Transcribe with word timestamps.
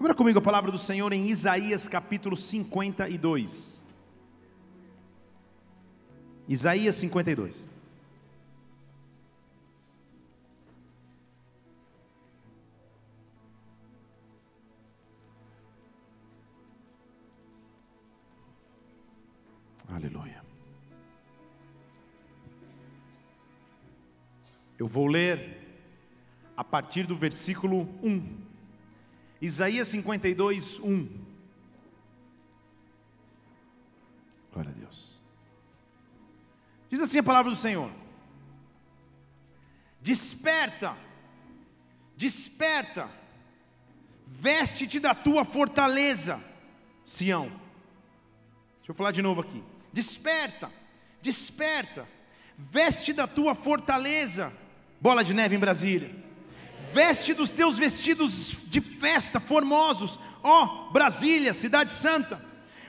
Abra 0.00 0.14
comigo 0.14 0.38
a 0.38 0.42
palavra 0.42 0.70
do 0.70 0.78
Senhor 0.78 1.12
em 1.12 1.28
Isaías 1.28 1.88
capítulo 1.88 2.36
52. 2.36 3.82
Isaías 6.46 6.94
52. 6.94 7.68
Aleluia. 19.88 20.44
Eu 24.78 24.86
vou 24.86 25.08
ler 25.08 25.58
a 26.56 26.62
partir 26.62 27.04
do 27.04 27.16
versículo 27.16 27.80
1. 28.00 28.47
Isaías 29.40 29.88
52, 29.88 30.80
1. 30.80 31.08
Glória 34.52 34.70
a 34.70 34.74
Deus. 34.74 35.20
Diz 36.88 37.00
assim 37.00 37.18
a 37.18 37.22
palavra 37.22 37.50
do 37.50 37.56
Senhor: 37.56 37.90
Desperta, 40.00 40.96
desperta, 42.16 43.08
veste-te 44.26 44.98
da 44.98 45.14
tua 45.14 45.44
fortaleza, 45.44 46.42
Sião. 47.04 47.48
Deixa 48.78 48.90
eu 48.90 48.94
falar 48.94 49.12
de 49.12 49.22
novo 49.22 49.40
aqui. 49.40 49.62
Desperta, 49.92 50.72
desperta, 51.22 52.08
veste 52.56 53.12
da 53.12 53.26
tua 53.26 53.54
fortaleza, 53.54 54.52
bola 55.00 55.22
de 55.22 55.32
neve 55.32 55.54
em 55.54 55.60
Brasília. 55.60 56.27
Veste 56.92 57.34
dos 57.34 57.52
teus 57.52 57.78
vestidos 57.78 58.56
de 58.66 58.80
festa 58.80 59.38
formosos, 59.38 60.18
ó 60.42 60.90
Brasília, 60.90 61.54
cidade 61.54 61.90
santa, 61.90 62.42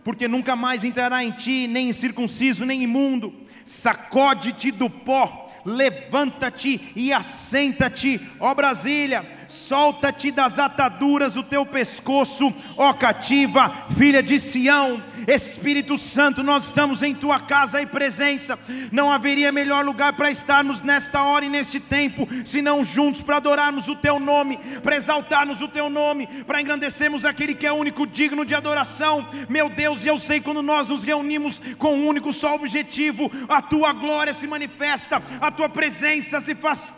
porque 0.04 0.28
nunca 0.28 0.56
mais 0.56 0.84
entrará 0.84 1.24
em 1.24 1.32
ti 1.32 1.68
nem 1.68 1.90
incircunciso, 1.90 2.66
nem 2.66 2.84
imundo. 2.84 3.34
Sacode-te 3.64 4.72
do 4.72 4.90
pó 4.90 5.50
levanta-te 5.66 6.92
e 6.96 7.12
assenta-te, 7.14 8.20
ó 8.40 8.54
Brasília, 8.54 9.39
solta-te 9.50 10.32
das 10.32 10.60
ataduras 10.60 11.34
do 11.34 11.44
teu 11.44 11.66
pescoço, 11.66 12.54
ó 12.78 12.94
cativa, 12.94 13.86
filha 13.98 14.22
de 14.22 14.40
Sião, 14.40 15.04
Espírito 15.28 15.98
Santo, 15.98 16.44
nós 16.44 16.66
estamos 16.66 17.04
em 17.04 17.14
tua 17.14 17.40
casa 17.40 17.82
e 17.82 17.86
presença, 17.86 18.58
não 18.92 19.12
haveria 19.12 19.52
melhor 19.52 19.84
lugar 19.84 20.14
para 20.14 20.32
estarmos 20.32 20.82
nesta 20.82 21.24
hora 21.24 21.46
e 21.46 21.50
nesse 21.50 21.80
tempo, 21.80 22.28
senão 22.46 22.84
juntos 22.84 23.22
para 23.22 23.38
adorarmos 23.38 23.88
o 23.88 23.96
teu 23.96 24.20
nome, 24.20 24.58
para 24.84 24.96
exaltarmos 24.96 25.62
o 25.62 25.68
teu 25.68 25.90
nome, 25.90 26.28
para 26.46 26.62
engrandecermos 26.62 27.26
aquele 27.26 27.56
que 27.56 27.66
é 27.66 27.72
único 27.72 28.06
digno 28.06 28.46
de 28.46 28.54
adoração, 28.54 29.28
meu 29.50 29.70
Deus, 29.70 30.06
e 30.06 30.08
eu 30.08 30.18
sei 30.18 30.40
quando 30.40 30.62
nós 30.62 30.88
nos 30.88 31.04
reunimos 31.04 31.62
com 31.78 31.96
um 31.96 32.08
único 32.08 32.32
só 32.32 32.56
objetivo, 32.56 33.32
a 33.48 33.62
tua 33.62 33.94
glória 33.94 34.34
se 34.34 34.48
manifesta, 34.48 35.22
a 35.42 35.52
tua 35.52 35.68
presença 35.68 36.40
se 36.40 36.56
faz 36.56 36.94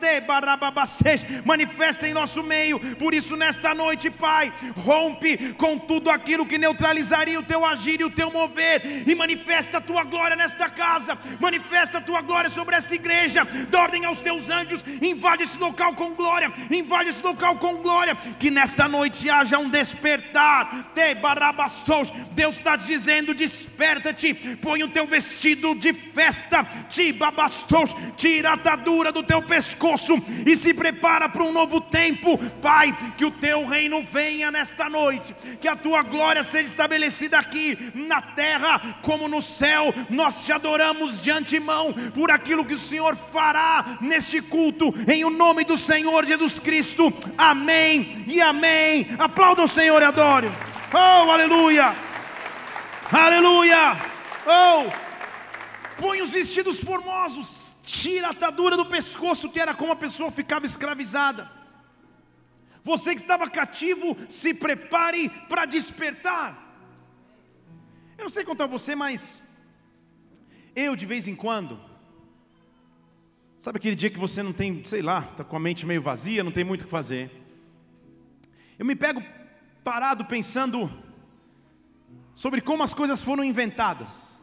manifesta 1.45 2.07
em 2.07 2.13
nosso 2.13 2.41
meio. 2.44 2.80
Por 2.95 3.14
isso, 3.14 3.36
nesta 3.36 3.73
noite, 3.73 4.09
Pai, 4.09 4.53
rompe 4.75 5.53
com 5.53 5.78
tudo 5.78 6.09
aquilo 6.09 6.45
que 6.45 6.58
neutralizaria 6.58 7.39
o 7.39 7.44
teu 7.44 7.66
agir 7.66 8.02
e 8.02 8.03
o 8.03 8.11
teu 8.11 8.31
mover, 8.31 9.08
e 9.08 9.16
manifesta 9.16 9.78
a 9.78 9.81
tua 9.81 10.03
glória 10.03 10.36
nesta 10.36 10.69
casa, 10.69 11.17
manifesta 11.39 11.97
a 11.97 12.02
tua 12.02 12.22
glória 12.22 12.50
sobre 12.50 12.75
esta 12.75 12.95
igreja. 12.95 13.45
Dá 13.69 13.81
ordem 13.81 14.06
aos 14.06 14.19
teus 14.19 14.50
anjos, 14.50 14.84
invade 15.02 15.44
esse 15.44 15.58
local 15.58 15.95
com 15.95 16.12
glória, 16.12 16.52
invade 16.69 17.09
esse 17.09 17.23
local 17.23 17.58
com 17.58 17.75
glória. 17.75 18.16
Que 18.39 18.50
nesta 18.50 18.88
noite 18.88 19.30
haja 19.30 19.58
um 19.58 19.69
despertar. 19.69 20.92
Deus 22.31 22.56
está 22.58 22.75
dizendo: 22.75 23.34
desperta-te, 23.34 24.34
põe 24.62 24.84
o 24.84 24.88
teu 24.88 25.06
vestido 25.08 25.75
de 25.75 25.94
festa, 25.94 26.64
te 26.89 27.14
tira 28.16 28.52
a 28.52 28.53
atadura 28.53 29.12
do 29.12 29.23
teu 29.23 29.41
pescoço 29.41 30.22
e 30.46 30.56
se 30.56 30.73
prepara 30.73 31.29
para 31.29 31.44
um 31.44 31.52
novo 31.52 31.81
tempo, 31.81 32.31
Pai. 32.38 32.96
Que 33.18 33.25
o 33.25 33.31
teu 33.31 33.66
reino 33.66 34.02
venha 34.02 34.52
nesta 34.52 34.90
noite, 34.90 35.36
que 35.59 35.68
a 35.68 35.75
tua 35.75 36.03
glória 36.03 36.44
seja 36.44 36.66
estabelecida 36.66 37.38
aqui 37.38 37.92
na 37.94 38.22
terra 38.22 39.00
como 39.02 39.28
no 39.28 39.42
céu. 39.42 39.94
Nós 40.09 40.46
te 40.46 40.52
adoramos 40.52 41.22
de 41.22 41.31
antemão 41.31 41.94
por 42.14 42.31
aquilo 42.31 42.66
que 42.66 42.74
o 42.74 42.80
Senhor 42.80 43.16
fará 43.16 43.97
neste 44.02 44.41
culto, 44.41 44.94
em 45.08 45.24
o 45.24 45.30
nome 45.30 45.64
do 45.64 45.78
Senhor 45.78 46.25
Jesus 46.25 46.59
Cristo. 46.59 47.14
Amém 47.38 48.24
e 48.28 48.41
amém. 48.41 49.08
Aplauda 49.18 49.64
o 49.64 49.68
Senhor 49.68 50.02
e 50.02 50.06
adore. 50.06 50.52
Oh, 50.94 51.31
aleluia! 51.31 51.96
Aleluia! 53.12 53.97
Oh! 54.46 54.90
Põe 55.97 56.22
os 56.22 56.30
vestidos 56.30 56.80
formosos 56.80 57.62
Tira 57.84 58.28
a 58.28 58.30
atadura 58.30 58.78
do 58.78 58.86
pescoço, 58.86 59.50
que 59.50 59.59
era 59.59 59.74
como 59.74 59.91
a 59.91 59.96
pessoa 59.96 60.31
ficava 60.31 60.66
escravizada. 60.66 61.50
Você 62.84 63.14
que 63.14 63.22
estava 63.22 63.50
cativo, 63.50 64.18
se 64.28 64.53
prepare 64.53 65.30
para 65.47 65.66
despertar. 65.66 66.58
Eu 68.18 68.24
não 68.25 68.30
sei 68.30 68.44
quanto 68.44 68.64
a 68.64 68.68
você, 68.68 68.96
mas 68.96 69.42
eu 70.75 70.96
de 70.96 71.06
vez 71.06 71.28
em 71.28 71.36
quando, 71.36 71.80
sabe 73.58 73.78
aquele 73.78 73.96
dia 73.96 74.09
que 74.09 74.20
você 74.20 74.41
não 74.41 74.53
tem, 74.53 74.84
sei 74.86 75.02
lá, 75.02 75.28
está 75.31 75.44
com 75.44 75.56
a 75.56 75.59
mente 75.59 75.86
meio 75.86 76.02
vazia, 76.02 76.44
não 76.44 76.52
tem 76.52 76.64
muito 76.64 76.81
o 76.81 76.86
que 76.86 76.90
fazer. 76.90 77.31
Eu 78.80 78.86
me 78.86 78.96
pego 78.96 79.22
parado 79.84 80.25
pensando 80.25 80.91
sobre 82.34 82.62
como 82.62 82.84
as 82.84 82.94
coisas 82.94 83.22
foram 83.22 83.44
inventadas. 83.44 84.40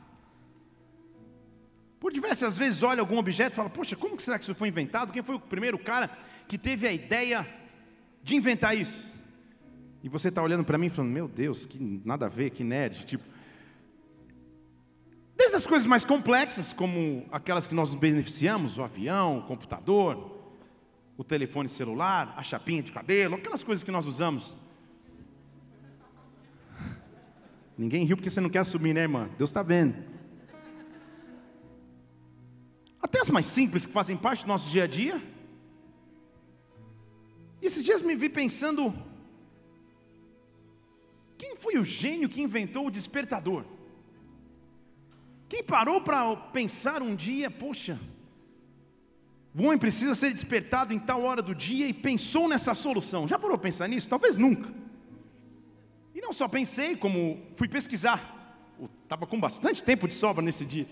Por 1.98 2.12
diversas 2.12 2.56
vezes 2.56 2.82
olha 2.84 3.00
algum 3.00 3.18
objeto 3.18 3.54
e 3.54 3.56
fala: 3.56 3.70
Poxa, 3.70 3.96
como 3.96 4.18
será 4.20 4.38
que 4.38 4.44
isso 4.44 4.54
foi 4.54 4.68
inventado? 4.68 5.12
Quem 5.12 5.22
foi 5.22 5.34
o 5.34 5.40
primeiro 5.40 5.78
cara 5.78 6.16
que 6.46 6.56
teve 6.56 6.86
a 6.86 6.92
ideia 6.92 7.46
de 8.28 8.36
inventar 8.36 8.76
isso? 8.76 9.10
E 10.02 10.08
você 10.08 10.28
está 10.28 10.42
olhando 10.42 10.64
para 10.64 10.78
mim 10.78 10.88
falando: 10.88 11.12
Meu 11.12 11.26
Deus, 11.26 11.66
que 11.66 11.78
nada 12.04 12.26
a 12.26 12.28
ver, 12.28 12.50
que 12.50 12.62
nerd. 12.62 13.04
Tipo, 13.04 13.24
desde 15.36 15.56
as 15.56 15.66
coisas 15.66 15.86
mais 15.86 16.04
complexas, 16.04 16.72
como 16.72 17.26
aquelas 17.32 17.66
que 17.66 17.74
nós 17.74 17.94
beneficiamos, 17.94 18.78
o 18.78 18.82
avião, 18.82 19.38
o 19.38 19.42
computador, 19.42 20.38
o 21.16 21.24
telefone 21.24 21.68
celular, 21.68 22.34
a 22.36 22.42
chapinha 22.42 22.82
de 22.82 22.92
cabelo, 22.92 23.36
aquelas 23.36 23.64
coisas 23.64 23.82
que 23.82 23.90
nós 23.90 24.06
usamos. 24.06 24.56
Ninguém 27.76 28.04
riu 28.04 28.16
porque 28.16 28.30
você 28.30 28.40
não 28.40 28.50
quer 28.50 28.60
assumir, 28.60 28.92
né, 28.92 29.02
irmã? 29.02 29.28
Deus 29.38 29.50
está 29.50 29.62
vendo 29.62 29.94
até 33.08 33.20
as 33.20 33.30
mais 33.30 33.46
simples 33.46 33.86
que 33.86 33.92
fazem 33.92 34.16
parte 34.16 34.44
do 34.44 34.48
nosso 34.48 34.70
dia 34.70 34.84
a 34.84 34.86
dia. 34.86 35.22
E 37.60 37.66
esses 37.66 37.82
dias 37.82 38.02
me 38.02 38.14
vi 38.14 38.28
pensando: 38.28 38.94
quem 41.36 41.56
foi 41.56 41.78
o 41.78 41.84
gênio 41.84 42.28
que 42.28 42.42
inventou 42.42 42.86
o 42.86 42.90
despertador? 42.90 43.64
Quem 45.48 45.62
parou 45.62 46.00
para 46.00 46.36
pensar 46.36 47.02
um 47.02 47.14
dia, 47.14 47.50
poxa, 47.50 47.98
o 49.54 49.62
homem 49.64 49.78
precisa 49.78 50.14
ser 50.14 50.32
despertado 50.32 50.92
em 50.92 50.98
tal 50.98 51.22
hora 51.22 51.40
do 51.40 51.54
dia 51.54 51.88
e 51.88 51.92
pensou 51.92 52.48
nessa 52.48 52.74
solução? 52.74 53.26
Já 53.26 53.38
parou 53.38 53.56
para 53.56 53.64
pensar 53.64 53.88
nisso? 53.88 54.08
Talvez 54.08 54.36
nunca. 54.36 54.72
E 56.14 56.20
não 56.20 56.32
só 56.32 56.46
pensei, 56.46 56.96
como 56.96 57.40
fui 57.56 57.66
pesquisar. 57.66 58.36
Estava 59.02 59.26
com 59.26 59.40
bastante 59.40 59.82
tempo 59.82 60.06
de 60.06 60.14
sobra 60.14 60.44
nesse 60.44 60.64
dia. 60.64 60.86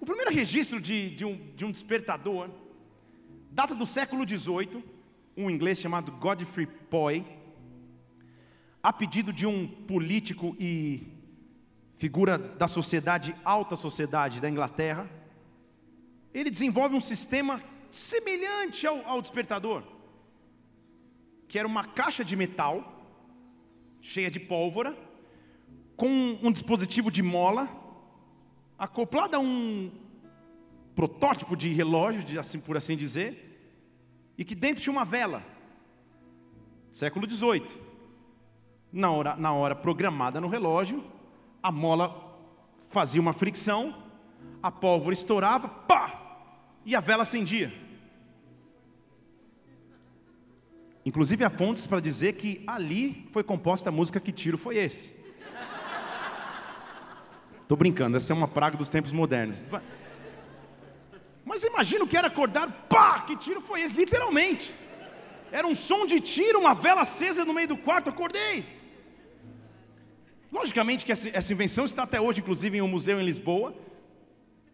O 0.00 0.04
primeiro 0.04 0.30
registro 0.30 0.80
de, 0.80 1.10
de, 1.10 1.24
um, 1.24 1.36
de 1.54 1.64
um 1.64 1.70
despertador 1.70 2.50
data 3.50 3.74
do 3.74 3.86
século 3.86 4.28
XVIII, 4.28 4.84
um 5.36 5.50
inglês 5.50 5.80
chamado 5.80 6.12
Godfrey 6.12 6.66
Poy, 6.66 7.24
a 8.82 8.92
pedido 8.92 9.32
de 9.32 9.46
um 9.46 9.66
político 9.66 10.56
e 10.58 11.06
figura 11.94 12.36
da 12.36 12.68
sociedade, 12.68 13.34
alta 13.44 13.76
sociedade 13.76 14.40
da 14.40 14.50
Inglaterra, 14.50 15.08
ele 16.32 16.50
desenvolve 16.50 16.94
um 16.94 17.00
sistema 17.00 17.62
semelhante 17.90 18.86
ao, 18.86 19.06
ao 19.06 19.20
despertador, 19.20 19.82
que 21.48 21.58
era 21.58 21.66
uma 21.66 21.84
caixa 21.84 22.24
de 22.24 22.36
metal 22.36 22.90
cheia 24.00 24.30
de 24.30 24.38
pólvora, 24.38 24.96
com 25.96 26.38
um 26.42 26.52
dispositivo 26.52 27.10
de 27.10 27.22
mola 27.22 27.70
acoplada 28.78 29.36
a 29.36 29.40
um 29.40 29.90
protótipo 30.94 31.56
de 31.56 31.72
relógio, 31.72 32.22
de 32.22 32.38
assim, 32.38 32.60
por 32.60 32.76
assim 32.76 32.96
dizer, 32.96 33.43
e 34.36 34.44
que 34.44 34.54
dentro 34.54 34.82
tinha 34.82 34.92
uma 34.92 35.04
vela, 35.04 35.42
século 36.90 37.30
XVIII. 37.30 37.66
Na 38.92 39.10
hora, 39.10 39.36
na 39.36 39.52
hora 39.52 39.74
programada 39.74 40.40
no 40.40 40.48
relógio, 40.48 41.04
a 41.62 41.70
mola 41.72 42.38
fazia 42.90 43.20
uma 43.20 43.32
fricção, 43.32 44.02
a 44.62 44.70
pólvora 44.70 45.12
estourava, 45.12 45.68
pá, 45.68 46.46
e 46.84 46.94
a 46.94 47.00
vela 47.00 47.22
acendia. 47.22 47.72
Inclusive 51.04 51.44
há 51.44 51.50
fontes 51.50 51.86
para 51.86 52.00
dizer 52.00 52.34
que 52.34 52.62
ali 52.66 53.28
foi 53.30 53.42
composta 53.42 53.90
a 53.90 53.92
música 53.92 54.20
Que 54.20 54.32
Tiro 54.32 54.56
Foi 54.56 54.76
Esse? 54.76 55.14
Estou 57.60 57.76
brincando, 57.76 58.16
essa 58.16 58.32
é 58.32 58.36
uma 58.36 58.48
praga 58.48 58.76
dos 58.76 58.88
tempos 58.88 59.10
modernos. 59.12 59.64
Mas 61.44 61.62
imagina 61.62 62.04
o 62.04 62.08
que 62.08 62.16
era 62.16 62.28
acordar, 62.28 62.70
pá, 62.88 63.20
que 63.20 63.36
tiro 63.36 63.60
foi 63.60 63.82
esse? 63.82 63.94
Literalmente. 63.94 64.74
Era 65.52 65.66
um 65.66 65.74
som 65.74 66.06
de 66.06 66.18
tiro, 66.20 66.58
uma 66.58 66.74
vela 66.74 67.02
acesa 67.02 67.44
no 67.44 67.52
meio 67.52 67.68
do 67.68 67.76
quarto, 67.76 68.10
acordei. 68.10 68.64
Logicamente 70.50 71.04
que 71.04 71.12
essa, 71.12 71.52
invenção 71.52 71.84
está 71.84 72.04
até 72.04 72.20
hoje, 72.20 72.40
inclusive, 72.40 72.78
em 72.78 72.80
um 72.80 72.88
museu 72.88 73.20
em 73.20 73.24
Lisboa. 73.24 73.74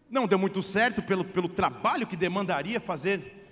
Não 0.09 0.27
deu 0.27 0.39
muito 0.39 0.63
certo 0.63 1.03
pelo, 1.03 1.25
pelo 1.25 1.49
trabalho 1.49 2.07
que 2.07 2.17
demandaria 2.17 2.81
fazer 2.81 3.49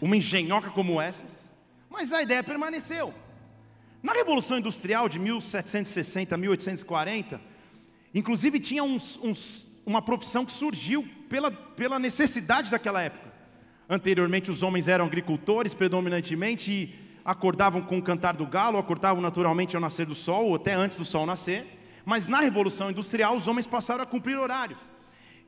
uma 0.00 0.16
engenhoca 0.16 0.70
como 0.70 1.00
essas, 1.00 1.50
mas 1.88 2.12
a 2.12 2.22
ideia 2.22 2.42
permaneceu. 2.42 3.14
Na 4.02 4.12
Revolução 4.12 4.58
Industrial 4.58 5.08
de 5.08 5.18
1760 5.18 6.34
a 6.34 6.38
1840, 6.38 7.40
inclusive 8.14 8.60
tinha 8.60 8.82
uns, 8.82 9.18
uns, 9.22 9.68
uma 9.86 10.02
profissão 10.02 10.44
que 10.44 10.52
surgiu 10.52 11.08
pela, 11.28 11.50
pela 11.50 11.98
necessidade 11.98 12.70
daquela 12.70 13.02
época. 13.02 13.32
Anteriormente, 13.88 14.50
os 14.50 14.62
homens 14.62 14.88
eram 14.88 15.04
agricultores 15.04 15.74
predominantemente 15.74 16.72
e 16.72 17.04
acordavam 17.24 17.82
com 17.82 17.98
o 17.98 18.02
cantar 18.02 18.36
do 18.36 18.46
galo, 18.46 18.78
acordavam 18.78 19.22
naturalmente 19.22 19.74
ao 19.74 19.82
nascer 19.82 20.06
do 20.06 20.14
sol, 20.14 20.46
ou 20.46 20.54
até 20.56 20.74
antes 20.74 20.96
do 20.96 21.04
sol 21.04 21.26
nascer. 21.26 21.66
Mas 22.04 22.28
na 22.28 22.40
Revolução 22.40 22.90
Industrial, 22.90 23.34
os 23.34 23.46
homens 23.46 23.66
passaram 23.66 24.02
a 24.02 24.06
cumprir 24.06 24.38
horários. 24.38 24.80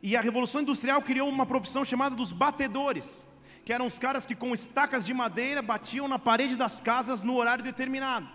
E 0.03 0.17
a 0.17 0.21
Revolução 0.21 0.61
Industrial 0.61 1.01
criou 1.03 1.29
uma 1.29 1.47
profissão 1.47 1.85
chamada 1.85 2.15
dos 2.15 2.33
batedores, 2.33 3.27
que 3.65 3.73
eram 3.73 3.87
os 3.87 3.99
caras 3.99 4.25
que 4.25 4.35
com 4.35 4.55
estacas 4.55 5.05
de 5.05 5.13
madeira 5.13 5.61
batiam 5.61 6.07
na 6.07 6.19
parede 6.19 6.57
das 6.57 6.81
casas 6.81 7.23
no 7.23 7.37
horário 7.37 7.65
determinado. 7.65 8.29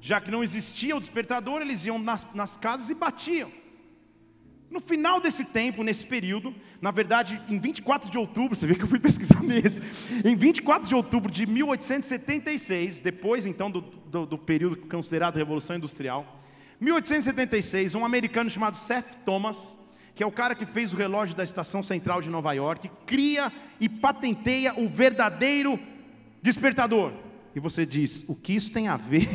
Já 0.00 0.20
que 0.20 0.30
não 0.30 0.42
existia 0.42 0.96
o 0.96 1.00
despertador, 1.00 1.60
eles 1.60 1.84
iam 1.84 1.98
nas, 1.98 2.26
nas 2.32 2.56
casas 2.56 2.88
e 2.88 2.94
batiam. 2.94 3.52
No 4.70 4.78
final 4.78 5.20
desse 5.20 5.44
tempo, 5.44 5.82
nesse 5.82 6.06
período, 6.06 6.54
na 6.80 6.92
verdade, 6.92 7.42
em 7.48 7.58
24 7.58 8.08
de 8.08 8.16
outubro, 8.16 8.54
você 8.54 8.66
vê 8.66 8.76
que 8.76 8.84
eu 8.84 8.88
fui 8.88 9.00
pesquisar 9.00 9.42
mesmo, 9.42 9.82
em 10.24 10.36
24 10.36 10.88
de 10.88 10.94
outubro 10.94 11.30
de 11.30 11.44
1876, 11.44 13.00
depois 13.00 13.46
então 13.46 13.70
do, 13.70 13.80
do, 13.80 14.24
do 14.24 14.38
período 14.38 14.76
considerado 14.88 15.36
Revolução 15.36 15.76
Industrial, 15.76 16.40
1876, 16.80 17.94
um 17.94 18.04
americano 18.04 18.48
chamado 18.48 18.76
Seth 18.76 19.16
Thomas, 19.24 19.76
que 20.14 20.22
é 20.22 20.26
o 20.26 20.32
cara 20.32 20.54
que 20.54 20.64
fez 20.64 20.92
o 20.92 20.96
relógio 20.96 21.36
da 21.36 21.42
estação 21.42 21.82
central 21.82 22.22
de 22.22 22.30
Nova 22.30 22.52
York, 22.52 22.90
cria 23.04 23.52
e 23.80 23.88
patenteia 23.88 24.72
o 24.78 24.88
verdadeiro 24.88 25.78
despertador. 26.40 27.12
E 27.54 27.60
você 27.60 27.84
diz, 27.84 28.24
o 28.28 28.34
que 28.34 28.54
isso 28.54 28.72
tem 28.72 28.88
a 28.88 28.96
ver? 28.96 29.28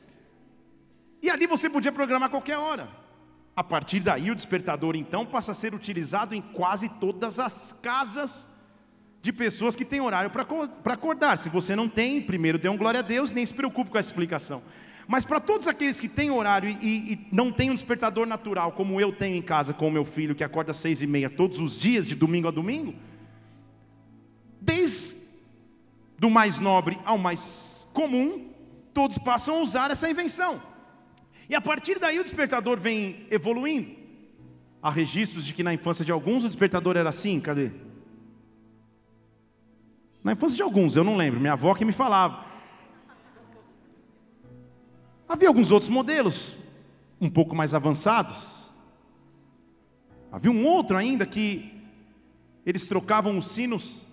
e 1.22 1.30
ali 1.30 1.46
você 1.46 1.70
podia 1.70 1.92
programar 1.92 2.28
qualquer 2.28 2.58
hora. 2.58 2.99
A 3.60 3.62
partir 3.62 4.00
daí, 4.00 4.30
o 4.30 4.34
despertador 4.34 4.96
então 4.96 5.26
passa 5.26 5.52
a 5.52 5.54
ser 5.54 5.74
utilizado 5.74 6.34
em 6.34 6.40
quase 6.40 6.88
todas 6.88 7.38
as 7.38 7.74
casas 7.74 8.48
de 9.20 9.34
pessoas 9.34 9.76
que 9.76 9.84
têm 9.84 10.00
horário 10.00 10.30
para 10.30 10.94
acordar. 10.94 11.36
Se 11.36 11.50
você 11.50 11.76
não 11.76 11.86
tem, 11.86 12.22
primeiro 12.22 12.58
dê 12.58 12.70
um 12.70 12.76
glória 12.78 13.00
a 13.00 13.02
Deus, 13.02 13.32
nem 13.32 13.44
se 13.44 13.52
preocupe 13.52 13.90
com 13.90 13.98
essa 13.98 14.08
explicação. 14.08 14.62
Mas 15.06 15.26
para 15.26 15.38
todos 15.38 15.68
aqueles 15.68 16.00
que 16.00 16.08
têm 16.08 16.30
horário 16.30 16.70
e, 16.70 17.12
e, 17.12 17.28
não 17.30 17.52
têm 17.52 17.70
um 17.70 17.74
despertador 17.74 18.26
natural, 18.26 18.72
como 18.72 18.98
eu 18.98 19.12
tenho 19.12 19.36
em 19.36 19.42
casa 19.42 19.74
com 19.74 19.88
o 19.88 19.92
meu 19.92 20.06
filho, 20.06 20.34
que 20.34 20.42
acorda 20.42 20.70
às 20.70 20.78
seis 20.78 21.02
e 21.02 21.06
meia 21.06 21.28
todos 21.28 21.58
os 21.58 21.78
dias, 21.78 22.08
de 22.08 22.14
domingo 22.14 22.48
a 22.48 22.50
domingo, 22.50 22.94
desde 24.58 25.18
do 26.18 26.30
mais 26.30 26.58
nobre 26.58 26.98
ao 27.04 27.18
mais 27.18 27.86
comum, 27.92 28.54
todos 28.94 29.18
passam 29.18 29.56
a 29.56 29.60
usar 29.60 29.90
essa 29.90 30.08
invenção. 30.08 30.69
E 31.50 31.54
a 31.56 31.60
partir 31.60 31.98
daí 31.98 32.20
o 32.20 32.22
despertador 32.22 32.78
vem 32.78 33.26
evoluindo. 33.28 33.90
Há 34.80 34.88
registros 34.88 35.44
de 35.44 35.52
que 35.52 35.64
na 35.64 35.74
infância 35.74 36.04
de 36.04 36.12
alguns 36.12 36.44
o 36.44 36.46
despertador 36.46 36.96
era 36.96 37.08
assim, 37.08 37.40
cadê? 37.40 37.72
Na 40.22 40.32
infância 40.32 40.56
de 40.56 40.62
alguns, 40.62 40.94
eu 40.94 41.02
não 41.02 41.16
lembro, 41.16 41.40
minha 41.40 41.54
avó 41.54 41.74
que 41.74 41.84
me 41.84 41.90
falava. 41.90 42.46
Havia 45.28 45.48
alguns 45.48 45.72
outros 45.72 45.88
modelos, 45.88 46.56
um 47.20 47.28
pouco 47.28 47.56
mais 47.56 47.74
avançados. 47.74 48.70
Havia 50.30 50.52
um 50.52 50.64
outro 50.64 50.96
ainda 50.96 51.26
que 51.26 51.82
eles 52.64 52.86
trocavam 52.86 53.36
os 53.36 53.48
sinos 53.48 54.06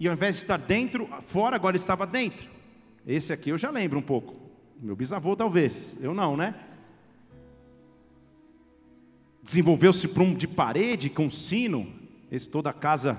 e 0.00 0.08
ao 0.08 0.14
invés 0.14 0.34
de 0.34 0.42
estar 0.42 0.60
dentro, 0.60 1.08
fora, 1.20 1.54
agora 1.54 1.76
estava 1.76 2.04
dentro. 2.04 2.50
Esse 3.06 3.32
aqui 3.32 3.50
eu 3.50 3.58
já 3.58 3.70
lembro 3.70 4.00
um 4.00 4.02
pouco. 4.02 4.43
Meu 4.84 4.94
bisavô 4.94 5.34
talvez, 5.34 5.96
eu 6.02 6.12
não, 6.12 6.36
né? 6.36 6.54
Desenvolveu-se 9.42 10.06
para 10.06 10.22
um 10.22 10.34
de 10.34 10.46
parede 10.46 11.08
com 11.08 11.30
sino, 11.30 11.90
esse 12.30 12.46
toda 12.46 12.68
a 12.68 12.72
casa, 12.74 13.18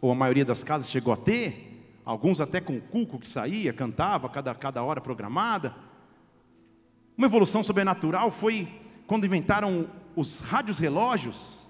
ou 0.00 0.10
a 0.10 0.14
maioria 0.14 0.42
das 0.42 0.64
casas 0.64 0.90
chegou 0.90 1.12
a 1.12 1.16
ter, 1.18 2.00
alguns 2.02 2.40
até 2.40 2.62
com 2.62 2.78
o 2.78 2.80
cuco 2.80 3.18
que 3.18 3.26
saía, 3.26 3.74
cantava 3.74 4.26
cada, 4.30 4.54
cada 4.54 4.82
hora 4.82 4.98
programada. 4.98 5.76
Uma 7.14 7.26
evolução 7.26 7.62
sobrenatural 7.62 8.30
foi 8.30 8.66
quando 9.06 9.26
inventaram 9.26 9.90
os 10.16 10.38
rádios 10.38 10.78
relógios. 10.78 11.68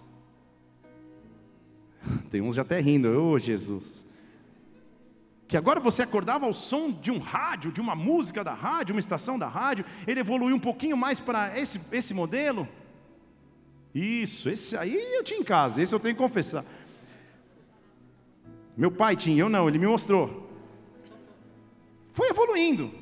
Tem 2.31 2.41
uns 2.41 2.55
já 2.55 2.63
até 2.63 2.79
rindo, 2.79 3.09
ô 3.09 3.33
oh, 3.33 3.39
Jesus 3.41 4.06
que 5.49 5.57
agora 5.57 5.79
você 5.79 6.03
acordava 6.03 6.45
ao 6.45 6.53
som 6.53 6.91
de 6.91 7.11
um 7.11 7.19
rádio, 7.19 7.71
de 7.71 7.81
uma 7.81 7.95
música 7.95 8.43
da 8.43 8.53
rádio, 8.53 8.95
uma 8.95 9.01
estação 9.01 9.39
da 9.39 9.47
rádio, 9.47 9.85
ele 10.07 10.21
evoluiu 10.21 10.57
um 10.57 10.61
pouquinho 10.61 10.97
mais 10.97 11.21
para 11.21 11.59
esse, 11.59 11.81
esse 11.93 12.13
modelo. 12.13 12.69
Isso, 13.95 14.49
esse 14.51 14.77
aí 14.77 14.95
eu 15.15 15.23
tinha 15.23 15.39
em 15.39 15.45
casa, 15.45 15.81
esse 15.81 15.95
eu 15.95 16.01
tenho 16.01 16.15
que 16.15 16.23
confessar. 16.23 16.65
Meu 18.77 18.91
pai 18.91 19.15
tinha, 19.15 19.41
eu 19.41 19.49
não, 19.49 19.69
ele 19.69 19.79
me 19.79 19.87
mostrou. 19.87 20.51
Foi 22.13 22.29
evoluindo. 22.29 22.93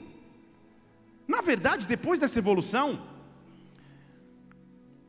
Na 1.27 1.41
verdade, 1.41 1.87
depois 1.89 2.21
dessa 2.21 2.39
evolução, 2.39 3.01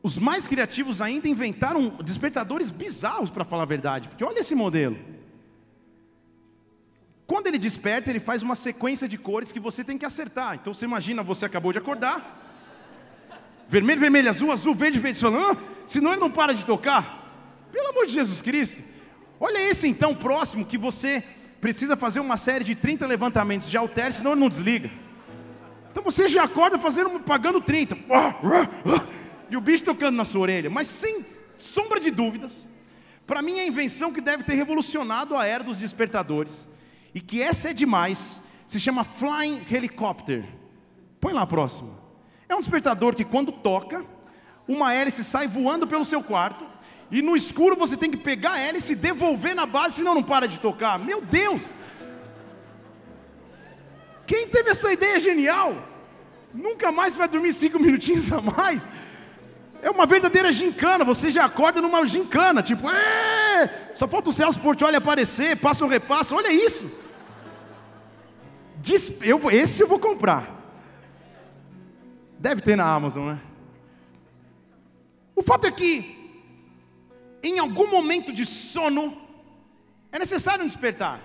os 0.02 0.16
mais 0.16 0.46
criativos 0.46 1.02
ainda 1.02 1.28
inventaram 1.28 1.88
despertadores 2.02 2.70
bizarros, 2.70 3.28
para 3.28 3.44
falar 3.44 3.64
a 3.64 3.66
verdade, 3.66 4.08
porque 4.08 4.24
olha 4.24 4.40
esse 4.40 4.54
modelo. 4.54 5.15
Quando 7.26 7.48
ele 7.48 7.58
desperta, 7.58 8.08
ele 8.08 8.20
faz 8.20 8.40
uma 8.42 8.54
sequência 8.54 9.08
de 9.08 9.18
cores 9.18 9.50
que 9.50 9.58
você 9.58 9.82
tem 9.82 9.98
que 9.98 10.06
acertar. 10.06 10.54
Então 10.54 10.72
você 10.72 10.84
imagina, 10.84 11.24
você 11.24 11.44
acabou 11.44 11.72
de 11.72 11.78
acordar. 11.78 12.44
Vermelho, 13.68 14.00
vermelho, 14.00 14.30
azul, 14.30 14.52
azul, 14.52 14.72
verde, 14.74 15.00
verde. 15.00 15.18
Você 15.18 15.24
fala, 15.24 15.52
ah, 15.52 15.56
senão 15.86 16.12
ele 16.12 16.20
não 16.20 16.30
para 16.30 16.54
de 16.54 16.64
tocar. 16.64 17.66
Pelo 17.72 17.88
amor 17.88 18.06
de 18.06 18.12
Jesus 18.12 18.40
Cristo. 18.40 18.82
Olha 19.40 19.58
esse 19.58 19.88
então 19.88 20.14
próximo 20.14 20.64
que 20.64 20.78
você 20.78 21.22
precisa 21.60 21.96
fazer 21.96 22.20
uma 22.20 22.36
série 22.36 22.62
de 22.62 22.76
30 22.76 23.06
levantamentos 23.06 23.68
de 23.68 23.76
halter, 23.76 24.12
senão 24.12 24.32
ele 24.32 24.40
não 24.40 24.48
desliga. 24.48 24.88
Então 25.90 26.04
você 26.04 26.28
já 26.28 26.44
acorda 26.44 26.78
fazendo, 26.78 27.18
pagando 27.20 27.60
30. 27.60 27.96
E 29.50 29.56
o 29.56 29.60
bicho 29.60 29.84
tocando 29.84 30.16
na 30.16 30.24
sua 30.24 30.42
orelha. 30.42 30.70
Mas 30.70 30.86
sem 30.86 31.24
sombra 31.58 31.98
de 31.98 32.12
dúvidas, 32.12 32.68
para 33.26 33.42
mim 33.42 33.58
é 33.58 33.62
a 33.62 33.66
invenção 33.66 34.12
que 34.12 34.20
deve 34.20 34.44
ter 34.44 34.54
revolucionado 34.54 35.36
a 35.36 35.44
era 35.44 35.64
dos 35.64 35.78
despertadores 35.80 36.68
e 37.16 37.20
que 37.22 37.40
essa 37.40 37.70
é 37.70 37.72
demais, 37.72 38.42
se 38.66 38.78
chama 38.78 39.02
Flying 39.02 39.62
Helicopter. 39.70 40.44
Põe 41.18 41.32
lá 41.32 41.40
a 41.40 41.46
próxima. 41.46 41.98
É 42.46 42.54
um 42.54 42.58
despertador 42.58 43.14
que 43.14 43.24
quando 43.24 43.50
toca, 43.50 44.04
uma 44.68 44.92
hélice 44.92 45.24
sai 45.24 45.48
voando 45.48 45.86
pelo 45.86 46.04
seu 46.04 46.22
quarto, 46.22 46.66
e 47.10 47.22
no 47.22 47.34
escuro 47.34 47.74
você 47.74 47.96
tem 47.96 48.10
que 48.10 48.18
pegar 48.18 48.52
a 48.52 48.58
hélice 48.58 48.92
e 48.92 48.96
devolver 48.96 49.54
na 49.54 49.64
base, 49.64 49.96
senão 49.96 50.14
não 50.14 50.22
para 50.22 50.46
de 50.46 50.60
tocar. 50.60 50.98
Meu 50.98 51.22
Deus! 51.22 51.74
Quem 54.26 54.46
teve 54.48 54.68
essa 54.68 54.92
ideia 54.92 55.18
genial? 55.18 55.88
Nunca 56.52 56.92
mais 56.92 57.16
vai 57.16 57.28
dormir 57.28 57.54
cinco 57.54 57.78
minutinhos 57.80 58.30
a 58.30 58.42
mais. 58.42 58.86
É 59.80 59.88
uma 59.88 60.04
verdadeira 60.04 60.52
gincana, 60.52 61.02
você 61.02 61.30
já 61.30 61.46
acorda 61.46 61.80
numa 61.80 62.04
gincana, 62.04 62.62
tipo, 62.62 62.86
é, 62.90 63.90
só 63.94 64.06
falta 64.06 64.28
o 64.28 64.32
Celso 64.34 64.60
Portioli 64.60 64.96
aparecer, 64.96 65.56
passa 65.56 65.82
um 65.82 65.88
repasso, 65.88 66.34
olha 66.34 66.52
isso. 66.52 67.05
Eu, 69.22 69.50
esse 69.50 69.82
eu 69.82 69.88
vou 69.88 69.98
comprar. 69.98 70.54
Deve 72.38 72.60
ter 72.60 72.76
na 72.76 72.84
Amazon, 72.84 73.28
né? 73.28 73.40
O 75.34 75.42
fato 75.42 75.66
é 75.66 75.70
que, 75.70 76.16
em 77.42 77.58
algum 77.58 77.90
momento 77.90 78.32
de 78.32 78.46
sono, 78.46 79.16
é 80.12 80.18
necessário 80.18 80.64
um 80.64 80.66
despertar. 80.66 81.20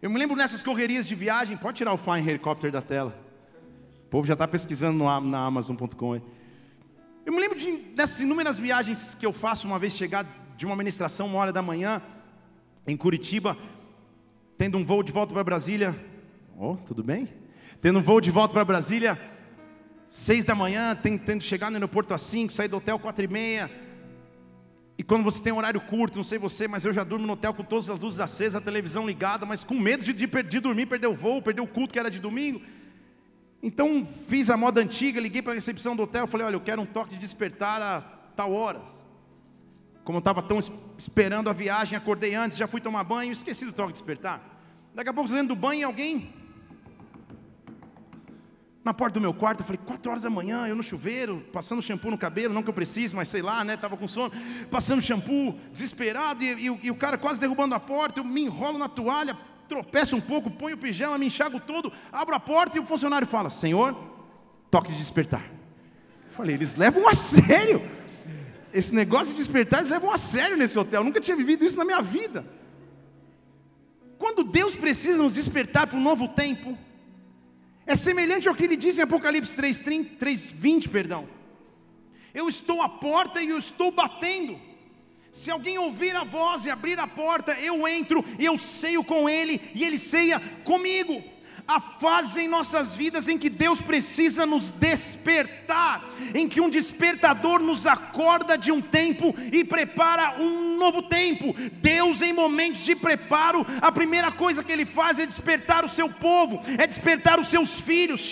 Eu 0.00 0.10
me 0.10 0.18
lembro 0.18 0.36
nessas 0.36 0.62
correrias 0.62 1.06
de 1.06 1.14
viagem, 1.14 1.56
pode 1.56 1.78
tirar 1.78 1.92
o 1.92 1.98
Flying 1.98 2.26
Helicopter 2.26 2.70
da 2.70 2.80
tela. 2.80 3.16
O 4.06 4.08
povo 4.08 4.26
já 4.26 4.32
está 4.32 4.48
pesquisando 4.48 4.98
no, 4.98 5.20
na 5.20 5.44
Amazon.com. 5.44 6.20
Eu 7.26 7.32
me 7.32 7.40
lembro 7.40 7.58
de, 7.58 7.76
dessas 7.94 8.20
inúmeras 8.20 8.58
viagens 8.58 9.14
que 9.14 9.26
eu 9.26 9.32
faço 9.32 9.66
uma 9.66 9.78
vez 9.78 9.92
chegar 9.92 10.24
de 10.56 10.64
uma 10.64 10.74
ministração, 10.74 11.26
uma 11.26 11.38
hora 11.38 11.52
da 11.52 11.60
manhã, 11.60 12.00
em 12.86 12.96
Curitiba, 12.96 13.56
tendo 14.56 14.78
um 14.78 14.84
voo 14.84 15.02
de 15.02 15.12
volta 15.12 15.34
para 15.34 15.44
Brasília. 15.44 15.94
Oh, 16.60 16.74
tudo 16.74 17.04
bem? 17.04 17.28
Tendo 17.80 18.00
um 18.00 18.02
voo 18.02 18.20
de 18.20 18.32
volta 18.32 18.52
para 18.52 18.64
Brasília, 18.64 19.16
seis 20.08 20.44
da 20.44 20.56
manhã, 20.56 20.92
tentando 20.96 21.44
chegar 21.44 21.70
no 21.70 21.76
aeroporto 21.76 22.12
às 22.12 22.20
cinco, 22.22 22.52
sair 22.52 22.66
do 22.66 22.78
hotel 22.78 22.98
quatro 22.98 23.24
e 23.24 23.28
meia. 23.28 23.70
E 24.98 25.04
quando 25.04 25.22
você 25.22 25.40
tem 25.40 25.52
um 25.52 25.58
horário 25.58 25.80
curto, 25.80 26.16
não 26.16 26.24
sei 26.24 26.36
você, 26.36 26.66
mas 26.66 26.84
eu 26.84 26.92
já 26.92 27.04
durmo 27.04 27.24
no 27.28 27.34
hotel 27.34 27.54
com 27.54 27.62
todas 27.62 27.88
as 27.88 28.00
luzes 28.00 28.18
acesas, 28.18 28.56
a 28.56 28.60
televisão 28.60 29.06
ligada, 29.06 29.46
mas 29.46 29.62
com 29.62 29.74
medo 29.74 30.04
de, 30.04 30.12
de, 30.12 30.26
de 30.26 30.58
dormir, 30.58 30.86
perder 30.86 31.06
o 31.06 31.14
voo, 31.14 31.40
perder 31.40 31.60
o 31.60 31.66
culto 31.68 31.92
que 31.92 31.98
era 32.00 32.10
de 32.10 32.18
domingo. 32.18 32.60
Então 33.62 34.04
fiz 34.04 34.50
a 34.50 34.56
moda 34.56 34.80
antiga, 34.80 35.20
liguei 35.20 35.40
para 35.40 35.52
a 35.52 35.54
recepção 35.54 35.94
do 35.94 36.02
hotel, 36.02 36.26
falei, 36.26 36.44
olha, 36.44 36.56
eu 36.56 36.60
quero 36.60 36.82
um 36.82 36.86
toque 36.86 37.10
de 37.10 37.18
despertar 37.18 37.80
a 37.80 38.00
tal 38.34 38.52
horas. 38.52 39.06
Como 40.02 40.16
eu 40.16 40.20
estava 40.20 40.42
tão 40.42 40.58
esperando 40.98 41.48
a 41.48 41.52
viagem, 41.52 41.96
acordei 41.96 42.34
antes, 42.34 42.58
já 42.58 42.66
fui 42.66 42.80
tomar 42.80 43.04
banho, 43.04 43.30
esqueci 43.30 43.64
do 43.64 43.72
toque 43.72 43.92
de 43.92 43.98
despertar. 44.00 44.56
Daqui 44.92 45.08
a 45.08 45.12
pouco 45.12 45.30
dentro 45.30 45.54
do 45.54 45.56
banho 45.56 45.86
alguém 45.86 46.36
na 48.88 48.94
porta 48.94 49.14
do 49.14 49.20
meu 49.20 49.34
quarto, 49.34 49.60
eu 49.60 49.66
falei, 49.66 49.78
quatro 49.84 50.10
horas 50.10 50.22
da 50.22 50.30
manhã, 50.30 50.66
eu 50.66 50.74
no 50.74 50.82
chuveiro, 50.82 51.44
passando 51.52 51.82
shampoo 51.82 52.10
no 52.10 52.16
cabelo, 52.16 52.54
não 52.54 52.62
que 52.62 52.70
eu 52.70 52.74
precise, 52.74 53.14
mas 53.14 53.28
sei 53.28 53.42
lá, 53.42 53.62
né? 53.62 53.74
Estava 53.74 53.98
com 53.98 54.08
sono, 54.08 54.32
passando 54.70 55.02
shampoo, 55.02 55.60
desesperado, 55.70 56.42
e, 56.42 56.66
e, 56.66 56.80
e, 56.84 56.90
o 56.90 56.94
cara 56.94 57.18
quase 57.18 57.38
derrubando 57.38 57.74
a 57.74 57.80
porta, 57.80 58.20
eu 58.20 58.24
me 58.24 58.40
enrolo 58.40 58.78
na 58.78 58.88
toalha, 58.88 59.36
tropeço 59.68 60.16
um 60.16 60.22
pouco, 60.22 60.50
ponho 60.50 60.74
o 60.74 60.78
pijama, 60.78 61.18
me 61.18 61.26
enxago 61.26 61.60
todo, 61.60 61.92
abro 62.10 62.34
a 62.34 62.40
porta 62.40 62.78
e 62.78 62.80
o 62.80 62.86
funcionário 62.86 63.26
fala, 63.26 63.50
Senhor, 63.50 63.94
toque 64.70 64.90
de 64.90 64.96
despertar. 64.96 65.44
Eu 66.28 66.32
falei, 66.32 66.54
eles 66.54 66.74
levam 66.74 67.06
a 67.06 67.12
sério. 67.14 67.82
Esse 68.72 68.94
negócio 68.94 69.34
de 69.34 69.38
despertar, 69.38 69.80
eles 69.80 69.90
levam 69.90 70.10
a 70.10 70.16
sério 70.16 70.56
nesse 70.56 70.78
hotel. 70.78 71.00
Eu 71.00 71.04
nunca 71.04 71.20
tinha 71.20 71.36
vivido 71.36 71.62
isso 71.62 71.76
na 71.76 71.84
minha 71.84 72.00
vida. 72.00 72.42
Quando 74.18 74.44
Deus 74.44 74.74
precisa 74.74 75.22
nos 75.22 75.34
despertar 75.34 75.86
para 75.86 75.98
um 75.98 76.02
novo 76.02 76.26
tempo, 76.28 76.76
é 77.88 77.96
semelhante 77.96 78.46
ao 78.46 78.54
que 78.54 78.64
ele 78.64 78.76
diz 78.76 78.98
em 78.98 79.02
Apocalipse 79.02 79.56
3, 79.56 79.78
30, 79.78 80.16
3 80.16 80.50
20, 80.50 80.88
perdão. 80.90 81.26
Eu 82.34 82.46
estou 82.46 82.82
à 82.82 82.88
porta 82.88 83.42
e 83.42 83.48
eu 83.48 83.56
estou 83.56 83.90
batendo. 83.90 84.60
Se 85.32 85.50
alguém 85.50 85.78
ouvir 85.78 86.14
a 86.14 86.22
voz 86.22 86.66
e 86.66 86.70
abrir 86.70 86.98
a 86.98 87.06
porta, 87.06 87.52
eu 87.58 87.88
entro 87.88 88.22
e 88.38 88.44
eu 88.44 88.58
ceio 88.58 89.02
com 89.02 89.26
ele 89.26 89.58
e 89.74 89.84
ele 89.84 89.98
ceia 89.98 90.38
comigo 90.64 91.24
a 91.68 91.78
fase 91.78 92.40
em 92.40 92.48
nossas 92.48 92.94
vidas 92.94 93.28
em 93.28 93.36
que 93.36 93.50
Deus 93.50 93.82
precisa 93.82 94.46
nos 94.46 94.72
despertar, 94.72 96.02
em 96.34 96.48
que 96.48 96.62
um 96.62 96.70
despertador 96.70 97.60
nos 97.60 97.86
acorda 97.86 98.56
de 98.56 98.72
um 98.72 98.80
tempo 98.80 99.36
e 99.52 99.62
prepara 99.62 100.40
um 100.40 100.78
novo 100.78 101.02
tempo. 101.02 101.54
Deus, 101.74 102.22
em 102.22 102.32
momentos 102.32 102.86
de 102.86 102.96
preparo, 102.96 103.66
a 103.82 103.92
primeira 103.92 104.32
coisa 104.32 104.64
que 104.64 104.72
Ele 104.72 104.86
faz 104.86 105.18
é 105.18 105.26
despertar 105.26 105.84
o 105.84 105.90
seu 105.90 106.08
povo, 106.08 106.62
é 106.78 106.86
despertar 106.86 107.38
os 107.38 107.48
seus 107.48 107.78
filhos. 107.78 108.30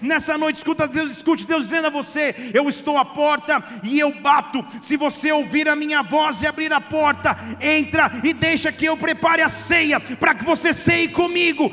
Nessa 0.00 0.38
noite, 0.38 0.56
escuta 0.56 0.86
Deus, 0.86 1.10
escute 1.10 1.48
Deus 1.48 1.64
dizendo 1.64 1.88
a 1.88 1.90
você: 1.90 2.52
Eu 2.54 2.68
estou 2.68 2.96
à 2.96 3.04
porta 3.04 3.64
e 3.82 3.98
eu 3.98 4.12
bato. 4.20 4.64
Se 4.80 4.96
você 4.96 5.32
ouvir 5.32 5.68
a 5.68 5.74
minha 5.74 6.00
voz 6.02 6.42
e 6.42 6.46
abrir 6.46 6.72
a 6.72 6.80
porta, 6.80 7.36
entra 7.60 8.20
e 8.22 8.32
deixa 8.32 8.70
que 8.70 8.84
eu 8.84 8.96
prepare 8.96 9.42
a 9.42 9.48
ceia 9.48 9.98
para 9.98 10.32
que 10.32 10.44
você 10.44 10.72
ceie 10.72 11.08
comigo 11.08 11.55
comigo. 11.56 11.72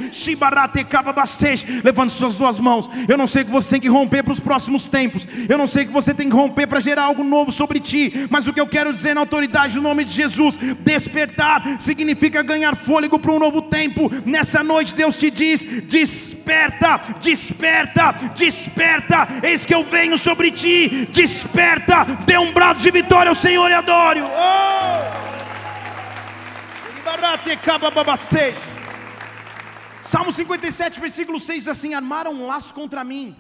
Levante 1.83 2.13
suas 2.13 2.35
duas 2.35 2.57
mãos. 2.57 2.89
Eu 3.07 3.17
não 3.17 3.27
sei 3.27 3.43
que 3.43 3.51
você 3.51 3.71
tem 3.71 3.81
que 3.81 3.89
romper 3.89 4.23
para 4.23 4.33
os 4.33 4.39
próximos 4.39 4.87
tempos. 4.87 5.27
Eu 5.47 5.57
não 5.57 5.67
sei 5.67 5.85
que 5.85 5.91
você 5.91 6.13
tem 6.13 6.29
que 6.29 6.35
romper 6.35 6.67
para 6.67 6.79
gerar 6.79 7.03
algo 7.03 7.23
novo 7.23 7.51
sobre 7.51 7.79
ti. 7.79 8.27
Mas 8.29 8.47
o 8.47 8.53
que 8.53 8.59
eu 8.59 8.67
quero 8.67 8.91
dizer 8.91 9.13
na 9.13 9.21
autoridade, 9.21 9.75
no 9.75 9.81
nome 9.81 10.05
de 10.05 10.13
Jesus, 10.13 10.57
despertar 10.79 11.79
significa 11.79 12.41
ganhar 12.41 12.75
fôlego 12.75 13.19
para 13.19 13.31
um 13.31 13.39
novo 13.39 13.61
tempo. 13.63 14.09
Nessa 14.25 14.63
noite 14.63 14.95
Deus 14.95 15.17
te 15.17 15.29
diz: 15.29 15.63
desperta, 15.83 17.01
desperta, 17.21 18.13
desperta. 18.35 19.27
Eis 19.43 19.65
que 19.65 19.73
eu 19.73 19.83
venho 19.83 20.17
sobre 20.17 20.51
ti. 20.51 21.07
Desperta, 21.11 22.05
dê 22.25 22.37
um 22.37 22.53
brado 22.53 22.79
de 22.79 22.91
vitória 22.91 23.29
ao 23.29 23.35
Senhor 23.35 23.69
e 23.69 23.73
adore. 23.73 24.21
Oh! 24.21 25.23
Salmo 30.03 30.33
57, 30.33 31.00
versículo 31.00 31.39
6 31.39 31.63
diz 31.63 31.67
assim: 31.69 31.93
Armaram 31.93 32.33
um 32.33 32.45
laço 32.45 32.74
contra 32.74 33.05
mim, 33.05 33.38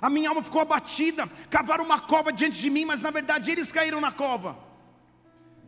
a 0.00 0.08
minha 0.08 0.28
alma 0.28 0.40
ficou 0.40 0.60
abatida, 0.60 1.28
cavaram 1.50 1.84
uma 1.84 1.98
cova 1.98 2.32
diante 2.32 2.60
de 2.60 2.70
mim, 2.70 2.84
mas 2.84 3.02
na 3.02 3.10
verdade 3.10 3.50
eles 3.50 3.72
caíram 3.72 4.00
na 4.00 4.12
cova. 4.12 4.56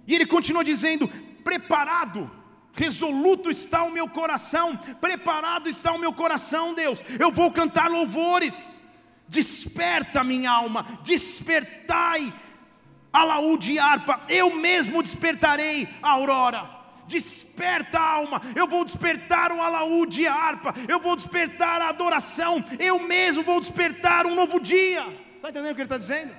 E 0.06 0.14
ele 0.14 0.24
continua 0.24 0.62
dizendo: 0.62 1.08
Preparado, 1.42 2.30
resoluto 2.72 3.50
está 3.50 3.82
o 3.82 3.90
meu 3.90 4.08
coração, 4.08 4.76
preparado 5.00 5.68
está 5.68 5.90
o 5.90 5.98
meu 5.98 6.12
coração, 6.12 6.72
Deus, 6.72 7.02
eu 7.18 7.32
vou 7.32 7.50
cantar 7.50 7.90
louvores. 7.90 8.80
Desperta 9.26 10.22
minha 10.22 10.52
alma, 10.52 11.00
despertai 11.02 12.32
alaúde 13.12 13.72
e 13.72 13.78
harpa, 13.78 14.22
eu 14.28 14.54
mesmo 14.54 15.02
despertarei 15.02 15.88
a 16.00 16.10
aurora 16.10 16.77
desperta 17.08 17.98
a 17.98 18.12
alma, 18.12 18.42
eu 18.54 18.66
vou 18.66 18.84
despertar 18.84 19.50
o 19.50 19.60
alaúde 19.60 20.22
e 20.22 20.26
a 20.26 20.34
harpa, 20.34 20.74
eu 20.86 21.00
vou 21.00 21.16
despertar 21.16 21.80
a 21.80 21.88
adoração, 21.88 22.64
eu 22.78 23.00
mesmo 23.00 23.42
vou 23.42 23.58
despertar 23.58 24.26
um 24.26 24.34
novo 24.34 24.60
dia. 24.60 25.04
Está 25.36 25.50
entendendo 25.50 25.72
o 25.72 25.74
que 25.74 25.80
ele 25.80 25.86
está 25.86 25.98
dizendo? 25.98 26.32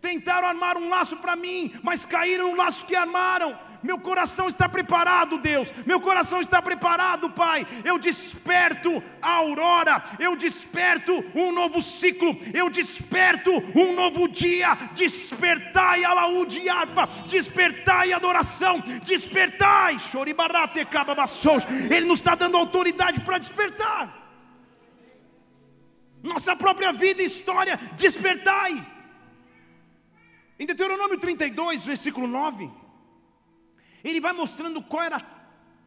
Tentaram 0.00 0.48
armar 0.48 0.76
um 0.76 0.88
laço 0.88 1.16
para 1.16 1.34
mim, 1.34 1.74
mas 1.82 2.04
caíram 2.04 2.50
no 2.50 2.56
laço 2.56 2.86
que 2.86 2.94
armaram. 2.94 3.58
Meu 3.86 4.00
coração 4.00 4.48
está 4.48 4.68
preparado, 4.68 5.38
Deus. 5.38 5.72
Meu 5.86 6.00
coração 6.00 6.40
está 6.40 6.60
preparado, 6.60 7.30
Pai. 7.30 7.64
Eu 7.84 8.00
desperto 8.00 9.00
a 9.22 9.34
aurora, 9.34 10.02
eu 10.18 10.34
desperto 10.34 11.24
um 11.32 11.52
novo 11.52 11.80
ciclo, 11.80 12.36
eu 12.52 12.68
desperto 12.68 13.52
um 13.76 13.94
novo 13.94 14.26
dia. 14.26 14.74
Despertai 14.92 16.04
a 16.04 16.12
laúde 16.12 16.68
harpa, 16.68 17.06
despertai 17.28 18.12
adoração, 18.12 18.80
despertai. 19.04 19.98
Ele 21.88 22.06
nos 22.06 22.18
está 22.18 22.34
dando 22.34 22.56
autoridade 22.56 23.20
para 23.20 23.38
despertar. 23.38 24.02
Nossa 26.24 26.56
própria 26.56 26.92
vida 26.92 27.22
e 27.22 27.26
história, 27.26 27.76
despertai. 27.96 28.84
Em 30.58 30.66
Deuteronômio 30.66 31.18
32, 31.18 31.84
versículo 31.84 32.26
9 32.26 32.85
ele 34.10 34.20
vai 34.20 34.32
mostrando 34.32 34.82
qual 34.82 35.02
era 35.02 35.20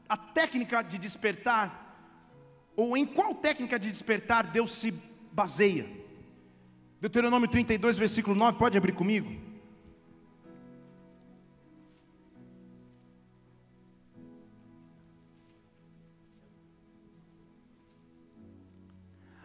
a 0.07 0.17
técnica 0.17 0.81
de 0.81 0.97
despertar, 0.97 1.85
ou 2.75 2.97
em 2.97 3.05
qual 3.05 3.35
técnica 3.35 3.77
de 3.77 3.89
despertar 3.89 4.47
Deus 4.47 4.73
se 4.73 4.91
baseia. 5.31 5.87
Deuteronômio 6.99 7.47
32, 7.47 7.97
versículo 7.97 8.35
9, 8.35 8.57
pode 8.57 8.77
abrir 8.77 8.93
comigo? 8.93 9.49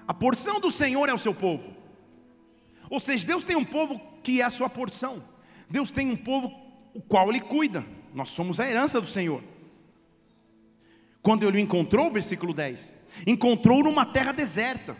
A 0.06 0.12
porção 0.12 0.60
do 0.60 0.70
Senhor 0.70 1.08
é 1.08 1.14
o 1.14 1.18
seu 1.18 1.34
povo. 1.34 1.74
Ou 2.90 3.00
seja, 3.00 3.26
Deus 3.26 3.42
tem 3.42 3.56
um 3.56 3.64
povo 3.64 4.00
que 4.22 4.40
é 4.40 4.44
a 4.44 4.50
sua 4.50 4.68
porção. 4.68 5.24
Deus 5.68 5.90
tem 5.90 6.10
um 6.10 6.16
povo 6.16 6.52
o 6.92 7.00
qual 7.00 7.30
ele 7.30 7.40
cuida. 7.40 7.84
Nós 8.14 8.30
somos 8.30 8.60
a 8.60 8.68
herança 8.68 9.00
do 9.00 9.08
Senhor. 9.08 9.42
Quando 11.20 11.46
ele 11.46 11.58
o 11.58 11.60
encontrou, 11.60 12.10
versículo 12.10 12.54
10, 12.54 12.94
encontrou 13.26 13.82
numa 13.82 14.06
terra 14.06 14.30
deserta, 14.30 14.96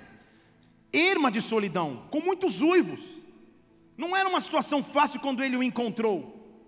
erma 0.93 1.31
de 1.31 1.41
solidão, 1.41 2.03
com 2.11 2.21
muitos 2.21 2.61
uivos. 2.61 3.01
Não 3.97 4.17
era 4.17 4.29
uma 4.29 4.41
situação 4.41 4.83
fácil 4.83 5.21
quando 5.21 5.45
ele 5.45 5.57
o 5.57 5.63
encontrou, 5.63 6.61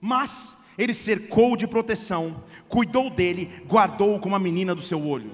mas 0.00 0.56
ele 0.78 0.94
cercou 0.94 1.56
de 1.56 1.66
proteção, 1.66 2.44
cuidou 2.68 3.10
dele, 3.10 3.50
guardou 3.66 4.20
como 4.20 4.36
a 4.36 4.38
menina 4.38 4.74
do 4.74 4.82
seu 4.82 5.04
olho. 5.04 5.32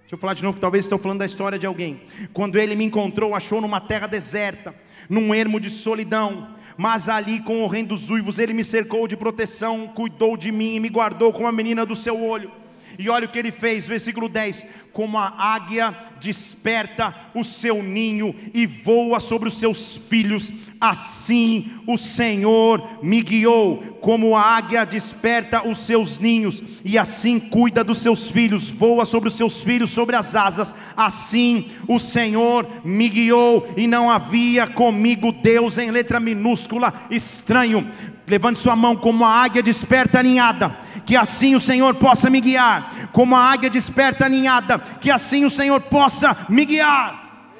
Deixa 0.00 0.14
eu 0.16 0.18
falar 0.18 0.34
de 0.34 0.42
novo, 0.42 0.56
que 0.56 0.60
talvez 0.60 0.84
estou 0.84 0.98
falando 0.98 1.20
da 1.20 1.24
história 1.24 1.58
de 1.58 1.64
alguém. 1.64 2.02
Quando 2.34 2.58
ele 2.58 2.76
me 2.76 2.84
encontrou, 2.84 3.34
achou 3.34 3.62
numa 3.62 3.80
terra 3.80 4.06
deserta, 4.06 4.74
num 5.08 5.34
ermo 5.34 5.58
de 5.58 5.70
solidão, 5.70 6.54
mas 6.76 7.08
ali 7.08 7.40
com 7.40 7.62
horrendos 7.62 8.10
uivos 8.10 8.38
ele 8.38 8.52
me 8.52 8.64
cercou 8.64 9.08
de 9.08 9.16
proteção, 9.16 9.88
cuidou 9.88 10.36
de 10.36 10.52
mim 10.52 10.74
e 10.74 10.80
me 10.80 10.88
guardou 10.88 11.32
como 11.32 11.46
a 11.46 11.52
menina 11.52 11.84
do 11.84 11.96
seu 11.96 12.22
olho. 12.22 12.61
E 13.02 13.10
olha 13.10 13.26
o 13.26 13.28
que 13.28 13.38
ele 13.38 13.50
fez, 13.50 13.84
versículo 13.84 14.28
10: 14.28 14.64
Como 14.92 15.18
a 15.18 15.34
águia 15.36 15.92
desperta 16.20 17.12
o 17.34 17.42
seu 17.42 17.82
ninho 17.82 18.32
e 18.54 18.64
voa 18.64 19.18
sobre 19.18 19.48
os 19.48 19.58
seus 19.58 19.96
filhos, 20.08 20.52
assim 20.80 21.68
o 21.84 21.98
Senhor 21.98 23.00
me 23.02 23.20
guiou. 23.20 23.98
Como 24.00 24.36
a 24.36 24.42
águia 24.42 24.86
desperta 24.86 25.66
os 25.66 25.80
seus 25.80 26.20
ninhos 26.20 26.62
e 26.84 26.96
assim 26.96 27.40
cuida 27.40 27.82
dos 27.82 27.98
seus 27.98 28.28
filhos, 28.28 28.70
voa 28.70 29.04
sobre 29.04 29.28
os 29.28 29.34
seus 29.34 29.60
filhos 29.60 29.90
sobre 29.90 30.14
as 30.14 30.36
asas, 30.36 30.72
assim 30.96 31.66
o 31.88 31.98
Senhor 31.98 32.68
me 32.84 33.08
guiou. 33.08 33.66
E 33.76 33.88
não 33.88 34.08
havia 34.08 34.68
comigo 34.68 35.32
Deus 35.32 35.76
em 35.76 35.90
letra 35.90 36.20
minúscula 36.20 36.94
estranho. 37.10 37.90
Levante 38.32 38.58
sua 38.58 38.74
mão 38.74 38.96
como 38.96 39.26
a 39.26 39.28
águia 39.28 39.62
desperta 39.62 40.20
a 40.20 40.22
ninhada 40.22 40.74
que 41.04 41.14
assim 41.14 41.54
o 41.54 41.60
Senhor 41.60 41.94
possa 41.96 42.30
me 42.30 42.40
guiar. 42.40 43.10
Como 43.12 43.36
a 43.36 43.52
águia 43.52 43.68
desperta 43.68 44.24
a 44.24 44.28
ninhada, 44.28 44.78
que 44.78 45.10
assim 45.10 45.44
o 45.44 45.50
Senhor 45.50 45.82
possa 45.82 46.46
me 46.48 46.64
guiar. 46.64 47.52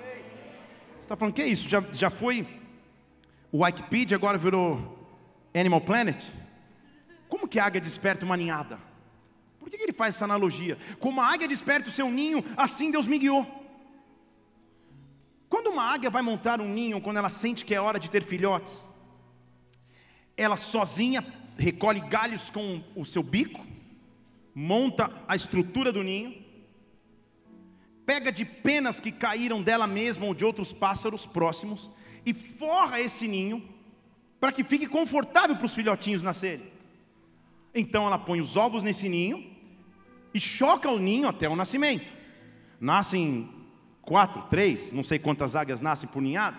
Você 0.95 1.00
está 1.00 1.14
falando, 1.14 1.35
que 1.35 1.43
é 1.43 1.47
isso? 1.47 1.69
Já, 1.69 1.85
já 1.93 2.09
foi 2.09 2.49
o 3.50 3.62
Wikipedia, 3.62 4.17
agora 4.17 4.38
virou 4.38 4.99
Animal 5.55 5.83
Planet? 5.83 6.25
Como 7.29 7.47
que 7.47 7.59
a 7.59 7.67
águia 7.67 7.81
desperta 7.81 8.25
uma 8.25 8.38
ninhada? 8.38 8.79
Por 9.61 9.69
que 9.69 9.76
ele 9.76 9.93
faz 9.93 10.14
essa 10.14 10.25
analogia? 10.25 10.79
Como 10.99 11.21
a 11.21 11.26
águia 11.26 11.47
desperta 11.47 11.91
o 11.91 11.93
seu 11.93 12.09
ninho, 12.11 12.43
assim 12.57 12.91
Deus 12.91 13.07
me 13.07 13.19
guiou. 13.19 13.47
Quando 15.49 15.69
uma 15.69 15.83
águia 15.83 16.09
vai 16.09 16.23
montar 16.23 16.59
um 16.61 16.69
ninho, 16.69 17.00
quando 17.02 17.19
ela 17.19 17.29
sente 17.29 17.64
que 17.64 17.75
é 17.75 17.81
hora 17.81 18.00
de 18.00 18.09
ter 18.09 18.23
filhotes, 18.23 18.88
ela 20.42 20.56
sozinha 20.56 21.25
recolhe 21.56 22.00
galhos 22.00 22.50
com 22.50 22.82
o 22.94 23.04
seu 23.04 23.22
bico, 23.22 23.64
monta 24.54 25.11
a 25.28 25.37
estrutura 25.37 25.92
do 25.92 26.02
ninho, 26.02 26.42
pega 28.04 28.32
de 28.32 28.44
penas 28.44 29.00
que 29.00 29.12
caíram 29.12 29.62
dela 29.62 29.87
mesma 29.87 30.26
ou 30.26 30.34
de 30.34 30.44
outros 30.44 30.72
pássaros 30.72 31.26
próximos 31.26 31.90
e 32.26 32.34
forra 32.34 33.00
esse 33.00 33.28
ninho 33.28 33.62
para 34.40 34.52
que 34.52 34.64
fique 34.64 34.87
confortável 34.87 35.56
para 35.56 35.66
os 35.66 35.75
filhotinhos 35.75 36.22
nascerem. 36.22 36.66
Então 37.75 38.06
ela 38.06 38.18
põe 38.18 38.40
os 38.40 38.56
ovos 38.56 38.82
nesse 38.82 39.08
ninho 39.08 39.50
e 40.34 40.40
choca 40.40 40.90
o 40.90 40.99
ninho 40.99 41.28
até 41.28 41.49
o 41.49 41.56
nascimento. 41.56 42.12
Nascem 42.80 43.49
quatro, 44.00 44.42
três, 44.50 44.92
não 44.92 45.04
sei 45.04 45.18
quantas 45.18 45.54
águias 45.54 45.80
nascem 45.80 46.08
por 46.08 46.20
ninhado. 46.20 46.58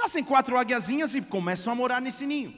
Nascem 0.00 0.24
quatro 0.24 0.56
águiazinhas 0.56 1.14
e 1.14 1.20
começam 1.20 1.70
a 1.70 1.76
morar 1.76 2.00
nesse 2.00 2.24
ninho. 2.24 2.56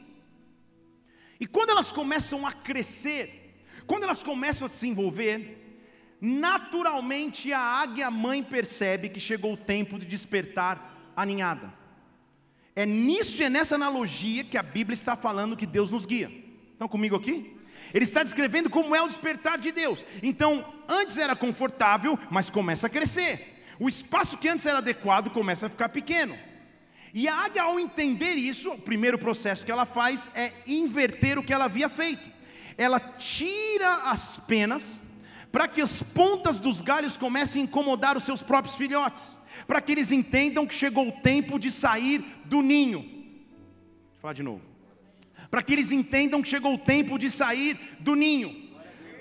E 1.40 1.46
quando 1.46 1.70
elas 1.70 1.90
começam 1.90 2.46
a 2.46 2.52
crescer, 2.52 3.64
quando 3.84 4.04
elas 4.04 4.22
começam 4.22 4.64
a 4.64 4.68
se 4.68 4.86
envolver, 4.86 5.40
naturalmente 6.20 7.52
a 7.52 7.58
águia 7.58 8.08
mãe 8.12 8.44
percebe 8.44 9.08
que 9.08 9.18
chegou 9.18 9.54
o 9.54 9.56
tempo 9.56 9.98
de 9.98 10.06
despertar 10.06 11.12
a 11.16 11.26
ninhada. 11.26 11.74
É 12.76 12.86
nisso 12.86 13.42
e 13.42 13.44
é 13.46 13.50
nessa 13.50 13.74
analogia 13.74 14.44
que 14.44 14.56
a 14.56 14.62
Bíblia 14.62 14.94
está 14.94 15.16
falando 15.16 15.56
que 15.56 15.66
Deus 15.66 15.90
nos 15.90 16.06
guia. 16.06 16.30
Estão 16.72 16.86
comigo 16.86 17.16
aqui? 17.16 17.56
Ele 17.92 18.04
está 18.04 18.22
descrevendo 18.22 18.70
como 18.70 18.94
é 18.94 19.02
o 19.02 19.08
despertar 19.08 19.58
de 19.58 19.72
Deus. 19.72 20.06
Então, 20.22 20.72
antes 20.88 21.18
era 21.18 21.34
confortável, 21.34 22.16
mas 22.30 22.48
começa 22.48 22.86
a 22.86 22.90
crescer. 22.90 23.64
O 23.80 23.88
espaço 23.88 24.38
que 24.38 24.48
antes 24.48 24.64
era 24.64 24.78
adequado 24.78 25.28
começa 25.30 25.66
a 25.66 25.68
ficar 25.68 25.88
pequeno. 25.88 26.38
E 27.14 27.28
a 27.28 27.34
águia, 27.44 27.62
ao 27.62 27.78
entender 27.78 28.34
isso, 28.34 28.70
o 28.70 28.78
primeiro 28.78 29.18
processo 29.18 29.64
que 29.64 29.72
ela 29.72 29.84
faz 29.84 30.30
é 30.34 30.52
inverter 30.66 31.38
o 31.38 31.42
que 31.42 31.52
ela 31.52 31.66
havia 31.66 31.88
feito. 31.88 32.22
Ela 32.76 32.98
tira 32.98 34.10
as 34.10 34.38
penas 34.38 35.02
para 35.50 35.68
que 35.68 35.82
as 35.82 36.02
pontas 36.02 36.58
dos 36.58 36.80
galhos 36.80 37.16
comecem 37.16 37.62
a 37.62 37.64
incomodar 37.64 38.16
os 38.16 38.24
seus 38.24 38.42
próprios 38.42 38.76
filhotes, 38.76 39.38
para 39.66 39.82
que 39.82 39.92
eles 39.92 40.10
entendam 40.10 40.66
que 40.66 40.74
chegou 40.74 41.08
o 41.08 41.12
tempo 41.12 41.58
de 41.58 41.70
sair 41.70 42.24
do 42.46 42.62
ninho. 42.62 43.00
Vou 43.00 44.20
falar 44.20 44.32
de 44.32 44.42
novo 44.42 44.72
para 45.52 45.62
que 45.62 45.74
eles 45.74 45.92
entendam 45.92 46.40
que 46.40 46.48
chegou 46.48 46.72
o 46.72 46.78
tempo 46.78 47.18
de 47.18 47.28
sair 47.28 47.78
do 48.00 48.14
ninho. 48.14 48.61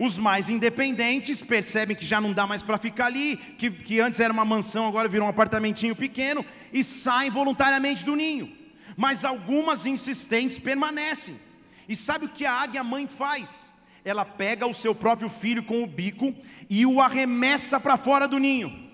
Os 0.04 0.18
mais 0.18 0.50
independentes 0.50 1.44
percebem 1.44 1.96
que 1.96 2.04
já 2.04 2.20
não 2.20 2.34
dá 2.34 2.48
mais 2.48 2.64
para 2.64 2.80
ficar 2.80 3.06
ali, 3.06 3.38
que, 3.38 3.70
que 3.70 4.00
antes 4.00 4.20
era 4.20 4.34
uma 4.34 4.44
mansão, 4.44 4.88
agora 4.88 5.08
virou 5.08 5.28
um 5.28 5.30
apartamentinho 5.30 5.96
pequeno, 5.96 6.44
e 6.74 6.84
saem 6.84 7.30
voluntariamente 7.30 8.04
do 8.04 8.16
ninho. 8.16 8.52
Mas 8.98 9.24
algumas 9.24 9.86
insistentes 9.86 10.58
permanecem. 10.58 11.40
E 11.88 11.96
sabe 11.96 12.26
o 12.26 12.30
que 12.30 12.48
a 12.48 12.52
águia 12.52 12.84
mãe 12.84 13.06
faz? 13.06 13.76
Ela 14.04 14.26
pega 14.26 14.66
o 14.66 14.74
seu 14.74 14.96
próprio 14.96 15.30
filho 15.30 15.62
com 15.62 15.84
o 15.84 15.88
bico 15.88 16.34
e 16.68 16.84
o 16.84 17.00
arremessa 17.00 17.80
para 17.80 17.96
fora 17.96 18.28
do 18.28 18.40
ninho. 18.40 18.90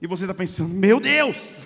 E 0.00 0.06
você 0.06 0.24
está 0.24 0.32
pensando, 0.32 0.72
meu 0.72 0.98
Deus! 0.98 1.58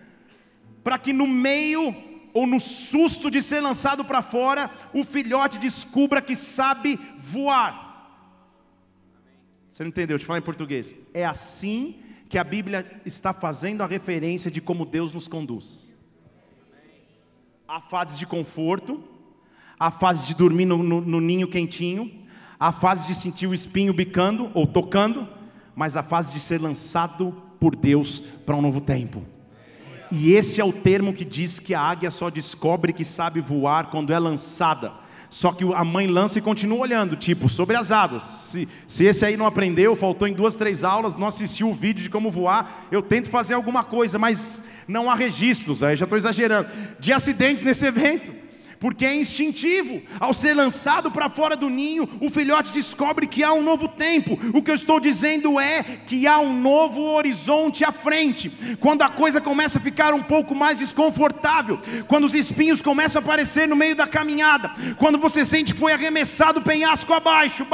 para 0.82 0.96
que 0.96 1.12
no 1.12 1.26
meio 1.26 1.94
ou 2.36 2.46
no 2.46 2.60
susto 2.60 3.30
de 3.30 3.40
ser 3.40 3.62
lançado 3.62 4.04
para 4.04 4.20
fora, 4.20 4.70
o 4.92 5.02
filhote 5.04 5.58
descubra 5.58 6.20
que 6.20 6.36
sabe 6.36 7.00
voar. 7.18 8.12
Você 9.66 9.82
não 9.82 9.88
entendeu? 9.88 10.18
Eu 10.18 10.22
falar 10.22 10.40
em 10.40 10.42
português. 10.42 10.94
É 11.14 11.24
assim 11.24 11.96
que 12.28 12.36
a 12.36 12.44
Bíblia 12.44 13.00
está 13.06 13.32
fazendo 13.32 13.80
a 13.80 13.86
referência 13.86 14.50
de 14.50 14.60
como 14.60 14.84
Deus 14.84 15.14
nos 15.14 15.26
conduz. 15.26 15.96
Há 17.66 17.80
fases 17.80 18.18
de 18.18 18.26
conforto, 18.26 19.02
há 19.80 19.90
fases 19.90 20.26
de 20.26 20.34
dormir 20.34 20.66
no, 20.66 20.82
no, 20.82 21.00
no 21.00 21.20
ninho 21.22 21.48
quentinho, 21.48 22.12
há 22.60 22.70
fase 22.70 23.06
de 23.06 23.14
sentir 23.14 23.46
o 23.46 23.54
espinho 23.54 23.94
bicando 23.94 24.50
ou 24.52 24.66
tocando, 24.66 25.26
mas 25.74 25.96
a 25.96 26.02
fase 26.02 26.34
de 26.34 26.40
ser 26.40 26.60
lançado 26.60 27.32
por 27.58 27.74
Deus 27.74 28.20
para 28.44 28.54
um 28.54 28.60
novo 28.60 28.82
tempo. 28.82 29.24
E 30.10 30.32
esse 30.32 30.60
é 30.60 30.64
o 30.64 30.72
termo 30.72 31.12
que 31.12 31.24
diz 31.24 31.58
que 31.58 31.74
a 31.74 31.80
águia 31.80 32.10
só 32.10 32.30
descobre 32.30 32.92
que 32.92 33.04
sabe 33.04 33.40
voar 33.40 33.86
quando 33.86 34.12
é 34.12 34.18
lançada. 34.18 34.92
Só 35.28 35.52
que 35.52 35.64
a 35.74 35.84
mãe 35.84 36.06
lança 36.06 36.38
e 36.38 36.42
continua 36.42 36.78
olhando, 36.78 37.16
tipo, 37.16 37.48
sobre 37.48 37.76
as 37.76 37.90
asas. 37.90 38.22
Se, 38.22 38.68
se 38.86 39.04
esse 39.04 39.24
aí 39.24 39.36
não 39.36 39.46
aprendeu, 39.46 39.96
faltou 39.96 40.28
em 40.28 40.32
duas, 40.32 40.54
três 40.54 40.84
aulas, 40.84 41.16
não 41.16 41.26
assistiu 41.26 41.68
o 41.68 41.74
vídeo 41.74 42.02
de 42.02 42.10
como 42.10 42.30
voar, 42.30 42.86
eu 42.90 43.02
tento 43.02 43.28
fazer 43.28 43.54
alguma 43.54 43.82
coisa, 43.82 44.18
mas 44.18 44.62
não 44.86 45.10
há 45.10 45.14
registros, 45.14 45.82
aí 45.82 45.96
já 45.96 46.04
estou 46.04 46.16
exagerando, 46.16 46.70
de 47.00 47.12
acidentes 47.12 47.64
nesse 47.64 47.84
evento 47.84 48.45
porque 48.78 49.04
é 49.04 49.14
instintivo. 49.14 50.02
Ao 50.18 50.32
ser 50.34 50.54
lançado 50.54 51.10
para 51.10 51.28
fora 51.28 51.56
do 51.56 51.68
ninho, 51.68 52.08
o 52.20 52.30
filhote 52.30 52.72
descobre 52.72 53.26
que 53.26 53.42
há 53.42 53.52
um 53.52 53.62
novo 53.62 53.88
tempo. 53.88 54.38
O 54.54 54.62
que 54.62 54.70
eu 54.70 54.74
estou 54.74 55.00
dizendo 55.00 55.58
é 55.60 55.82
que 55.82 56.26
há 56.26 56.38
um 56.38 56.52
novo 56.60 57.02
horizonte 57.02 57.84
à 57.84 57.92
frente. 57.92 58.50
Quando 58.80 59.02
a 59.02 59.08
coisa 59.08 59.40
começa 59.40 59.78
a 59.78 59.82
ficar 59.82 60.14
um 60.14 60.22
pouco 60.22 60.54
mais 60.54 60.78
desconfortável, 60.78 61.80
quando 62.06 62.24
os 62.24 62.34
espinhos 62.34 62.82
começam 62.82 63.20
a 63.20 63.24
aparecer 63.24 63.66
no 63.68 63.76
meio 63.76 63.94
da 63.94 64.06
caminhada, 64.06 64.72
quando 64.98 65.18
você 65.18 65.44
sente 65.44 65.74
que 65.74 65.80
foi 65.80 65.92
arremessado 65.92 66.62
penhasco 66.62 67.12
abaixo, 67.12 67.66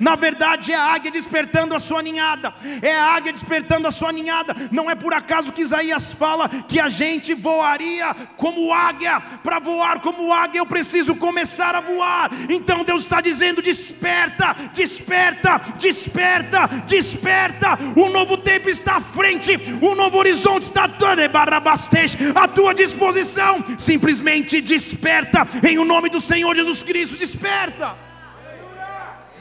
na 0.00 0.16
verdade 0.16 0.72
é 0.72 0.76
a 0.76 0.92
águia 0.92 1.10
despertando 1.10 1.74
a 1.74 1.78
sua 1.78 2.02
ninhada. 2.02 2.54
É 2.82 2.94
a 2.94 3.14
águia 3.14 3.32
despertando 3.32 3.86
a 3.86 3.90
sua 3.90 4.12
ninhada. 4.12 4.54
Não 4.70 4.90
é 4.90 4.94
por 4.94 5.12
acaso 5.14 5.52
que 5.52 5.62
Isaías 5.62 6.12
fala 6.12 6.48
que 6.48 6.78
a 6.80 6.88
gente 6.88 7.34
voaria 7.34 8.14
como 8.36 8.72
águia 8.72 9.22
para 9.42 9.58
voar 9.58 10.00
como 10.00 10.32
águia, 10.32 10.58
eu 10.58 10.66
preciso 10.66 11.14
começar 11.14 11.74
a 11.74 11.80
voar. 11.80 12.30
Então 12.48 12.84
Deus 12.84 13.02
está 13.02 13.20
dizendo: 13.20 13.62
desperta, 13.62 14.54
desperta, 14.72 15.58
desperta, 15.78 16.66
desperta. 16.86 17.78
O 17.96 18.08
novo 18.08 18.36
tempo 18.36 18.68
está 18.68 18.96
à 18.96 19.00
frente, 19.00 19.52
o 19.80 19.94
novo 19.94 20.18
horizonte 20.18 20.62
está 20.62 20.84
à 20.84 22.48
tua 22.48 22.74
disposição. 22.74 23.64
Simplesmente 23.78 24.60
desperta, 24.60 25.46
em 25.66 25.78
o 25.78 25.84
nome 25.84 26.08
do 26.08 26.20
Senhor 26.20 26.54
Jesus 26.54 26.82
Cristo, 26.82 27.16
desperta. 27.16 27.96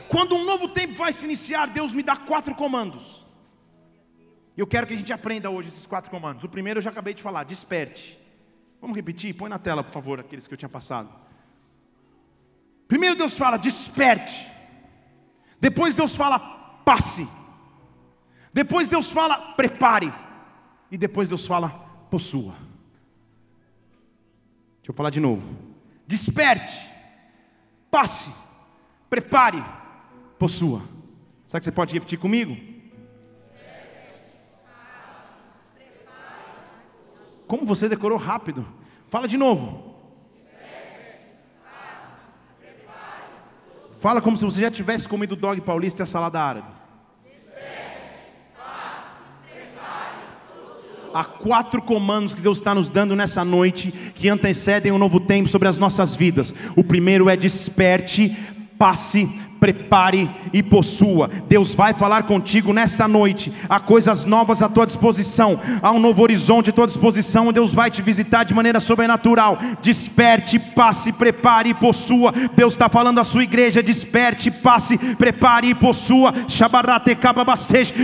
Quando 0.07 0.35
um 0.35 0.45
novo 0.45 0.67
tempo 0.67 0.93
vai 0.93 1.11
se 1.11 1.25
iniciar, 1.25 1.67
Deus 1.67 1.93
me 1.93 2.03
dá 2.03 2.15
quatro 2.15 2.53
comandos. 2.55 3.25
Eu 4.55 4.65
quero 4.65 4.87
que 4.87 4.93
a 4.93 4.97
gente 4.97 5.11
aprenda 5.11 5.49
hoje 5.49 5.67
esses 5.67 5.85
quatro 5.85 6.09
comandos. 6.09 6.43
O 6.45 6.49
primeiro 6.49 6.77
eu 6.77 6.81
já 6.81 6.89
acabei 6.89 7.13
de 7.13 7.21
falar: 7.21 7.43
desperte. 7.43 8.24
Vamos 8.81 8.95
repetir? 8.95 9.33
Põe 9.33 9.49
na 9.49 9.59
tela, 9.59 9.83
por 9.83 9.91
favor, 9.91 10.19
aqueles 10.19 10.47
que 10.47 10.53
eu 10.53 10.57
tinha 10.57 10.69
passado. 10.69 11.09
Primeiro 12.87 13.15
Deus 13.15 13.35
fala, 13.35 13.57
desperte. 13.57 14.51
Depois 15.59 15.95
Deus 15.95 16.15
fala, 16.15 16.39
passe. 16.85 17.27
Depois 18.53 18.87
Deus 18.87 19.09
fala, 19.09 19.53
prepare. 19.53 20.13
E 20.91 20.97
depois 20.97 21.27
Deus 21.27 21.47
fala, 21.47 21.69
possua. 22.09 22.53
Deixa 24.77 24.91
eu 24.91 24.93
falar 24.93 25.09
de 25.09 25.19
novo. 25.19 25.57
Desperte, 26.05 26.91
passe, 27.89 28.29
prepare, 29.09 29.63
possua. 30.37 30.83
Sabe 31.47 31.61
que 31.61 31.65
você 31.65 31.71
pode 31.71 31.93
repetir 31.93 32.19
comigo? 32.19 32.74
Como 37.47 37.65
você 37.65 37.87
decorou 37.87 38.17
rápido? 38.17 38.65
Fala 39.09 39.27
de 39.27 39.37
novo. 39.37 39.95
Fala 43.99 44.21
como 44.21 44.37
se 44.37 44.45
você 44.45 44.61
já 44.61 44.69
tivesse 44.69 45.07
comido 45.07 45.35
dog 45.35 45.59
paulista 45.61 46.01
e 46.01 46.03
a 46.03 46.05
salada 46.05 46.39
árabe. 46.39 46.67
Há 51.13 51.23
quatro 51.23 51.81
comandos 51.81 52.33
que 52.33 52.41
Deus 52.41 52.57
está 52.57 52.75
nos 52.75 52.89
dando 52.89 53.15
nessa 53.15 53.45
noite 53.45 53.89
que 54.13 54.27
antecedem 54.27 54.91
um 54.91 54.97
novo 54.97 55.19
tempo 55.19 55.47
sobre 55.47 55.67
as 55.67 55.77
nossas 55.77 56.13
vidas. 56.13 56.53
O 56.75 56.83
primeiro 56.83 57.29
é 57.29 57.37
desperte, 57.37 58.35
passe, 58.77 59.27
prepare 59.65 60.29
e 60.53 60.61
possua. 60.61 61.27
Deus 61.49 61.73
vai 61.73 61.91
falar 61.91 62.23
contigo 62.23 62.71
nesta 62.71 63.07
noite. 63.07 63.51
Há 63.67 63.79
coisas 63.79 64.23
novas 64.23 64.61
à 64.61 64.69
tua 64.69 64.85
disposição, 64.85 65.59
há 65.81 65.91
um 65.91 65.99
novo 65.99 66.21
horizonte 66.21 66.69
à 66.69 66.73
tua 66.73 66.85
disposição. 66.85 67.51
Deus 67.51 67.73
vai 67.73 67.89
te 67.89 68.03
visitar 68.03 68.43
de 68.43 68.53
maneira 68.53 68.79
sobrenatural. 68.79 69.57
Desperte, 69.81 70.59
passe, 70.59 71.11
prepare 71.11 71.69
e 71.69 71.73
possua. 71.73 72.31
Deus 72.55 72.75
está 72.75 72.87
falando 72.87 73.19
à 73.19 73.23
sua 73.23 73.43
igreja: 73.43 73.81
desperte, 73.81 74.51
passe, 74.51 74.99
prepare 75.15 75.69
e 75.69 75.73
possua. 75.75 76.31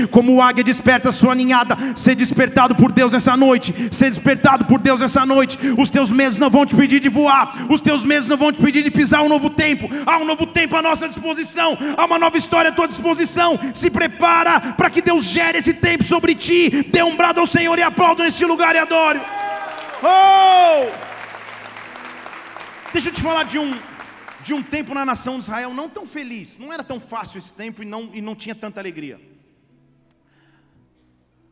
Como 0.09 0.41
águia 0.41 0.63
desperta 0.63 1.09
a 1.09 1.11
sua 1.11 1.35
ninhada, 1.35 1.77
ser 1.95 2.15
despertado 2.15 2.75
por 2.75 2.91
Deus 2.91 3.13
nessa 3.13 3.37
noite. 3.37 3.89
Ser 3.91 4.09
despertado 4.09 4.65
por 4.65 4.79
Deus 4.79 5.01
nessa 5.01 5.23
noite. 5.27 5.59
Os 5.77 5.91
teus 5.91 6.09
medos 6.09 6.39
não 6.39 6.49
vão 6.49 6.65
te 6.65 6.75
pedir 6.75 6.99
de 6.99 7.09
voar, 7.09 7.67
os 7.69 7.81
teus 7.81 8.03
medos 8.03 8.27
não 8.27 8.37
vão 8.37 8.51
te 8.51 8.59
pedir 8.59 8.81
de 8.83 8.89
pisar 8.89 9.21
um 9.21 9.29
novo 9.29 9.49
tempo. 9.51 9.87
Há 10.07 10.17
um 10.17 10.25
novo 10.25 10.47
tempo 10.47 10.75
à 10.75 10.81
nossa 10.81 11.07
disposição, 11.07 11.50
há 11.59 12.05
uma 12.05 12.19
nova 12.19 12.37
história 12.37 12.69
à 12.69 12.73
tua 12.73 12.87
disposição. 12.87 13.59
Se 13.73 13.89
prepara 13.89 14.73
para 14.73 14.89
que 14.89 15.01
Deus 15.01 15.25
gere 15.25 15.57
esse 15.57 15.73
tempo 15.73 16.03
sobre 16.03 16.35
ti. 16.35 16.83
Dê 16.83 17.03
um 17.03 17.15
brado 17.15 17.39
ao 17.39 17.47
Senhor 17.47 17.77
e 17.77 17.83
aplauda 17.83 18.23
nesse 18.23 18.45
lugar 18.45 18.75
e 18.75 18.79
adore. 18.79 19.19
Oh! 20.03 21.11
Deixa 22.93 23.09
eu 23.09 23.13
te 23.13 23.21
falar 23.21 23.43
de 23.43 23.57
um, 23.57 23.71
de 24.43 24.53
um 24.53 24.61
tempo 24.61 24.93
na 24.93 25.05
nação 25.05 25.35
de 25.35 25.43
Israel 25.43 25.73
não 25.73 25.87
tão 25.87 26.05
feliz. 26.05 26.57
Não 26.57 26.71
era 26.73 26.83
tão 26.83 26.99
fácil 26.99 27.37
esse 27.37 27.53
tempo 27.53 27.81
e 27.81 27.85
não, 27.85 28.09
e 28.13 28.21
não 28.21 28.35
tinha 28.35 28.55
tanta 28.55 28.79
alegria. 28.79 29.19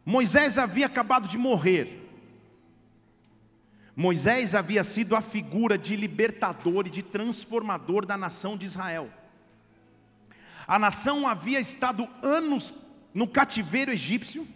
Moisés 0.06 0.58
havia 0.58 0.86
acabado 0.86 1.28
de 1.28 1.38
morrer. 1.38 2.00
Moisés 3.96 4.56
havia 4.56 4.84
sido 4.84 5.16
a 5.16 5.22
figura 5.22 5.78
de 5.78 5.96
libertador 5.96 6.88
e 6.88 6.90
de 6.90 7.04
transformador 7.04 8.06
da 8.06 8.18
nação 8.18 8.58
de 8.58 8.66
Israel. 8.66 9.10
A 10.70 10.78
nação 10.78 11.28
havia 11.28 11.60
estado 11.60 12.08
anos 12.22 12.76
no 13.12 13.28
cativeiro 13.28 13.92
egípcio, 13.92 14.48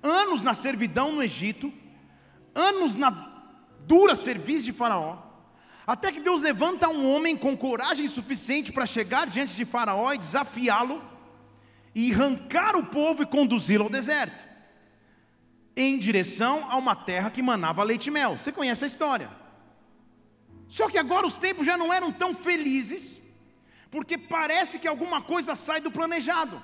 anos 0.00 0.44
na 0.44 0.54
servidão 0.54 1.10
no 1.10 1.20
Egito, 1.24 1.72
anos 2.54 2.94
na 2.94 3.10
dura 3.80 4.14
serviço 4.14 4.66
de 4.66 4.72
Faraó, 4.72 5.18
até 5.84 6.12
que 6.12 6.20
Deus 6.20 6.40
levanta 6.40 6.88
um 6.88 7.12
homem 7.12 7.36
com 7.36 7.56
coragem 7.56 8.06
suficiente 8.06 8.70
para 8.70 8.86
chegar 8.86 9.26
diante 9.26 9.56
de 9.56 9.64
Faraó 9.64 10.12
e 10.12 10.18
desafiá-lo, 10.18 11.02
e 11.96 12.12
arrancar 12.12 12.76
o 12.76 12.86
povo 12.86 13.24
e 13.24 13.26
conduzi-lo 13.26 13.82
ao 13.82 13.90
deserto 13.90 14.48
em 15.76 15.98
direção 15.98 16.70
a 16.70 16.76
uma 16.76 16.94
terra 16.94 17.28
que 17.28 17.42
manava 17.42 17.82
leite 17.82 18.06
e 18.06 18.10
mel. 18.12 18.38
Você 18.38 18.52
conhece 18.52 18.84
a 18.84 18.86
história. 18.86 19.28
Só 20.68 20.88
que 20.88 20.96
agora 20.96 21.26
os 21.26 21.38
tempos 21.38 21.66
já 21.66 21.76
não 21.76 21.92
eram 21.92 22.12
tão 22.12 22.32
felizes, 22.32 23.20
porque 23.90 24.16
parece 24.16 24.78
que 24.78 24.86
alguma 24.86 25.20
coisa 25.20 25.54
sai 25.54 25.80
do 25.80 25.90
planejado. 25.90 26.62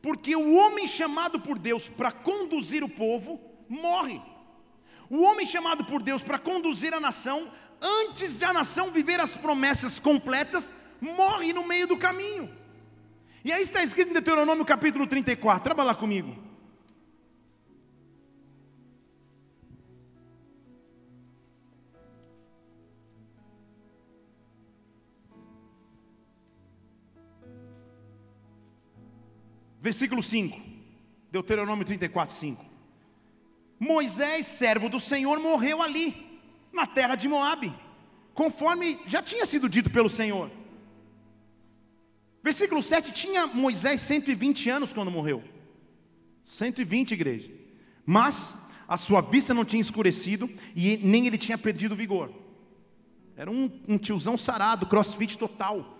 Porque 0.00 0.34
o 0.36 0.54
homem 0.54 0.86
chamado 0.86 1.40
por 1.40 1.58
Deus 1.58 1.88
para 1.88 2.10
conduzir 2.12 2.82
o 2.82 2.88
povo 2.88 3.40
morre. 3.68 4.20
O 5.10 5.22
homem 5.22 5.46
chamado 5.46 5.84
por 5.84 6.02
Deus 6.02 6.22
para 6.22 6.38
conduzir 6.38 6.94
a 6.94 7.00
nação, 7.00 7.50
antes 7.80 8.38
de 8.38 8.44
a 8.44 8.52
nação 8.52 8.90
viver 8.90 9.20
as 9.20 9.36
promessas 9.36 9.98
completas, 9.98 10.72
morre 11.00 11.52
no 11.52 11.66
meio 11.66 11.86
do 11.86 11.96
caminho. 11.96 12.50
E 13.44 13.52
aí 13.52 13.62
está 13.62 13.82
escrito 13.82 14.10
em 14.10 14.14
Deuteronômio 14.14 14.64
capítulo 14.64 15.06
34, 15.06 15.62
trabalha 15.62 15.88
lá 15.88 15.94
comigo. 15.94 16.45
Versículo 29.86 30.20
5, 30.20 30.60
Deuteronômio 31.30 31.84
34, 31.84 32.34
5. 32.34 32.64
Moisés, 33.78 34.44
servo 34.44 34.88
do 34.88 34.98
Senhor, 34.98 35.38
morreu 35.38 35.80
ali, 35.80 36.40
na 36.72 36.88
terra 36.88 37.14
de 37.14 37.28
Moabe, 37.28 37.72
conforme 38.34 38.98
já 39.06 39.22
tinha 39.22 39.46
sido 39.46 39.68
dito 39.68 39.88
pelo 39.88 40.10
Senhor. 40.10 40.50
Versículo 42.42 42.82
7, 42.82 43.12
tinha 43.12 43.46
Moisés 43.46 44.00
120 44.00 44.68
anos 44.70 44.92
quando 44.92 45.08
morreu. 45.08 45.44
120, 46.42 47.12
igreja. 47.12 47.52
Mas 48.04 48.56
a 48.88 48.96
sua 48.96 49.20
vista 49.20 49.54
não 49.54 49.64
tinha 49.64 49.80
escurecido 49.80 50.50
e 50.74 50.96
nem 50.96 51.28
ele 51.28 51.38
tinha 51.38 51.56
perdido 51.56 51.94
vigor. 51.94 52.32
Era 53.36 53.52
um, 53.52 53.70
um 53.86 53.98
tiozão 53.98 54.36
sarado, 54.36 54.86
crossfit 54.86 55.38
total. 55.38 55.95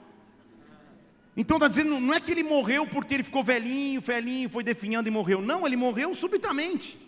Então 1.36 1.58
está 1.58 1.68
dizendo, 1.68 2.00
não 2.00 2.14
é 2.14 2.20
que 2.20 2.30
ele 2.30 2.42
morreu 2.42 2.86
porque 2.86 3.12
ele 3.12 3.22
ficou 3.22 3.44
velhinho, 3.44 4.00
velhinho, 4.00 4.48
foi 4.48 4.64
definhando 4.64 5.08
e 5.08 5.12
morreu. 5.12 5.42
Não, 5.42 5.66
ele 5.66 5.76
morreu 5.76 6.14
subitamente. 6.14 6.98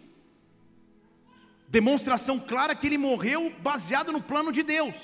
Demonstração 1.69 2.39
clara 2.39 2.75
que 2.75 2.87
ele 2.87 2.99
morreu 2.99 3.53
baseado 3.61 4.13
no 4.13 4.21
plano 4.21 4.53
de 4.53 4.63
Deus. 4.63 4.95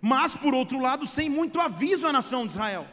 Mas, 0.00 0.34
por 0.34 0.54
outro 0.54 0.78
lado, 0.80 1.06
sem 1.06 1.28
muito 1.28 1.60
aviso 1.60 2.06
à 2.06 2.12
nação 2.12 2.46
de 2.46 2.52
Israel. 2.52 2.86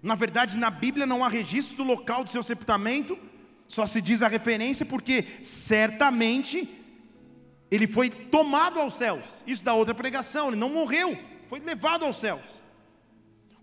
Na 0.00 0.14
verdade, 0.14 0.56
na 0.56 0.70
Bíblia 0.70 1.06
não 1.06 1.24
há 1.24 1.28
registro 1.28 1.78
do 1.78 1.82
local 1.82 2.22
do 2.22 2.30
seu 2.30 2.42
sepultamento, 2.42 3.18
só 3.66 3.84
se 3.84 4.00
diz 4.00 4.22
a 4.22 4.28
referência 4.28 4.86
porque 4.86 5.26
certamente 5.42 6.68
ele 7.68 7.88
foi 7.88 8.10
tomado 8.10 8.78
aos 8.78 8.94
céus. 8.94 9.42
Isso 9.44 9.64
da 9.64 9.74
outra 9.74 9.94
pregação, 9.94 10.48
ele 10.48 10.56
não 10.56 10.68
morreu, 10.68 11.18
foi 11.48 11.58
levado 11.58 12.04
aos 12.04 12.18
céus. 12.18 12.65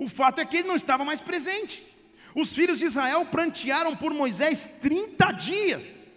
O 0.03 0.07
fato 0.07 0.41
é 0.41 0.45
que 0.45 0.57
ele 0.57 0.67
não 0.67 0.75
estava 0.75 1.05
mais 1.05 1.21
presente. 1.21 1.87
Os 2.35 2.53
filhos 2.53 2.79
de 2.79 2.85
Israel 2.85 3.25
prantearam 3.25 3.95
por 3.95 4.13
Moisés 4.13 4.69
30 4.81 5.31
dias. 5.31 6.11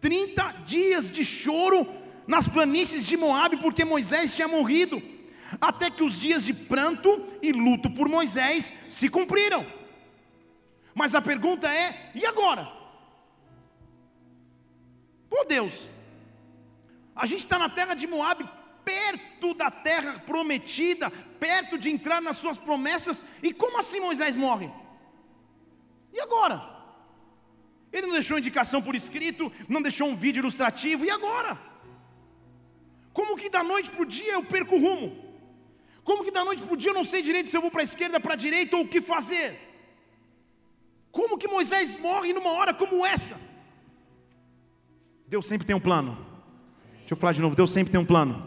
30 0.00 0.52
dias 0.64 1.10
de 1.10 1.24
choro 1.24 1.88
nas 2.26 2.46
planícies 2.46 3.04
de 3.06 3.16
Moabe 3.16 3.56
porque 3.56 3.84
Moisés 3.84 4.34
tinha 4.34 4.46
morrido. 4.46 5.02
Até 5.60 5.90
que 5.90 6.04
os 6.04 6.20
dias 6.20 6.44
de 6.44 6.54
pranto 6.54 7.26
e 7.42 7.50
luto 7.50 7.90
por 7.90 8.08
Moisés 8.08 8.72
se 8.88 9.08
cumpriram. 9.08 9.66
Mas 10.94 11.14
a 11.14 11.20
pergunta 11.20 11.68
é: 11.68 12.12
e 12.14 12.24
agora? 12.24 12.70
Pô 15.28 15.44
Deus, 15.44 15.92
a 17.14 17.26
gente 17.26 17.40
está 17.40 17.58
na 17.58 17.68
terra 17.68 17.94
de 17.94 18.06
Moabe, 18.06 18.48
perto 18.86 19.52
da 19.52 19.68
terra 19.68 20.12
prometida, 20.20 21.10
perto 21.10 21.76
de 21.76 21.90
entrar 21.90 22.22
nas 22.22 22.36
suas 22.36 22.56
promessas, 22.56 23.22
e 23.42 23.52
como 23.52 23.80
assim 23.80 23.98
Moisés 23.98 24.36
morre? 24.36 24.70
E 26.12 26.20
agora? 26.20 26.56
Ele 27.92 28.06
não 28.06 28.14
deixou 28.14 28.38
indicação 28.38 28.80
por 28.80 28.94
escrito, 28.94 29.52
não 29.68 29.82
deixou 29.82 30.08
um 30.08 30.14
vídeo 30.14 30.40
ilustrativo, 30.40 31.04
e 31.04 31.10
agora? 31.10 31.58
Como 33.12 33.36
que 33.36 33.50
da 33.50 33.64
noite 33.64 33.90
para 33.90 34.02
o 34.02 34.06
dia 34.06 34.34
eu 34.34 34.44
perco 34.44 34.76
o 34.76 34.80
rumo? 34.80 35.08
Como 36.04 36.22
que 36.22 36.30
da 36.30 36.44
noite 36.44 36.62
para 36.62 36.74
o 36.74 36.76
dia 36.76 36.90
eu 36.90 36.94
não 36.94 37.04
sei 37.04 37.22
direito 37.22 37.50
se 37.50 37.56
eu 37.56 37.60
vou 37.60 37.70
para 37.70 37.80
a 37.80 37.90
esquerda, 37.90 38.20
para 38.20 38.34
a 38.34 38.36
direita 38.36 38.76
ou 38.76 38.84
o 38.84 38.88
que 38.88 39.00
fazer? 39.00 39.58
Como 41.10 41.38
que 41.38 41.48
Moisés 41.48 41.98
morre 41.98 42.32
numa 42.32 42.52
hora 42.52 42.72
como 42.72 43.04
essa? 43.04 43.36
Deus 45.26 45.46
sempre 45.48 45.66
tem 45.66 45.74
um 45.74 45.80
plano. 45.80 46.16
Deixa 46.98 47.14
eu 47.14 47.16
falar 47.16 47.32
de 47.32 47.42
novo, 47.42 47.56
Deus 47.56 47.72
sempre 47.72 47.90
tem 47.90 48.00
um 48.00 48.04
plano. 48.04 48.45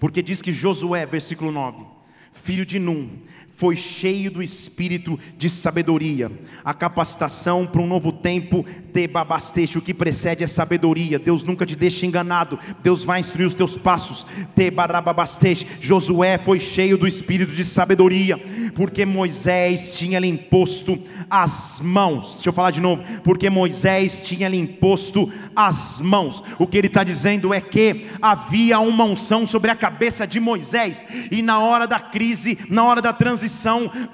Porque 0.00 0.22
diz 0.22 0.40
que 0.40 0.52
Josué, 0.52 1.04
versículo 1.04 1.52
9, 1.52 1.84
filho 2.32 2.64
de 2.64 2.80
Num, 2.80 3.20
foi 3.60 3.76
cheio 3.76 4.30
do 4.30 4.42
espírito 4.42 5.20
de 5.36 5.50
sabedoria. 5.50 6.32
A 6.64 6.72
capacitação 6.72 7.66
para 7.66 7.82
um 7.82 7.86
novo 7.86 8.10
tempo, 8.10 8.64
tebabasteixe, 8.90 9.76
o 9.76 9.82
que 9.82 9.92
precede 9.92 10.42
é 10.42 10.46
sabedoria. 10.46 11.18
Deus 11.18 11.44
nunca 11.44 11.66
te 11.66 11.76
deixa 11.76 12.06
enganado. 12.06 12.58
Deus 12.82 13.04
vai 13.04 13.20
instruir 13.20 13.46
os 13.46 13.52
teus 13.52 13.76
passos. 13.76 14.26
Tebarabasteixe. 14.56 15.66
Josué 15.78 16.38
foi 16.38 16.58
cheio 16.58 16.96
do 16.96 17.06
espírito 17.06 17.52
de 17.52 17.62
sabedoria, 17.62 18.38
porque 18.74 19.04
Moisés 19.04 19.94
tinha 19.94 20.18
lhe 20.18 20.28
imposto 20.28 20.98
as 21.28 21.82
mãos. 21.84 22.36
Deixa 22.36 22.48
eu 22.48 22.54
falar 22.54 22.70
de 22.70 22.80
novo. 22.80 23.02
Porque 23.22 23.50
Moisés 23.50 24.22
tinha 24.24 24.48
lhe 24.48 24.56
imposto 24.56 25.30
as 25.54 26.00
mãos. 26.00 26.42
O 26.58 26.66
que 26.66 26.78
ele 26.78 26.86
está 26.86 27.04
dizendo 27.04 27.52
é 27.52 27.60
que 27.60 28.06
havia 28.22 28.80
uma 28.80 29.04
unção 29.04 29.46
sobre 29.46 29.70
a 29.70 29.76
cabeça 29.76 30.26
de 30.26 30.40
Moisés, 30.40 31.04
e 31.30 31.42
na 31.42 31.58
hora 31.58 31.86
da 31.86 32.00
crise, 32.00 32.58
na 32.70 32.84
hora 32.84 33.02
da 33.02 33.12
transição, 33.12 33.49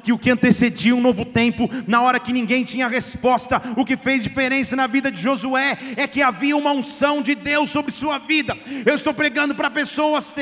que 0.02 0.12
o 0.12 0.18
que 0.18 0.30
antecedia 0.30 0.94
um 0.94 1.00
novo 1.00 1.24
tempo, 1.24 1.68
na 1.86 2.00
hora 2.02 2.20
que 2.20 2.32
ninguém 2.32 2.64
tinha 2.64 2.88
resposta, 2.88 3.60
o 3.76 3.84
que 3.84 3.96
fez 3.96 4.22
diferença 4.22 4.76
na 4.76 4.86
vida 4.86 5.10
de 5.10 5.20
Josué 5.20 5.78
é 5.96 6.06
que 6.06 6.22
havia 6.22 6.56
uma 6.56 6.72
unção 6.72 7.20
de 7.20 7.34
Deus 7.34 7.70
sobre 7.70 7.92
sua 7.92 8.18
vida. 8.18 8.56
Eu 8.84 8.94
estou 8.94 9.12
pregando 9.12 9.54
para 9.54 9.70
pessoas, 9.70 10.34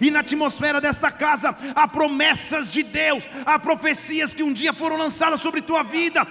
e 0.00 0.10
na 0.10 0.20
atmosfera 0.20 0.80
desta 0.80 1.10
casa 1.10 1.56
há 1.74 1.86
promessas 1.86 2.72
de 2.72 2.82
Deus, 2.82 3.28
há 3.44 3.58
profecias 3.58 4.34
que 4.34 4.42
um 4.42 4.52
dia 4.52 4.72
foram 4.72 4.96
lançadas 4.96 5.40
sobre 5.40 5.60
tua 5.60 5.82
vida. 5.82 6.26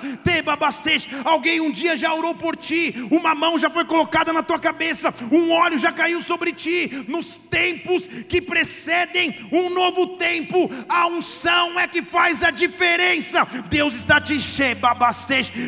Alguém 1.23 1.61
um 1.61 1.71
dia 1.71 1.95
já 1.95 2.13
orou 2.13 2.35
por 2.35 2.55
ti, 2.55 3.07
uma 3.11 3.35
mão 3.35 3.57
já 3.57 3.69
foi 3.69 3.85
colocada 3.85 4.33
na 4.33 4.41
tua 4.41 4.59
cabeça, 4.59 5.13
um 5.31 5.51
óleo 5.51 5.77
já 5.77 5.91
caiu 5.91 6.21
sobre 6.21 6.51
ti. 6.51 7.05
Nos 7.07 7.37
tempos 7.37 8.07
que 8.07 8.41
precedem 8.41 9.47
um 9.51 9.69
novo 9.69 10.17
tempo, 10.17 10.69
a 10.89 11.07
unção 11.07 11.60
é 11.79 11.87
que 11.87 12.01
faz 12.01 12.43
a 12.43 12.51
diferença. 12.51 13.47
Deus 13.69 13.95
está 13.95 14.19
te 14.19 14.39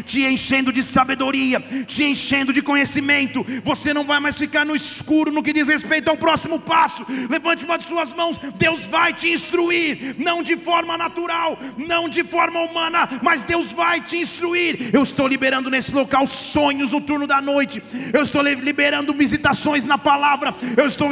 te 0.06 0.26
enchendo 0.26 0.72
de 0.72 0.84
sabedoria, 0.84 1.60
te 1.88 2.04
enchendo 2.04 2.54
de 2.54 2.62
conhecimento. 2.62 3.46
Você 3.64 3.94
não 3.94 4.04
vai 4.04 4.20
mais 4.20 4.38
ficar 4.38 4.66
no 4.66 4.76
escuro 4.76 5.32
no 5.32 5.44
que 5.44 5.54
diz 5.54 5.68
respeito 5.68 6.10
ao 6.10 6.18
próximo 6.18 6.60
passo. 6.60 7.06
Levante 7.30 7.66
uma 7.66 7.78
de 7.78 7.84
suas 7.84 8.14
mãos, 8.14 8.40
Deus 8.56 8.86
vai 8.86 9.14
te 9.14 9.30
instruir, 9.30 10.16
não 10.18 10.44
de 10.44 10.56
forma 10.56 10.98
natural, 10.98 11.58
não 11.78 12.08
de 12.08 12.24
forma 12.24 12.60
humana, 12.62 13.10
mas 13.22 13.44
Deus 13.44 13.72
vai 13.72 14.02
te 14.02 14.18
instruir. 14.18 14.90
Eu 14.94 15.04
estou 15.04 15.28
liberando 15.28 15.70
nesse 15.70 15.94
local 15.94 16.26
sonhos 16.28 16.92
no 16.92 17.02
turno 17.02 17.28
da 17.28 17.42
noite. 17.42 17.82
Eu 18.12 18.22
estou 18.22 18.42
liberando 18.42 19.14
visitações 19.14 19.84
na 19.86 19.98
palavra. 19.98 20.54
Eu 20.78 20.86
estou 20.86 21.10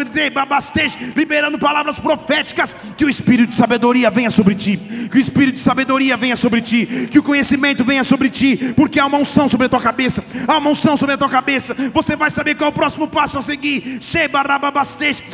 liberando 1.15 1.57
palavras 1.57 1.99
proféticas 1.99 2.75
que 2.97 3.05
o 3.05 3.09
espírito 3.09 3.49
de 3.49 3.55
sabedoria 3.55 4.09
venha 4.09 4.29
sobre 4.29 4.55
ti, 4.55 4.60
que 4.61 5.17
o 5.17 5.21
espírito 5.21 5.55
de 5.55 5.61
sabedoria 5.61 6.15
venha 6.15 6.35
sobre 6.35 6.61
ti, 6.61 7.07
que 7.09 7.19
o 7.19 7.23
conhecimento 7.23 7.83
venha 7.83 8.03
sobre 8.03 8.29
ti, 8.29 8.73
porque 8.75 8.99
há 8.99 9.05
uma 9.05 9.17
unção 9.17 9.49
sobre 9.49 9.65
a 9.65 9.69
tua 9.69 9.79
cabeça. 9.79 10.23
Há 10.47 10.57
uma 10.57 10.69
unção 10.69 10.95
sobre 10.95 11.15
a 11.15 11.17
tua 11.17 11.29
cabeça. 11.29 11.75
Você 11.93 12.15
vai 12.15 12.29
saber 12.29 12.55
qual 12.55 12.69
é 12.69 12.71
o 12.71 12.75
próximo 12.75 13.07
passo 13.07 13.37
a 13.37 13.41
seguir. 13.41 13.99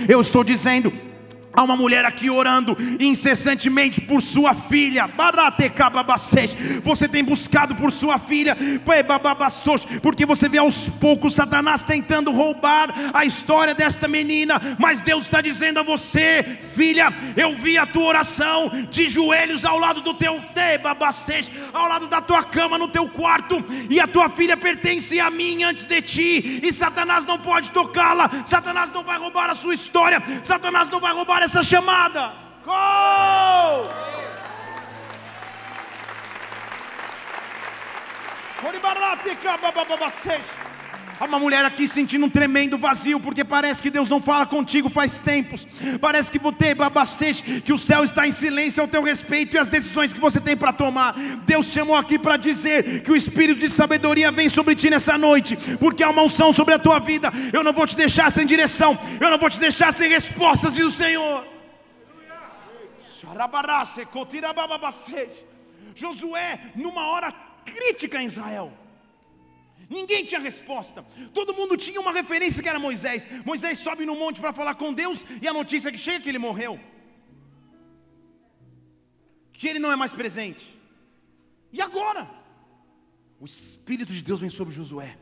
Eu 0.07 0.21
estou 0.21 0.43
dizendo 0.43 0.93
Há 1.57 1.63
uma 1.63 1.75
mulher 1.75 2.05
aqui 2.05 2.29
orando 2.29 2.77
incessantemente 2.99 3.99
por 3.99 4.21
sua 4.21 4.53
filha. 4.53 5.09
Você 6.83 7.07
tem 7.07 7.23
buscado 7.23 7.73
por 7.73 7.91
sua 7.91 8.19
filha, 8.19 8.55
porque 10.03 10.23
você 10.23 10.47
vê 10.47 10.59
aos 10.59 10.87
poucos 10.87 11.33
Satanás 11.33 11.81
tentando 11.81 12.31
roubar 12.31 12.93
a 13.11 13.25
história 13.25 13.73
desta 13.73 14.07
menina. 14.07 14.61
Mas 14.77 15.01
Deus 15.01 15.25
está 15.25 15.41
dizendo 15.41 15.79
a 15.79 15.83
você, 15.83 16.59
filha, 16.75 17.11
eu 17.35 17.55
vi 17.55 17.75
a 17.75 17.87
tua 17.87 18.05
oração 18.05 18.69
de 18.91 19.09
joelhos 19.09 19.65
ao 19.65 19.79
lado 19.79 20.01
do 20.01 20.13
teu 20.13 20.37
ao 21.73 21.87
lado 21.87 22.07
da 22.07 22.21
tua 22.21 22.43
cama 22.43 22.77
no 22.77 22.87
teu 22.87 23.07
quarto, 23.09 23.63
e 23.89 23.99
a 23.99 24.07
tua 24.07 24.29
filha 24.29 24.57
pertence 24.57 25.19
a 25.19 25.31
mim 25.31 25.63
antes 25.63 25.85
de 25.85 26.01
ti, 26.01 26.59
e 26.63 26.71
Satanás 26.73 27.25
não 27.25 27.39
pode 27.39 27.71
tocá-la, 27.71 28.29
Satanás 28.45 28.91
não 28.91 29.03
vai 29.03 29.17
roubar 29.17 29.49
a 29.49 29.55
sua 29.55 29.73
história, 29.73 30.21
Satanás 30.43 30.89
não 30.89 30.99
vai 30.99 31.13
roubar 31.13 31.41
essa 31.47 31.63
chamada. 31.63 32.33
Gol! 32.65 33.89
Há 41.19 41.25
uma 41.25 41.39
mulher 41.39 41.65
aqui 41.65 41.87
sentindo 41.87 42.25
um 42.25 42.29
tremendo 42.29 42.77
vazio, 42.77 43.19
porque 43.19 43.43
parece 43.43 43.81
que 43.81 43.89
Deus 43.89 44.07
não 44.07 44.21
fala 44.21 44.45
contigo 44.45 44.89
faz 44.89 45.17
tempos. 45.17 45.65
Parece 45.99 46.31
que 46.31 46.37
você 46.37 46.75
bastante, 46.75 47.61
que 47.61 47.73
o 47.73 47.77
céu 47.77 48.03
está 48.03 48.27
em 48.27 48.31
silêncio 48.31 48.81
ao 48.81 48.87
teu 48.87 49.01
respeito 49.01 49.55
e 49.55 49.59
as 49.59 49.67
decisões 49.67 50.13
que 50.13 50.19
você 50.19 50.39
tem 50.39 50.55
para 50.55 50.71
tomar. 50.71 51.13
Deus 51.45 51.71
chamou 51.71 51.95
aqui 51.95 52.19
para 52.19 52.37
dizer 52.37 53.01
que 53.01 53.11
o 53.11 53.15
espírito 53.15 53.59
de 53.59 53.69
sabedoria 53.69 54.31
vem 54.31 54.47
sobre 54.47 54.75
ti 54.75 54.89
nessa 54.89 55.17
noite, 55.17 55.57
porque 55.79 56.03
há 56.03 56.09
uma 56.09 56.21
unção 56.21 56.53
sobre 56.53 56.75
a 56.75 56.79
tua 56.79 56.99
vida. 56.99 57.31
Eu 57.51 57.63
não 57.63 57.73
vou 57.73 57.87
te 57.87 57.95
deixar 57.95 58.31
sem 58.31 58.45
direção, 58.45 58.97
eu 59.19 59.29
não 59.29 59.37
vou 59.37 59.49
te 59.49 59.59
deixar 59.59 59.91
sem 59.91 60.09
respostas, 60.09 60.75
diz 60.75 60.85
o 60.85 60.91
Senhor. 60.91 61.45
Josué, 65.95 66.59
numa 66.75 67.07
hora 67.07 67.33
crítica 67.65 68.21
em 68.21 68.27
Israel. 68.27 68.71
Ninguém 69.89 70.25
tinha 70.25 70.39
resposta. 70.39 71.05
Todo 71.33 71.53
mundo 71.53 71.77
tinha 71.77 71.99
uma 71.99 72.11
referência 72.11 72.61
que 72.61 72.69
era 72.69 72.79
Moisés. 72.79 73.27
Moisés 73.45 73.79
sobe 73.79 74.05
no 74.05 74.15
monte 74.15 74.41
para 74.41 74.51
falar 74.51 74.75
com 74.75 74.93
Deus 74.93 75.25
e 75.41 75.47
a 75.47 75.53
notícia 75.53 75.91
que 75.91 75.97
chega 75.97 76.17
é 76.17 76.19
que 76.19 76.29
ele 76.29 76.39
morreu. 76.39 76.79
Que 79.53 79.67
ele 79.67 79.79
não 79.79 79.91
é 79.91 79.95
mais 79.95 80.13
presente. 80.13 80.77
E 81.71 81.81
agora? 81.81 82.29
O 83.39 83.45
Espírito 83.45 84.11
de 84.11 84.23
Deus 84.23 84.39
vem 84.39 84.49
sobre 84.49 84.73
Josué 84.73 85.17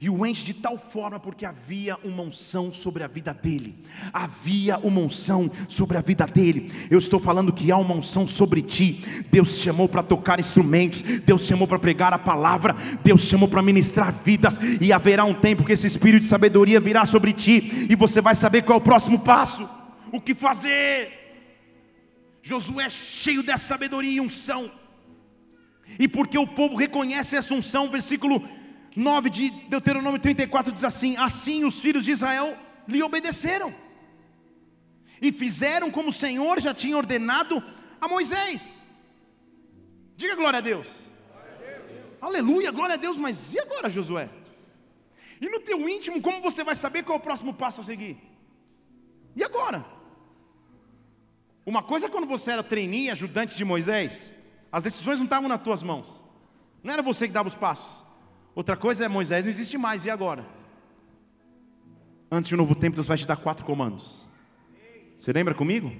e 0.00 0.08
o 0.08 0.24
enche 0.24 0.44
de 0.44 0.54
tal 0.54 0.78
forma 0.78 1.20
porque 1.20 1.44
havia 1.44 1.96
uma 2.02 2.22
unção 2.22 2.72
sobre 2.72 3.02
a 3.02 3.06
vida 3.06 3.34
dele. 3.34 3.78
Havia 4.12 4.78
uma 4.78 5.00
unção 5.00 5.50
sobre 5.68 5.98
a 5.98 6.00
vida 6.00 6.26
dele. 6.26 6.72
Eu 6.90 6.98
estou 6.98 7.20
falando 7.20 7.52
que 7.52 7.70
há 7.70 7.76
uma 7.76 7.94
unção 7.94 8.26
sobre 8.26 8.62
ti. 8.62 9.04
Deus 9.30 9.56
te 9.56 9.64
chamou 9.64 9.88
para 9.88 10.02
tocar 10.02 10.40
instrumentos, 10.40 11.02
Deus 11.02 11.42
te 11.42 11.48
chamou 11.48 11.68
para 11.68 11.78
pregar 11.78 12.14
a 12.14 12.18
palavra, 12.18 12.74
Deus 13.04 13.22
te 13.22 13.28
chamou 13.28 13.48
para 13.48 13.60
ministrar 13.62 14.10
vidas 14.24 14.58
e 14.80 14.92
haverá 14.92 15.24
um 15.24 15.34
tempo 15.34 15.64
que 15.64 15.72
esse 15.72 15.86
espírito 15.86 16.22
de 16.22 16.28
sabedoria 16.28 16.80
virá 16.80 17.04
sobre 17.04 17.32
ti 17.32 17.86
e 17.90 17.94
você 17.94 18.22
vai 18.22 18.34
saber 18.34 18.62
qual 18.62 18.78
é 18.78 18.80
o 18.80 18.84
próximo 18.84 19.18
passo, 19.18 19.68
o 20.10 20.20
que 20.20 20.34
fazer. 20.34 21.20
Josué 22.42 22.88
cheio 22.88 23.42
dessa 23.42 23.66
sabedoria 23.66 24.12
e 24.12 24.20
unção. 24.20 24.70
E 25.98 26.08
porque 26.08 26.38
o 26.38 26.46
povo 26.46 26.76
reconhece 26.76 27.36
essa 27.36 27.52
unção, 27.52 27.90
versículo 27.90 28.42
9 28.96 29.30
de 29.30 29.50
Deuteronômio 29.68 30.20
34 30.20 30.72
diz 30.72 30.84
assim: 30.84 31.16
Assim 31.16 31.64
os 31.64 31.80
filhos 31.80 32.04
de 32.04 32.12
Israel 32.12 32.56
lhe 32.86 33.02
obedeceram 33.02 33.74
e 35.20 35.30
fizeram 35.30 35.90
como 35.90 36.08
o 36.08 36.12
Senhor 36.12 36.60
já 36.60 36.74
tinha 36.74 36.96
ordenado 36.96 37.62
a 38.00 38.08
Moisés. 38.08 38.90
Diga 40.16 40.34
glória 40.34 40.58
a 40.58 40.62
Deus. 40.62 40.88
Glória 41.30 41.76
a 41.76 41.86
Deus. 41.86 42.04
Aleluia, 42.20 42.70
glória 42.70 42.94
a 42.94 42.98
Deus. 42.98 43.16
Mas 43.16 43.52
e 43.52 43.58
agora, 43.58 43.88
Josué? 43.88 44.28
E 45.40 45.48
no 45.48 45.60
teu 45.60 45.88
íntimo, 45.88 46.20
como 46.20 46.40
você 46.40 46.62
vai 46.62 46.74
saber 46.74 47.02
qual 47.02 47.16
é 47.16 47.20
o 47.20 47.22
próximo 47.22 47.54
passo 47.54 47.80
a 47.80 47.84
seguir? 47.84 48.18
E 49.34 49.42
agora? 49.42 49.84
Uma 51.64 51.82
coisa 51.82 52.06
é 52.06 52.10
quando 52.10 52.26
você 52.26 52.52
era 52.52 52.62
trainee, 52.62 53.10
ajudante 53.10 53.56
de 53.56 53.64
Moisés, 53.64 54.34
as 54.72 54.82
decisões 54.82 55.18
não 55.18 55.24
estavam 55.24 55.48
nas 55.48 55.62
tuas 55.62 55.82
mãos. 55.82 56.24
Não 56.82 56.92
era 56.92 57.02
você 57.02 57.26
que 57.26 57.32
dava 57.32 57.48
os 57.48 57.54
passos. 57.54 58.04
Outra 58.54 58.76
coisa 58.76 59.04
é 59.04 59.08
Moisés 59.08 59.44
não 59.44 59.50
existe 59.50 59.78
mais, 59.78 60.04
e 60.04 60.10
agora? 60.10 60.44
Antes 62.30 62.50
do 62.50 62.56
novo 62.56 62.74
tempo, 62.74 62.96
Deus 62.96 63.06
vai 63.06 63.16
te 63.16 63.26
dar 63.26 63.36
quatro 63.36 63.64
comandos. 63.64 64.28
Você 65.16 65.32
lembra 65.32 65.54
comigo? 65.54 65.92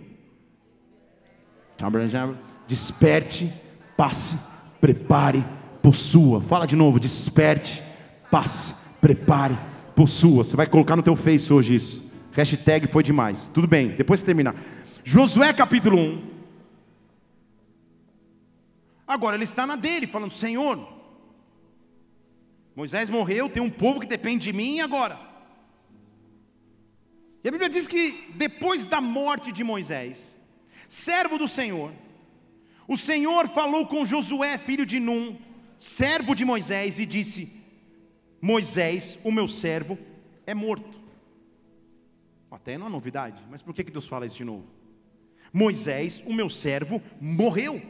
Desperte, 2.67 3.53
passe, 3.97 4.39
prepare, 4.81 5.45
possua. 5.83 6.41
Fala 6.41 6.67
de 6.67 6.77
novo, 6.77 7.01
desperte, 7.01 7.83
passe, 8.31 8.75
prepare, 9.01 9.59
possua. 9.97 10.45
Você 10.45 10.57
vai 10.57 10.67
colocar 10.67 10.97
no 10.97 11.03
teu 11.03 11.17
face 11.17 11.53
hoje 11.53 11.75
isso. 11.75 12.05
Hashtag 12.33 12.87
foi 12.87 13.03
demais. 13.03 13.49
Tudo 13.49 13.67
bem, 13.67 13.89
depois 13.89 14.23
terminar. 14.23 14.55
Josué 15.03 15.53
capítulo 15.53 15.99
1. 15.99 16.31
Agora 19.07 19.37
ele 19.37 19.45
está 19.45 19.67
na 19.67 19.75
dele, 19.75 20.07
falando: 20.07 20.33
Senhor, 20.33 21.00
Moisés 22.81 23.11
morreu, 23.11 23.47
tem 23.47 23.63
um 23.63 23.69
povo 23.69 24.01
que 24.01 24.07
depende 24.07 24.45
de 24.45 24.55
mim 24.55 24.77
e 24.77 24.81
agora? 24.81 25.21
E 27.45 27.49
a 27.49 27.51
Bíblia 27.51 27.69
diz 27.69 27.87
que 27.87 28.33
depois 28.37 28.87
da 28.87 29.03
morte 29.03 29.53
de 29.53 29.63
Moisés, 29.63 30.39
servo 30.89 31.37
do 31.37 31.47
Senhor, 31.47 31.93
o 32.89 32.97
Senhor 32.97 33.49
falou 33.49 33.87
com 33.87 34.03
Josué, 34.03 34.57
filho 34.57 34.87
de 34.87 34.99
Num, 34.99 35.37
servo 35.77 36.35
de 36.35 36.43
Moisés, 36.43 36.99
e 36.99 37.05
disse: 37.05 37.53
Moisés, 38.41 39.19
o 39.23 39.31
meu 39.31 39.47
servo, 39.47 39.99
é 40.47 40.55
morto. 40.55 40.99
Até 42.51 42.79
não 42.79 42.87
é 42.87 42.91
novidade, 42.91 43.45
mas 43.51 43.61
por 43.61 43.75
que 43.75 43.85
Deus 43.85 44.07
fala 44.07 44.25
isso 44.25 44.39
de 44.39 44.45
novo? 44.45 44.67
Moisés, 45.53 46.25
o 46.27 46.33
meu 46.33 46.49
servo, 46.49 47.03
morreu. 47.21 47.83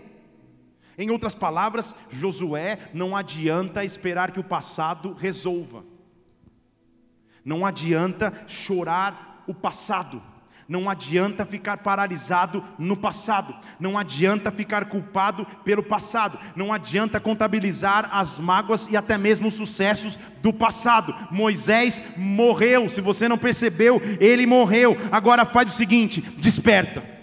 Em 1.01 1.09
outras 1.09 1.35
palavras, 1.35 1.97
Josué 2.11 2.79
não 2.93 3.17
adianta 3.17 3.83
esperar 3.83 4.33
que 4.33 4.39
o 4.39 4.45
passado 4.45 5.15
resolva. 5.15 5.83
Não 7.43 7.65
adianta 7.65 8.35
chorar 8.47 9.43
o 9.47 9.55
passado. 9.55 10.23
Não 10.69 10.91
adianta 10.91 11.47
ficar 11.47 11.79
paralisado 11.79 12.63
no 12.79 12.97
passado, 12.97 13.57
não 13.81 13.99
adianta 13.99 14.53
ficar 14.53 14.85
culpado 14.85 15.45
pelo 15.65 15.83
passado, 15.83 16.39
não 16.55 16.73
adianta 16.73 17.19
contabilizar 17.19 18.09
as 18.13 18.39
mágoas 18.39 18.87
e 18.89 18.97
até 18.97 19.19
mesmo 19.19 19.49
os 19.49 19.55
sucessos 19.55 20.17
do 20.41 20.53
passado. 20.53 21.13
Moisés 21.29 22.01
morreu, 22.17 22.89
se 22.89 23.01
você 23.01 23.27
não 23.27 23.37
percebeu, 23.37 24.01
ele 24.21 24.47
morreu. 24.47 24.97
Agora 25.11 25.45
faz 25.45 25.73
o 25.73 25.77
seguinte: 25.77 26.21
desperta 26.21 27.20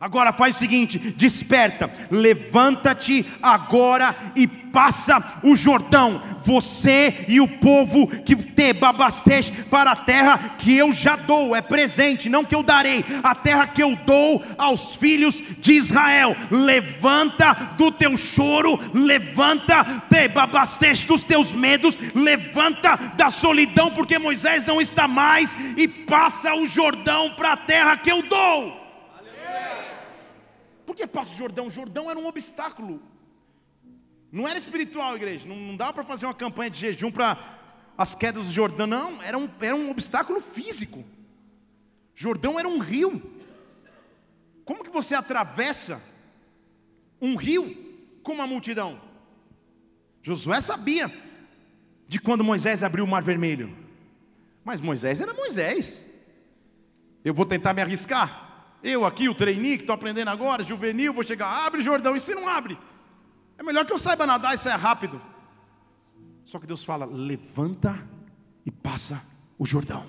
Agora 0.00 0.32
faz 0.32 0.56
o 0.56 0.58
seguinte: 0.58 0.98
desperta, 0.98 1.92
levanta-te 2.10 3.26
agora 3.42 4.16
e 4.34 4.46
passa 4.46 5.40
o 5.42 5.54
Jordão, 5.54 6.22
você 6.38 7.26
e 7.28 7.40
o 7.40 7.46
povo 7.46 8.06
que 8.06 8.34
te 8.34 8.72
babastece 8.72 9.52
para 9.64 9.90
a 9.90 9.96
terra 9.96 10.54
que 10.56 10.74
eu 10.74 10.92
já 10.92 11.16
dou, 11.16 11.54
é 11.54 11.60
presente, 11.60 12.30
não 12.30 12.44
que 12.44 12.54
eu 12.54 12.62
darei, 12.62 13.04
a 13.22 13.34
terra 13.34 13.66
que 13.66 13.82
eu 13.82 13.94
dou 14.06 14.42
aos 14.56 14.94
filhos 14.94 15.42
de 15.58 15.74
Israel. 15.74 16.34
Levanta 16.50 17.52
do 17.76 17.92
teu 17.92 18.16
choro, 18.16 18.80
levanta, 18.94 19.84
te 20.08 20.28
babastece 20.28 21.06
dos 21.06 21.24
teus 21.24 21.52
medos, 21.52 21.98
levanta 22.14 22.96
da 23.16 23.28
solidão, 23.28 23.90
porque 23.90 24.18
Moisés 24.18 24.64
não 24.64 24.80
está 24.80 25.06
mais, 25.06 25.54
e 25.76 25.86
passa 25.86 26.54
o 26.54 26.64
Jordão 26.64 27.30
para 27.36 27.52
a 27.52 27.56
terra 27.56 27.96
que 27.98 28.10
eu 28.10 28.22
dou. 28.22 28.89
Que 31.00 31.04
é 31.04 31.06
Passo 31.06 31.34
Jordão? 31.34 31.70
Jordão 31.70 32.10
era 32.10 32.18
um 32.18 32.26
obstáculo. 32.26 33.00
Não 34.30 34.46
era 34.46 34.58
espiritual, 34.58 35.16
igreja. 35.16 35.48
Não, 35.48 35.56
não 35.56 35.76
dava 35.76 35.94
para 35.94 36.04
fazer 36.04 36.26
uma 36.26 36.34
campanha 36.34 36.68
de 36.68 36.78
jejum 36.78 37.10
para 37.10 37.58
as 37.96 38.14
quedas 38.14 38.46
do 38.46 38.52
Jordão, 38.52 38.86
não. 38.86 39.22
Era 39.22 39.38
um, 39.38 39.48
era 39.60 39.74
um 39.74 39.90
obstáculo 39.90 40.42
físico. 40.42 41.02
Jordão 42.14 42.58
era 42.58 42.68
um 42.68 42.78
rio. 42.78 43.22
Como 44.62 44.84
que 44.84 44.90
você 44.90 45.14
atravessa 45.14 46.02
um 47.18 47.34
rio 47.34 47.74
com 48.22 48.32
uma 48.34 48.46
multidão? 48.46 49.00
Josué 50.22 50.60
sabia 50.60 51.10
de 52.06 52.20
quando 52.20 52.44
Moisés 52.44 52.82
abriu 52.82 53.04
o 53.04 53.08
mar 53.08 53.22
vermelho. 53.22 53.74
Mas 54.62 54.82
Moisés 54.82 55.18
era 55.22 55.32
Moisés. 55.32 56.04
Eu 57.24 57.32
vou 57.32 57.46
tentar 57.46 57.72
me 57.72 57.80
arriscar. 57.80 58.49
Eu 58.82 59.04
aqui, 59.04 59.28
o 59.28 59.34
trainee, 59.34 59.76
que 59.76 59.82
estou 59.82 59.94
aprendendo 59.94 60.28
agora, 60.28 60.62
juvenil, 60.62 61.12
vou 61.12 61.22
chegar, 61.22 61.66
abre 61.66 61.82
Jordão, 61.82 62.16
e 62.16 62.20
se 62.20 62.34
não 62.34 62.48
abre? 62.48 62.78
É 63.58 63.62
melhor 63.62 63.84
que 63.84 63.92
eu 63.92 63.98
saiba 63.98 64.26
nadar 64.26 64.54
e 64.54 64.58
saia 64.58 64.76
rápido. 64.76 65.20
Só 66.44 66.58
que 66.58 66.66
Deus 66.66 66.82
fala: 66.82 67.04
levanta 67.04 68.08
e 68.64 68.70
passa 68.70 69.22
o 69.58 69.66
Jordão. 69.66 70.06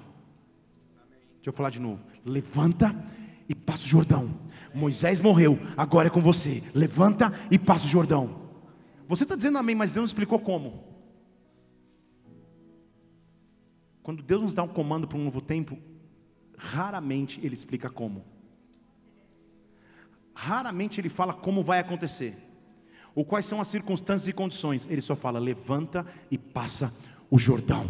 Deixa 1.35 1.49
eu 1.49 1.53
falar 1.53 1.69
de 1.69 1.81
novo. 1.81 2.01
Levanta 2.25 2.95
e 3.49 3.53
passa 3.53 3.83
o 3.83 3.87
Jordão. 3.87 4.39
Moisés 4.73 5.19
morreu, 5.19 5.59
agora 5.75 6.07
é 6.07 6.09
com 6.09 6.21
você. 6.21 6.63
Levanta 6.73 7.33
e 7.51 7.59
passa 7.59 7.85
o 7.85 7.89
Jordão. 7.89 8.41
Você 9.07 9.23
está 9.23 9.35
dizendo 9.35 9.57
amém, 9.57 9.75
mas 9.75 9.91
Deus 9.91 10.03
não 10.03 10.05
explicou 10.05 10.39
como. 10.39 10.91
Quando 14.01 14.23
Deus 14.23 14.41
nos 14.41 14.55
dá 14.55 14.63
um 14.63 14.67
comando 14.67 15.07
para 15.07 15.17
um 15.17 15.25
novo 15.25 15.41
tempo, 15.41 15.77
raramente 16.57 17.39
Ele 17.43 17.53
explica 17.53 17.89
como. 17.89 18.23
Raramente 20.43 20.99
Ele 20.99 21.07
fala 21.07 21.35
como 21.35 21.61
vai 21.61 21.77
acontecer, 21.77 22.35
ou 23.13 23.23
quais 23.23 23.45
são 23.45 23.61
as 23.61 23.67
circunstâncias 23.67 24.27
e 24.27 24.33
condições. 24.33 24.87
Ele 24.89 24.99
só 24.99 25.15
fala: 25.15 25.37
levanta 25.37 26.03
e 26.31 26.37
passa 26.37 26.91
o 27.31 27.37
Jordão. 27.37 27.87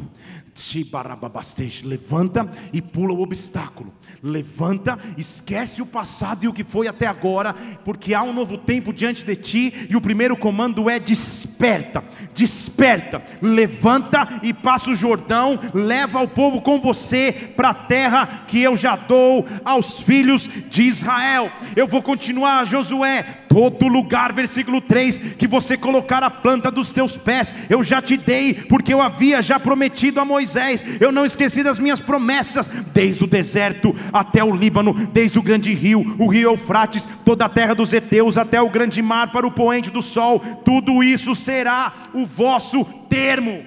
Levanta 1.84 2.49
e 2.73 2.82
pula 2.82 3.13
o 3.13 3.21
obstáculo. 3.21 3.93
Levanta, 4.21 4.99
esquece 5.17 5.82
o 5.82 5.86
passado 5.86 6.43
e 6.43 6.47
o 6.47 6.54
que 6.54 6.63
foi 6.63 6.88
até 6.88 7.08
agora, 7.08 7.54
porque 7.86 8.13
há 8.13 8.21
um 8.21 8.34
novo 8.34 8.58
tempo 8.58 8.93
diante 8.93 9.25
de 9.25 9.36
ti, 9.36 9.88
e 9.89 9.95
o 9.95 10.01
primeiro 10.01 10.36
comando 10.36 10.89
é: 10.89 10.99
desperta, 10.99 12.04
desperta, 12.34 13.23
levanta 13.41 14.41
e 14.43 14.54
passa 14.54 14.91
o 14.91 14.95
Jordão, 14.95 15.58
leva 15.73 16.21
o 16.21 16.27
povo 16.27 16.62
com 16.62 16.80
você 16.80 17.32
para 17.56 17.69
a 17.69 17.73
terra 17.73 18.43
que 18.47 18.62
eu 18.62 18.75
já 18.75 18.95
dou 18.95 19.47
aos 19.63 19.99
filhos 19.99 20.49
de 20.69 20.84
Israel. 20.84 21.49
Eu 21.75 21.88
vou 21.88 22.04
continuar, 22.04 22.65
Josué, 22.65 23.23
todo 23.47 23.88
lugar, 23.88 24.34
versículo 24.34 24.82
3, 24.82 25.36
que 25.36 25.47
você 25.47 25.77
colocar 25.77 26.23
a 26.23 26.30
planta 26.30 26.69
dos 26.69 26.91
teus 26.91 27.17
pés, 27.17 27.54
eu 27.69 27.84
já 27.84 28.01
te 28.01 28.17
dei, 28.17 28.54
porque 28.54 28.93
eu 28.93 29.01
havia 29.01 29.31
já 29.39 29.60
prometido 29.60 30.20
a 30.20 30.26
Moisés, 30.26 30.84
eu 31.00 31.12
não 31.12 31.24
esqueci 31.24 31.62
das 31.62 31.78
minhas 31.78 32.00
promessas, 32.00 32.67
desde 32.91 33.24
o 33.24 33.28
deserto 33.28 33.96
até 34.12 34.44
o 34.44 34.56
Líbano, 34.56 34.94
desde 35.13 35.38
o 35.38 35.44
grande 35.44 35.72
rio, 35.76 36.15
o 36.17 36.28
rio 36.28 36.50
Eufrates, 36.50 37.08
toda 37.24 37.46
a 37.46 37.50
terra 37.50 37.76
dos 37.76 37.94
heteus, 37.94 38.36
até 38.36 38.60
o 38.60 38.70
grande 38.70 39.00
mar 39.00 39.32
para 39.32 39.46
o 39.46 39.52
poente 39.52 39.91
do 39.91 40.02
sol, 40.02 40.39
tudo 40.65 41.04
isso 41.04 41.36
será 41.36 42.10
o 42.15 42.26
vosso 42.26 42.84
termo. 43.08 43.63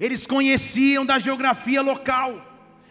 Eles 0.00 0.26
conheciam 0.26 1.06
da 1.06 1.20
geografia 1.20 1.82
local. 1.82 2.47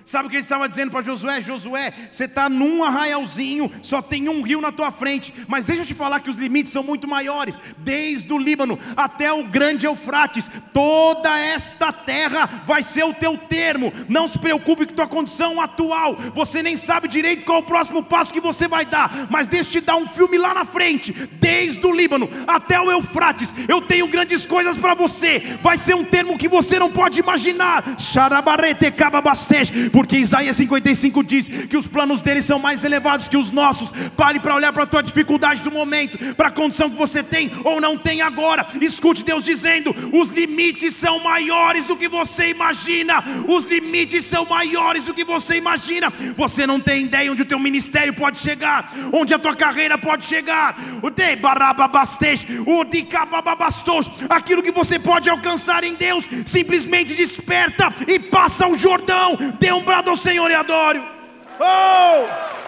Sabe 0.08 0.28
o 0.28 0.30
que 0.30 0.38
ele 0.38 0.41
estava 0.41 0.70
dizendo 0.70 0.89
para 0.89 1.02
Josué? 1.02 1.41
Josué, 1.41 1.93
você 2.10 2.24
está 2.24 2.48
num 2.48 2.82
arraialzinho, 2.82 3.70
só 3.82 4.02
tem 4.02 4.30
um 4.30 4.41
rio 4.41 4.62
na 4.62 4.72
tua 4.72 4.89
frente, 4.89 5.34
mas 5.50 5.65
deixa 5.65 5.82
eu 5.82 5.86
te 5.86 5.93
falar 5.93 6.22
que 6.22 6.30
os 6.30 6.38
limites 6.38 6.72
são 6.72 6.82
muito 6.82 7.06
maiores, 7.06 7.60
desde 7.80 8.32
o 8.32 8.38
Líbano 8.38 8.80
até 8.96 9.34
o 9.34 9.43
grande 9.43 9.86
Eufrates, 9.86 10.50
toda 10.74 11.38
esta 11.38 11.91
terra 11.91 12.63
vai 12.65 12.84
ser 12.84 13.04
o 13.04 13.13
teu 13.13 13.38
termo. 13.38 13.91
Não 14.08 14.30
se 14.30 14.39
preocupe 14.39 14.86
com 14.86 14.93
tua 14.93 15.10
condição 15.10 15.60
atual, 15.60 16.15
você 16.34 16.63
nem 16.63 16.78
sabe 16.78 17.10
direito 17.10 17.43
qual 17.43 17.58
é 17.58 17.62
o 17.62 17.65
próximo 17.65 18.02
passo 18.02 18.32
que 18.32 18.39
você 18.39 18.65
vai 18.65 18.86
dar, 18.86 19.28
mas 19.30 19.50
deixa 19.50 19.67
eu 19.67 19.82
te 19.82 19.86
dar 19.88 19.98
um 19.98 20.08
filme 20.08 20.38
lá 20.38 20.54
na 20.54 20.63
frente, 20.63 21.12
desde 21.12 21.86
o 21.86 21.91
Líbano 21.91 22.30
até 22.48 22.80
o 22.80 22.89
Eufrates, 22.89 23.54
eu 23.67 23.82
tenho 23.82 24.08
grandes 24.08 24.46
coisas 24.46 24.78
para 24.78 24.93
você, 24.93 25.58
vai 25.62 25.78
ser 25.78 25.96
um 25.96 26.06
termo 26.06 26.38
que 26.38 26.48
você 26.48 26.80
não 26.80 26.89
pode 26.89 27.20
imaginar. 27.20 28.00
Xarabarete 28.00 28.89
cababastej 28.89 29.97
porque 29.98 30.16
Isaías 30.16 30.56
55 30.56 31.24
diz 31.24 31.48
que 31.48 31.76
os 31.76 31.88
planos 31.88 32.22
dele 32.22 32.44
são 32.44 32.60
mais 32.60 32.84
elevados 32.84 33.28
que 33.28 33.36
os 33.36 33.50
nossos. 33.50 33.92
Pare 34.16 34.40
para 34.40 34.54
olhar 34.54 34.72
para 34.72 34.84
a 34.84 34.86
tua 34.86 35.02
dificuldade 35.02 35.64
do 35.64 35.72
momento, 35.72 36.36
para 36.36 36.50
a 36.50 36.52
condição 36.52 36.88
que 36.88 36.96
você 36.96 37.24
tem 37.24 37.52
ou 37.64 37.82
não 37.82 37.98
tem 37.98 38.22
agora. 38.22 38.68
Escute 38.80 39.26
Deus 39.26 39.44
dizendo: 39.44 39.96
os 40.14 40.30
limites 40.30 40.96
são 40.96 41.24
maiores 41.24 41.86
do 41.86 41.98
que 41.98 42.08
você 42.08 42.50
imagina. 42.50 43.24
Os 43.48 43.66
limites 43.66 44.24
são 44.24 44.46
maiores 44.46 45.04
do 45.04 45.16
que 45.16 45.24
você 45.24 45.56
imagina. 45.56 46.14
Você 46.36 46.68
não 46.68 46.80
tem 46.80 47.06
ideia 47.06 47.32
onde 47.32 47.42
o 47.42 47.46
teu 47.46 47.58
ministério 47.58 48.14
pode 48.14 48.38
chegar, 48.38 48.94
onde 49.12 49.34
a 49.34 49.40
tua 49.40 49.56
carreira 49.56 49.98
pode 49.98 50.26
chegar. 50.26 50.78
O 51.02 51.10
de 51.10 51.36
barababastej, 51.38 52.46
o 52.68 52.84
de 52.84 53.08
aquilo 54.30 54.62
que 54.62 54.72
você 54.72 55.00
pode 55.00 55.28
alcançar 55.28 55.84
em 55.84 55.96
Deus, 55.96 56.30
simplesmente 56.46 57.16
desperta 57.16 57.92
e 58.08 58.20
passa 58.20 58.68
o 58.68 58.78
Jordão. 58.78 59.36
Dê 59.60 59.72
um 59.72 59.87
brado 59.88 60.10
ao 60.10 60.17
Senhor 60.17 60.52
e 60.52 60.54
adoro. 60.54 61.02
Oh! 61.60 61.63
oh! 61.63 62.67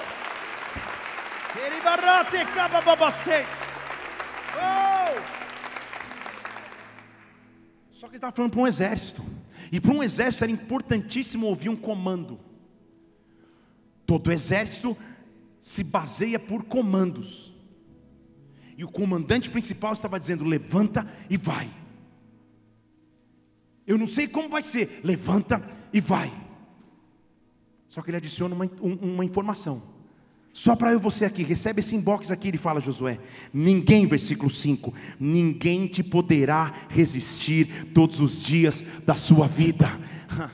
Só 7.91 8.07
que 8.07 8.13
ele 8.13 8.15
estava 8.15 8.31
falando 8.31 8.51
para 8.51 8.61
um 8.61 8.67
exército. 8.67 9.21
E 9.69 9.81
para 9.81 9.91
um 9.91 10.01
exército 10.01 10.45
era 10.45 10.53
importantíssimo 10.53 11.45
ouvir 11.45 11.67
um 11.67 11.75
comando. 11.75 12.39
Todo 14.05 14.31
exército 14.31 14.97
se 15.59 15.83
baseia 15.83 16.39
por 16.39 16.63
comandos. 16.63 17.53
E 18.77 18.85
o 18.85 18.87
comandante 18.87 19.49
principal 19.49 19.91
estava 19.91 20.17
dizendo: 20.17 20.45
levanta 20.45 21.05
e 21.29 21.35
vai. 21.35 21.69
Eu 23.85 23.97
não 23.97 24.07
sei 24.07 24.25
como 24.25 24.47
vai 24.47 24.63
ser, 24.63 25.01
levanta 25.03 25.61
e 25.91 25.99
vai. 25.99 26.48
Só 27.89 28.01
que 28.01 28.11
ele 28.11 28.17
adiciona 28.17 28.55
uma, 28.55 28.69
uma 28.79 29.25
informação. 29.25 29.81
Só 30.53 30.75
para 30.75 30.91
eu 30.91 30.99
você 30.99 31.25
aqui, 31.25 31.43
recebe 31.43 31.79
esse 31.79 31.95
inbox 31.95 32.31
aqui, 32.31 32.47
ele 32.47 32.57
fala 32.57 32.79
Josué: 32.79 33.19
ninguém, 33.51 34.07
versículo 34.07 34.49
5, 34.49 34.93
ninguém 35.19 35.87
te 35.87 36.03
poderá 36.03 36.73
resistir 36.89 37.91
todos 37.93 38.19
os 38.19 38.41
dias 38.41 38.83
da 39.05 39.15
sua 39.15 39.47
vida. 39.47 39.89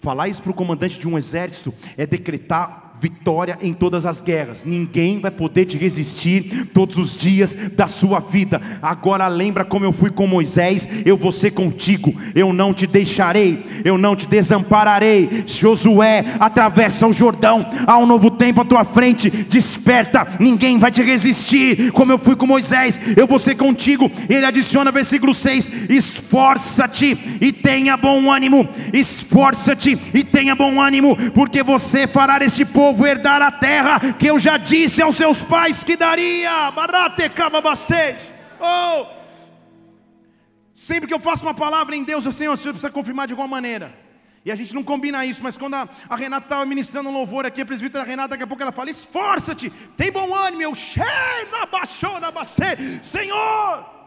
Falar 0.00 0.28
isso 0.28 0.42
para 0.42 0.52
o 0.52 0.54
comandante 0.54 0.98
de 0.98 1.06
um 1.06 1.18
exército 1.18 1.74
é 1.96 2.06
decretar 2.06 2.89
vitória 3.00 3.58
em 3.62 3.72
todas 3.72 4.04
as 4.04 4.20
guerras. 4.20 4.64
Ninguém 4.64 5.18
vai 5.18 5.30
poder 5.30 5.64
te 5.64 5.78
resistir 5.78 6.68
todos 6.74 6.98
os 6.98 7.16
dias 7.16 7.56
da 7.74 7.88
sua 7.88 8.20
vida. 8.20 8.60
Agora 8.82 9.26
lembra 9.26 9.64
como 9.64 9.84
eu 9.84 9.92
fui 9.92 10.10
com 10.10 10.26
Moisés, 10.26 10.86
eu 11.04 11.16
vou 11.16 11.32
ser 11.32 11.52
contigo. 11.52 12.14
Eu 12.34 12.52
não 12.52 12.74
te 12.74 12.86
deixarei, 12.86 13.64
eu 13.84 13.96
não 13.96 14.14
te 14.14 14.26
desampararei. 14.26 15.44
Josué, 15.46 16.24
atravessa 16.38 17.06
o 17.06 17.12
Jordão. 17.12 17.66
Há 17.86 17.96
um 17.98 18.06
novo 18.06 18.30
tempo 18.30 18.60
à 18.60 18.64
tua 18.64 18.84
frente. 18.84 19.30
Desperta, 19.30 20.36
ninguém 20.38 20.78
vai 20.78 20.90
te 20.90 21.02
resistir. 21.02 21.90
Como 21.92 22.12
eu 22.12 22.18
fui 22.18 22.36
com 22.36 22.46
Moisés, 22.46 23.00
eu 23.16 23.26
vou 23.26 23.38
ser 23.38 23.54
contigo. 23.54 24.10
Ele 24.28 24.44
adiciona 24.44 24.92
versículo 24.92 25.32
6: 25.32 25.88
Esforça-te 25.88 27.18
e 27.40 27.52
tenha 27.52 27.96
bom 27.96 28.30
ânimo. 28.30 28.68
Esforça-te 28.92 29.98
e 30.12 30.22
tenha 30.22 30.54
bom 30.54 30.80
ânimo, 30.80 31.16
porque 31.32 31.62
você 31.62 32.06
fará 32.06 32.38
este 32.44 32.64
povo 32.64 32.89
povo 32.90 33.06
herdar 33.06 33.40
a 33.40 33.52
terra 33.52 34.12
que 34.14 34.26
eu 34.26 34.38
já 34.38 34.56
disse 34.56 35.00
aos 35.00 35.16
seus 35.16 35.42
pais 35.42 35.84
que 35.84 35.96
daria. 35.96 36.72
Oh! 38.60 39.06
Sempre 40.72 41.06
que 41.06 41.14
eu 41.14 41.20
faço 41.20 41.44
uma 41.44 41.54
palavra 41.54 41.94
em 41.94 42.02
Deus, 42.02 42.24
eu 42.24 42.32
Senhor, 42.32 42.52
o 42.52 42.56
Senhor 42.56 42.72
precisa 42.72 42.92
confirmar 42.92 43.26
de 43.26 43.32
alguma 43.32 43.48
maneira. 43.48 43.94
E 44.44 44.50
a 44.50 44.54
gente 44.54 44.74
não 44.74 44.82
combina 44.82 45.24
isso, 45.24 45.42
mas 45.42 45.56
quando 45.56 45.74
a, 45.74 45.88
a 46.08 46.16
Renata 46.16 46.46
estava 46.46 46.64
ministrando 46.64 47.10
um 47.10 47.12
louvor 47.12 47.44
aqui, 47.44 47.60
a 47.60 47.66
presbítera 47.66 48.02
Renata, 48.02 48.30
daqui 48.30 48.42
a 48.42 48.46
pouco 48.46 48.62
ela 48.62 48.72
fala: 48.72 48.90
esforça-te, 48.90 49.70
tem 49.96 50.10
bom 50.10 50.34
ânimo, 50.34 50.62
eu, 50.62 50.72
Senhor. 53.02 53.99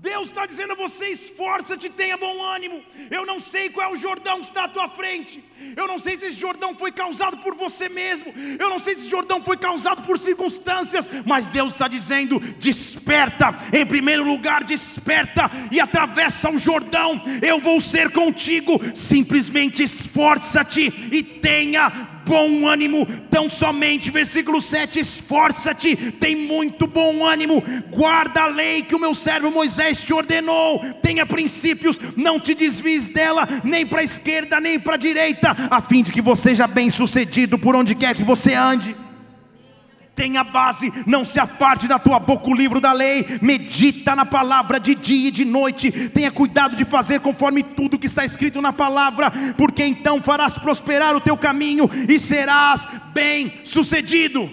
Deus 0.00 0.28
está 0.28 0.46
dizendo 0.46 0.72
a 0.72 0.76
você: 0.76 1.08
esforça-te, 1.08 1.90
tenha 1.90 2.16
bom 2.16 2.42
ânimo. 2.42 2.82
Eu 3.10 3.26
não 3.26 3.38
sei 3.38 3.68
qual 3.68 3.90
é 3.90 3.92
o 3.92 3.96
Jordão 3.96 4.40
que 4.40 4.46
está 4.46 4.64
à 4.64 4.68
tua 4.68 4.88
frente. 4.88 5.44
Eu 5.76 5.86
não 5.86 5.98
sei 5.98 6.16
se 6.16 6.26
esse 6.26 6.40
Jordão 6.40 6.74
foi 6.74 6.90
causado 6.90 7.36
por 7.38 7.54
você 7.54 7.86
mesmo. 7.88 8.32
Eu 8.58 8.70
não 8.70 8.78
sei 8.78 8.94
se 8.94 9.02
esse 9.02 9.10
Jordão 9.10 9.42
foi 9.42 9.58
causado 9.58 10.02
por 10.06 10.18
circunstâncias. 10.18 11.08
Mas 11.26 11.48
Deus 11.48 11.74
está 11.74 11.86
dizendo: 11.86 12.40
desperta. 12.58 13.54
Em 13.74 13.84
primeiro 13.84 14.24
lugar, 14.24 14.64
desperta 14.64 15.50
e 15.70 15.78
atravessa 15.78 16.48
o 16.48 16.56
Jordão. 16.56 17.22
Eu 17.42 17.60
vou 17.60 17.78
ser 17.78 18.10
contigo. 18.10 18.80
Simplesmente 18.94 19.82
esforça-te 19.82 20.86
e 21.12 21.22
tenha 21.22 22.19
bom 22.30 22.68
ânimo, 22.68 23.04
tão 23.28 23.48
somente, 23.48 24.08
versículo 24.08 24.60
7, 24.60 25.00
esforça-te, 25.00 25.96
tem 26.12 26.36
muito 26.36 26.86
bom 26.86 27.26
ânimo, 27.26 27.60
guarda 27.90 28.42
a 28.42 28.46
lei 28.46 28.82
que 28.82 28.94
o 28.94 29.00
meu 29.00 29.16
servo 29.16 29.50
Moisés 29.50 30.04
te 30.04 30.14
ordenou, 30.14 30.78
tenha 31.02 31.26
princípios, 31.26 31.98
não 32.16 32.38
te 32.38 32.54
desvies 32.54 33.08
dela, 33.08 33.48
nem 33.64 33.84
para 33.84 34.00
a 34.00 34.04
esquerda, 34.04 34.60
nem 34.60 34.78
para 34.78 34.94
a 34.94 34.98
direita, 34.98 35.56
a 35.68 35.80
fim 35.80 36.04
de 36.04 36.12
que 36.12 36.22
você 36.22 36.50
seja 36.50 36.66
bem 36.66 36.88
sucedido 36.88 37.58
por 37.58 37.76
onde 37.76 37.94
quer 37.94 38.14
que 38.14 38.24
você 38.24 38.54
ande 38.54 38.96
tenha 40.14 40.44
base, 40.44 40.92
não 41.06 41.24
se 41.24 41.40
aparte 41.40 41.88
da 41.88 41.98
tua 41.98 42.18
boca 42.18 42.48
o 42.48 42.54
livro 42.54 42.80
da 42.80 42.92
lei, 42.92 43.26
medita 43.40 44.14
na 44.14 44.26
palavra 44.26 44.78
de 44.78 44.94
dia 44.94 45.28
e 45.28 45.30
de 45.30 45.44
noite, 45.44 46.10
tenha 46.10 46.30
cuidado 46.30 46.76
de 46.76 46.84
fazer 46.84 47.20
conforme 47.20 47.62
tudo 47.62 47.98
que 47.98 48.06
está 48.06 48.24
escrito 48.24 48.60
na 48.60 48.72
palavra, 48.72 49.30
porque 49.56 49.84
então 49.84 50.20
farás 50.22 50.58
prosperar 50.58 51.16
o 51.16 51.20
teu 51.20 51.36
caminho 51.36 51.88
e 52.08 52.18
serás 52.18 52.86
bem 53.12 53.64
sucedido. 53.64 54.50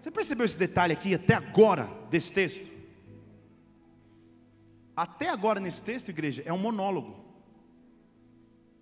Você 0.00 0.10
percebeu 0.10 0.46
esse 0.46 0.58
detalhe 0.58 0.92
aqui 0.92 1.14
até 1.14 1.34
agora 1.34 1.90
desse 2.08 2.32
texto? 2.32 2.70
Até 4.94 5.28
agora 5.28 5.58
nesse 5.58 5.82
texto, 5.82 6.08
igreja, 6.08 6.42
é 6.46 6.52
um 6.52 6.58
monólogo. 6.58 7.26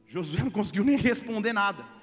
Josué 0.07 0.43
não 0.45 0.51
conseguiu 0.51 0.85
nem 0.85 0.97
responder 0.97 1.53
nada. 1.53 1.94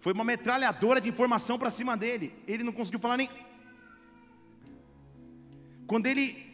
Foi 0.00 0.12
uma 0.12 0.24
metralhadora 0.24 1.00
de 1.00 1.08
informação 1.08 1.58
para 1.58 1.70
cima 1.70 1.96
dele. 1.96 2.32
Ele 2.46 2.64
não 2.64 2.72
conseguiu 2.72 2.98
falar 2.98 3.18
nem. 3.18 3.28
Quando 5.86 6.06
ele 6.06 6.50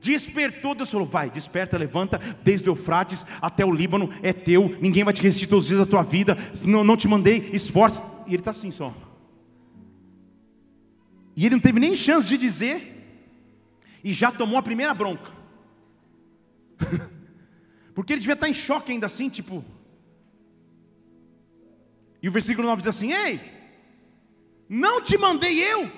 despertou, 0.00 0.74
Deus 0.74 0.90
falou: 0.90 1.06
Vai, 1.06 1.30
desperta, 1.30 1.78
levanta, 1.78 2.18
desde 2.42 2.68
o 2.68 2.72
Eufrates 2.72 3.24
até 3.40 3.64
o 3.64 3.72
Líbano, 3.72 4.10
é 4.22 4.32
teu, 4.32 4.76
ninguém 4.80 5.04
vai 5.04 5.14
te 5.14 5.22
resistir 5.22 5.46
todos 5.46 5.64
os 5.64 5.68
dias 5.68 5.80
da 5.80 5.86
tua 5.86 6.02
vida. 6.02 6.36
Não, 6.64 6.82
não 6.82 6.96
te 6.96 7.06
mandei, 7.06 7.50
esforça. 7.52 8.02
E 8.26 8.30
ele 8.30 8.40
está 8.40 8.50
assim 8.50 8.72
só. 8.72 8.92
E 11.36 11.46
ele 11.46 11.54
não 11.54 11.62
teve 11.62 11.78
nem 11.78 11.94
chance 11.94 12.28
de 12.28 12.36
dizer, 12.36 12.98
e 14.02 14.12
já 14.12 14.32
tomou 14.32 14.58
a 14.58 14.62
primeira 14.62 14.92
bronca. 14.92 15.30
Porque 17.94 18.12
ele 18.12 18.20
devia 18.20 18.34
estar 18.34 18.48
em 18.48 18.54
choque 18.54 18.90
ainda 18.90 19.06
assim, 19.06 19.28
tipo, 19.28 19.64
e 22.22 22.28
o 22.28 22.32
versículo 22.32 22.66
9 22.68 22.82
diz 22.82 22.88
assim: 22.88 23.12
Ei, 23.12 23.40
não 24.68 25.00
te 25.00 25.16
mandei 25.16 25.62
eu, 25.62 25.90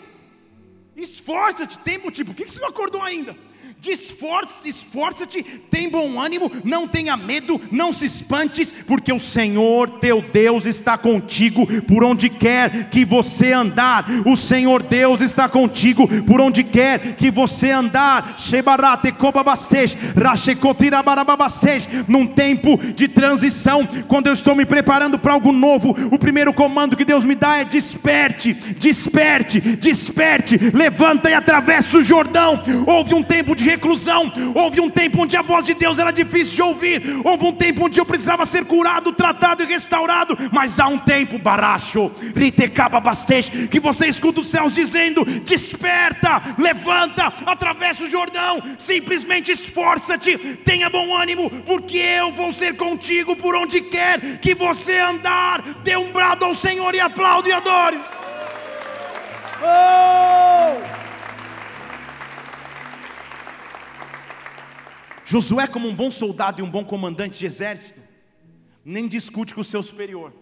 esforça-te, 0.96 1.78
tempo 1.78 2.10
tipo, 2.10 2.34
por 2.34 2.44
que 2.44 2.50
você 2.50 2.60
não 2.60 2.68
acordou 2.68 3.02
ainda? 3.02 3.36
Esforça, 3.88 4.68
esforça-te, 4.68 5.42
tem 5.70 5.88
bom 5.88 6.20
ânimo, 6.20 6.50
não 6.64 6.86
tenha 6.86 7.16
medo, 7.16 7.60
não 7.70 7.92
se 7.92 8.04
espantes, 8.04 8.74
porque 8.86 9.12
o 9.12 9.18
Senhor 9.18 9.88
teu 10.00 10.20
Deus 10.20 10.66
está 10.66 10.98
contigo 10.98 11.66
por 11.82 12.04
onde 12.04 12.28
quer 12.28 12.90
que 12.90 13.04
você 13.04 13.52
andar. 13.52 14.06
O 14.26 14.36
Senhor 14.36 14.82
Deus 14.82 15.20
está 15.20 15.48
contigo 15.48 16.06
por 16.24 16.40
onde 16.40 16.62
quer 16.64 17.14
que 17.16 17.30
você 17.30 17.70
andar. 17.70 18.34
Num 22.08 22.26
tempo 22.26 22.76
de 22.94 23.08
transição, 23.08 23.88
quando 24.08 24.26
eu 24.26 24.32
estou 24.32 24.54
me 24.54 24.66
preparando 24.66 25.18
para 25.18 25.32
algo 25.32 25.52
novo, 25.52 25.94
o 26.10 26.18
primeiro 26.18 26.52
comando 26.52 26.96
que 26.96 27.04
Deus 27.04 27.24
me 27.24 27.34
dá 27.34 27.58
é 27.58 27.64
desperte, 27.64 28.52
desperte, 28.52 29.60
desperte, 29.60 30.58
levanta 30.74 31.30
e 31.30 31.34
atravessa 31.34 31.98
o 31.98 32.02
Jordão. 32.02 32.62
Houve 32.86 33.14
um 33.14 33.22
tempo 33.22 33.54
de 33.54 33.69
reclusão. 33.70 34.32
Houve 34.54 34.80
um 34.80 34.90
tempo 34.90 35.22
onde 35.22 35.36
a 35.36 35.42
voz 35.42 35.64
de 35.64 35.74
Deus 35.74 35.98
era 35.98 36.10
difícil 36.10 36.54
de 36.54 36.62
ouvir. 36.62 37.02
Houve 37.24 37.46
um 37.46 37.52
tempo 37.52 37.86
onde 37.86 38.00
eu 38.00 38.04
precisava 38.04 38.44
ser 38.44 38.64
curado, 38.64 39.12
tratado 39.12 39.62
e 39.62 39.66
restaurado. 39.66 40.36
Mas 40.52 40.78
há 40.78 40.86
um 40.86 40.98
tempo, 40.98 41.38
baracho, 41.38 42.10
bastante, 43.02 43.68
que 43.68 43.80
você 43.80 44.06
escuta 44.06 44.40
os 44.40 44.48
céus 44.48 44.74
dizendo: 44.74 45.24
desperta, 45.24 46.42
levanta, 46.58 47.32
atravessa 47.46 48.04
o 48.04 48.10
Jordão. 48.10 48.62
Simplesmente 48.78 49.52
esforça-te, 49.52 50.36
tenha 50.64 50.90
bom 50.90 51.14
ânimo, 51.14 51.50
porque 51.64 51.98
eu 51.98 52.32
vou 52.32 52.52
ser 52.52 52.76
contigo 52.76 53.36
por 53.36 53.54
onde 53.54 53.80
quer 53.80 54.38
que 54.38 54.54
você 54.54 54.98
andar. 54.98 55.62
Dê 55.84 55.96
um 55.96 56.10
brado 56.10 56.44
ao 56.44 56.54
Senhor 56.54 56.94
e 56.94 57.00
aplaude 57.00 57.48
e 57.48 57.52
adore. 57.52 58.00
Oh! 59.62 60.99
Josué, 65.30 65.68
como 65.68 65.86
um 65.86 65.94
bom 65.94 66.10
soldado 66.10 66.60
e 66.60 66.64
um 66.64 66.68
bom 66.68 66.84
comandante 66.84 67.38
de 67.38 67.46
exército, 67.46 68.02
nem 68.84 69.06
discute 69.06 69.54
com 69.54 69.60
o 69.60 69.64
seu 69.64 69.80
superior, 69.80 70.32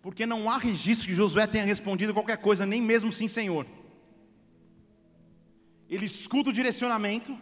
porque 0.00 0.24
não 0.24 0.48
há 0.48 0.56
registro 0.56 1.06
que 1.06 1.14
Josué 1.14 1.46
tenha 1.46 1.66
respondido 1.66 2.14
qualquer 2.14 2.38
coisa, 2.38 2.64
nem 2.64 2.80
mesmo 2.80 3.12
sim, 3.12 3.28
Senhor. 3.28 3.66
Ele 5.86 6.06
escuta 6.06 6.48
o 6.48 6.52
direcionamento, 6.52 7.36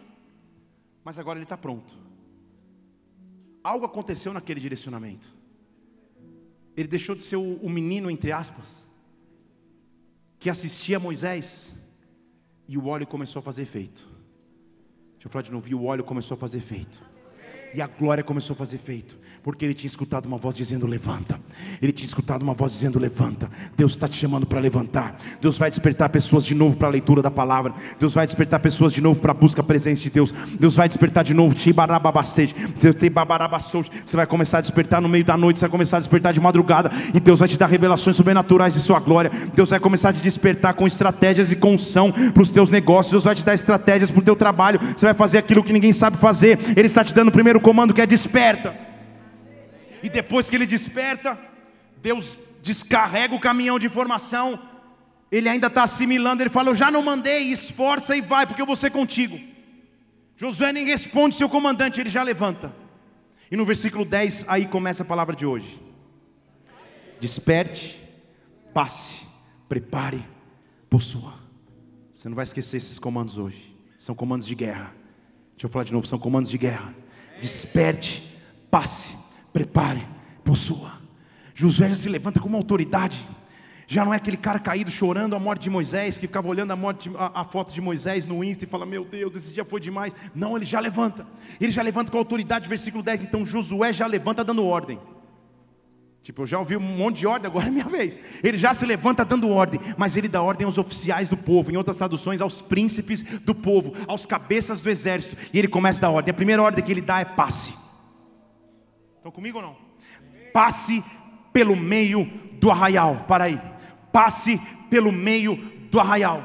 mas 1.04 1.16
agora 1.16 1.38
ele 1.38 1.44
está 1.44 1.56
pronto. 1.56 1.96
Algo 3.62 3.86
aconteceu 3.86 4.32
naquele 4.32 4.58
direcionamento. 4.58 5.32
Ele 6.76 6.88
deixou 6.88 7.14
de 7.14 7.22
ser 7.22 7.36
o, 7.36 7.70
menino, 7.70 8.10
entre 8.10 8.32
aspas, 8.32 8.66
que 10.40 10.50
assistia 10.50 10.96
a 10.96 11.00
Moisés, 11.00 11.78
e 12.66 12.76
o 12.76 12.88
óleo 12.88 13.06
começou 13.06 13.38
a 13.38 13.42
fazer 13.44 13.62
efeito. 13.62 14.17
Deixa 15.18 15.26
eu 15.26 15.32
falar 15.32 15.42
de 15.42 15.50
novo. 15.50 15.68
E 15.68 15.74
o 15.74 15.84
óleo 15.84 16.04
começou 16.04 16.36
a 16.36 16.38
fazer 16.38 16.58
efeito. 16.58 17.02
E 17.74 17.82
a 17.82 17.86
glória 17.86 18.24
começou 18.24 18.54
a 18.54 18.56
fazer 18.56 18.76
efeito. 18.76 19.16
Porque 19.42 19.64
ele 19.64 19.74
tinha 19.74 19.88
escutado 19.88 20.26
uma 20.26 20.36
voz 20.36 20.56
dizendo: 20.56 20.86
Levanta. 20.86 21.40
Ele 21.80 21.92
tinha 21.92 22.06
escutado 22.06 22.42
uma 22.42 22.54
voz 22.54 22.72
dizendo: 22.72 22.98
Levanta. 22.98 23.48
Deus 23.76 23.92
está 23.92 24.08
te 24.08 24.16
chamando 24.16 24.46
para 24.46 24.60
levantar. 24.60 25.16
Deus 25.40 25.56
vai 25.56 25.70
despertar 25.70 26.08
pessoas 26.08 26.44
de 26.44 26.54
novo 26.54 26.76
para 26.76 26.88
a 26.88 26.90
leitura 26.90 27.22
da 27.22 27.30
palavra. 27.30 27.72
Deus 27.98 28.14
vai 28.14 28.26
despertar 28.26 28.60
pessoas 28.60 28.92
de 28.92 29.00
novo 29.00 29.20
para 29.20 29.32
a 29.32 29.34
busca 29.34 29.60
a 29.60 29.64
presença 29.64 30.02
de 30.02 30.10
Deus. 30.10 30.32
Deus 30.58 30.74
vai 30.74 30.88
despertar 30.88 31.24
de 31.24 31.34
novo. 31.34 31.54
Você 31.58 31.72
vai 34.16 34.26
começar 34.26 34.58
a 34.58 34.60
despertar 34.60 35.00
no 35.00 35.08
meio 35.08 35.24
da 35.24 35.36
noite. 35.36 35.58
Você 35.58 35.64
vai 35.64 35.70
começar 35.70 35.96
a 35.98 36.00
despertar 36.00 36.32
de 36.32 36.40
madrugada. 36.40 36.90
E 37.14 37.20
Deus 37.20 37.38
vai 37.38 37.48
te 37.48 37.58
dar 37.58 37.66
revelações 37.66 38.16
sobrenaturais 38.16 38.74
de 38.74 38.80
Sua 38.80 39.00
glória. 39.00 39.30
Deus 39.54 39.70
vai 39.70 39.80
começar 39.80 40.10
a 40.10 40.12
te 40.12 40.20
despertar 40.20 40.74
com 40.74 40.86
estratégias 40.86 41.52
e 41.52 41.56
com 41.56 41.74
unção 41.74 42.12
para 42.12 42.42
os 42.42 42.50
teus 42.50 42.70
negócios. 42.70 43.12
Deus 43.12 43.24
vai 43.24 43.34
te 43.34 43.44
dar 43.44 43.54
estratégias 43.54 44.10
para 44.10 44.20
o 44.20 44.24
teu 44.24 44.36
trabalho. 44.36 44.80
Você 44.96 45.06
vai 45.06 45.14
fazer 45.14 45.38
aquilo 45.38 45.62
que 45.62 45.72
ninguém 45.72 45.92
sabe 45.92 46.16
fazer. 46.16 46.58
Ele 46.76 46.86
está 46.86 47.04
te 47.04 47.14
dando 47.14 47.28
o 47.28 47.32
primeiro 47.32 47.57
comando 47.60 47.94
que 47.94 48.00
é 48.00 48.06
desperta. 48.06 48.76
E 50.02 50.08
depois 50.08 50.48
que 50.48 50.56
ele 50.56 50.66
desperta, 50.66 51.38
Deus 52.00 52.38
descarrega 52.62 53.34
o 53.34 53.40
caminhão 53.40 53.78
de 53.78 53.86
informação. 53.86 54.60
Ele 55.30 55.48
ainda 55.48 55.66
está 55.66 55.82
assimilando. 55.82 56.42
Ele 56.42 56.50
fala: 56.50 56.70
Eu 56.70 56.74
já 56.74 56.90
não 56.90 57.02
mandei, 57.02 57.50
esforça 57.50 58.16
e 58.16 58.20
vai, 58.20 58.46
porque 58.46 58.62
eu 58.62 58.66
vou 58.66 58.76
ser 58.76 58.90
contigo. 58.90 59.38
Josué 60.36 60.72
nem 60.72 60.86
responde 60.86 61.34
seu 61.34 61.48
comandante, 61.48 62.00
ele 62.00 62.10
já 62.10 62.22
levanta. 62.22 62.72
E 63.50 63.56
no 63.56 63.64
versículo 63.64 64.04
10, 64.04 64.44
aí 64.46 64.66
começa 64.66 65.02
a 65.02 65.06
palavra 65.06 65.34
de 65.34 65.44
hoje: 65.44 65.80
Desperte, 67.20 68.02
passe, 68.72 69.26
prepare, 69.68 70.24
possua. 70.88 71.34
Você 72.12 72.28
não 72.28 72.36
vai 72.36 72.44
esquecer 72.44 72.76
esses 72.76 72.98
comandos 72.98 73.38
hoje. 73.38 73.76
São 73.96 74.14
comandos 74.14 74.46
de 74.46 74.54
guerra. 74.54 74.94
Deixa 75.52 75.66
eu 75.66 75.70
falar 75.70 75.84
de 75.84 75.92
novo: 75.92 76.06
são 76.06 76.18
comandos 76.18 76.50
de 76.50 76.58
guerra. 76.58 76.94
Desperte, 77.40 78.22
passe, 78.70 79.16
prepare, 79.52 80.06
possua. 80.44 80.92
Josué 81.54 81.88
já 81.88 81.94
se 81.94 82.08
levanta 82.08 82.40
com 82.40 82.48
uma 82.48 82.58
autoridade. 82.58 83.26
Já 83.86 84.04
não 84.04 84.12
é 84.12 84.18
aquele 84.18 84.36
cara 84.36 84.58
caído 84.58 84.90
chorando 84.90 85.34
a 85.34 85.40
morte 85.40 85.62
de 85.62 85.70
Moisés, 85.70 86.18
que 86.18 86.26
ficava 86.26 86.46
olhando 86.46 86.72
a, 86.72 86.76
morte, 86.76 87.10
a, 87.16 87.40
a, 87.40 87.44
foto 87.44 87.72
de 87.72 87.80
Moisés 87.80 88.26
no 88.26 88.44
Insta 88.44 88.64
e 88.64 88.68
fala: 88.68 88.84
Meu 88.84 89.04
Deus, 89.04 89.34
esse 89.34 89.52
dia 89.52 89.64
foi 89.64 89.80
demais. 89.80 90.14
Não, 90.34 90.56
ele 90.56 90.66
já 90.66 90.78
levanta. 90.78 91.26
Ele 91.58 91.72
já 91.72 91.80
levanta 91.80 92.12
com 92.12 92.18
autoridade, 92.18 92.68
versículo 92.68 93.02
10. 93.02 93.22
Então 93.22 93.46
Josué 93.46 93.92
já 93.92 94.06
levanta 94.06 94.44
dando 94.44 94.64
ordem. 94.64 95.00
Tipo, 96.28 96.42
eu 96.42 96.46
já 96.46 96.58
ouvi 96.58 96.76
um 96.76 96.80
monte 96.80 97.20
de 97.20 97.26
ordem, 97.26 97.48
agora 97.48 97.68
é 97.68 97.70
minha 97.70 97.86
vez. 97.86 98.20
Ele 98.44 98.58
já 98.58 98.74
se 98.74 98.84
levanta 98.84 99.24
dando 99.24 99.48
ordem, 99.48 99.80
mas 99.96 100.14
ele 100.14 100.28
dá 100.28 100.42
ordem 100.42 100.66
aos 100.66 100.76
oficiais 100.76 101.26
do 101.26 101.38
povo, 101.38 101.72
em 101.72 101.76
outras 101.78 101.96
traduções, 101.96 102.42
aos 102.42 102.60
príncipes 102.60 103.22
do 103.22 103.54
povo, 103.54 103.94
aos 104.06 104.26
cabeças 104.26 104.82
do 104.82 104.90
exército. 104.90 105.38
E 105.54 105.58
ele 105.58 105.68
começa 105.68 106.00
a 106.00 106.02
dar 106.02 106.10
ordem. 106.10 106.30
A 106.30 106.34
primeira 106.34 106.62
ordem 106.62 106.84
que 106.84 106.92
ele 106.92 107.00
dá 107.00 107.18
é 107.18 107.24
passe. 107.24 107.74
Estão 109.16 109.32
comigo 109.32 109.56
ou 109.56 109.62
não? 109.62 109.76
Passe 110.52 111.02
pelo 111.50 111.74
meio 111.74 112.26
do 112.60 112.70
arraial. 112.70 113.24
Para 113.26 113.44
aí. 113.44 113.58
Passe 114.12 114.60
pelo 114.90 115.10
meio 115.10 115.56
do 115.90 115.98
arraial. 115.98 116.44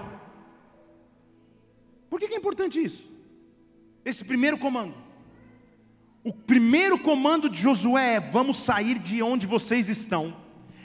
Por 2.10 2.22
que 2.22 2.34
é 2.34 2.38
importante 2.38 2.82
isso? 2.82 3.06
Esse 4.06 4.24
primeiro 4.24 4.58
comando. 4.58 5.03
O 6.24 6.34
primeiro 6.34 6.98
comando 6.98 7.50
de 7.50 7.62
Josué 7.62 8.16
é: 8.16 8.20
vamos 8.20 8.58
sair 8.58 8.98
de 8.98 9.22
onde 9.22 9.46
vocês 9.46 9.90
estão 9.90 10.36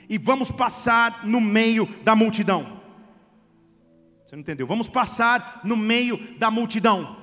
e 0.09 0.19
vamos 0.19 0.51
passar 0.51 1.27
no 1.27 1.41
meio 1.41 1.87
da 2.03 2.15
multidão. 2.15 2.79
Você 4.25 4.35
não 4.35 4.41
entendeu? 4.41 4.67
Vamos 4.67 4.89
passar 4.89 5.61
no 5.65 5.77
meio 5.77 6.19
da 6.39 6.51
multidão 6.51 7.19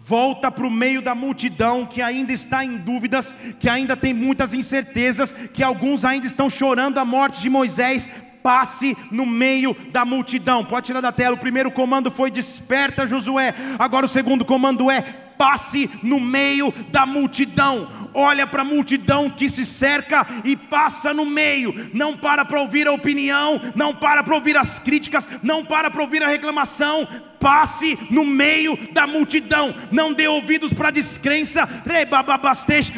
volta 0.00 0.50
para 0.50 0.66
o 0.66 0.70
meio 0.70 1.02
da 1.02 1.14
multidão 1.14 1.84
que 1.84 2.00
ainda 2.00 2.32
está 2.32 2.64
em 2.64 2.76
dúvidas, 2.76 3.34
que 3.58 3.68
ainda 3.68 3.96
tem 3.96 4.14
muitas 4.14 4.54
incertezas, 4.54 5.32
que 5.32 5.62
alguns 5.62 6.04
ainda 6.04 6.26
estão 6.26 6.48
chorando 6.48 6.98
a 6.98 7.04
morte 7.04 7.40
de 7.40 7.50
Moisés. 7.50 8.08
Passe 8.42 8.96
no 9.10 9.26
meio 9.26 9.76
da 9.90 10.04
multidão. 10.04 10.64
Pode 10.64 10.86
tirar 10.86 11.00
da 11.00 11.12
tela. 11.12 11.34
O 11.34 11.38
primeiro 11.38 11.70
comando 11.70 12.10
foi 12.10 12.30
desperta 12.30 13.06
Josué. 13.06 13.52
Agora 13.78 14.06
o 14.06 14.08
segundo 14.08 14.44
comando 14.44 14.90
é 14.90 15.27
passe 15.38 15.88
no 16.02 16.18
meio 16.18 16.74
da 16.90 17.06
multidão. 17.06 17.88
Olha 18.12 18.46
para 18.46 18.62
a 18.62 18.64
multidão 18.64 19.30
que 19.30 19.48
se 19.48 19.64
cerca 19.64 20.26
e 20.44 20.56
passa 20.56 21.14
no 21.14 21.24
meio. 21.24 21.90
Não 21.94 22.16
para 22.16 22.44
para 22.44 22.60
ouvir 22.60 22.88
a 22.88 22.92
opinião, 22.92 23.60
não 23.76 23.94
para 23.94 24.22
para 24.22 24.34
ouvir 24.34 24.56
as 24.56 24.78
críticas, 24.78 25.28
não 25.42 25.64
para 25.64 25.90
para 25.90 26.02
ouvir 26.02 26.22
a 26.22 26.28
reclamação 26.28 27.06
passe 27.40 27.98
no 28.10 28.24
meio 28.24 28.76
da 28.92 29.06
multidão, 29.06 29.74
não 29.90 30.12
dê 30.12 30.28
ouvidos 30.28 30.72
para 30.72 30.90
descrença, 30.90 31.68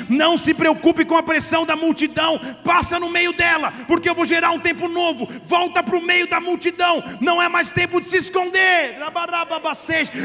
não 0.09 0.36
se 0.36 0.55
preocupe 0.55 1.05
com 1.05 1.16
a 1.16 1.22
pressão 1.22 1.64
da 1.64 1.76
multidão, 1.76 2.41
passa 2.64 2.99
no 2.99 3.11
meio 3.11 3.32
dela, 3.32 3.72
porque 3.86 4.09
eu 4.09 4.14
vou 4.14 4.24
gerar 4.24 4.51
um 4.51 4.61
tempo 4.61 4.88
novo, 4.88 5.28
volta 5.45 5.82
para 5.82 5.97
o 5.97 6.03
meio 6.03 6.28
da 6.28 6.41
multidão, 6.41 7.03
não 7.20 7.41
é 7.41 7.49
mais 7.49 7.70
tempo 7.70 8.01
de 8.01 8.07
se 8.07 8.18
esconder, 8.18 8.99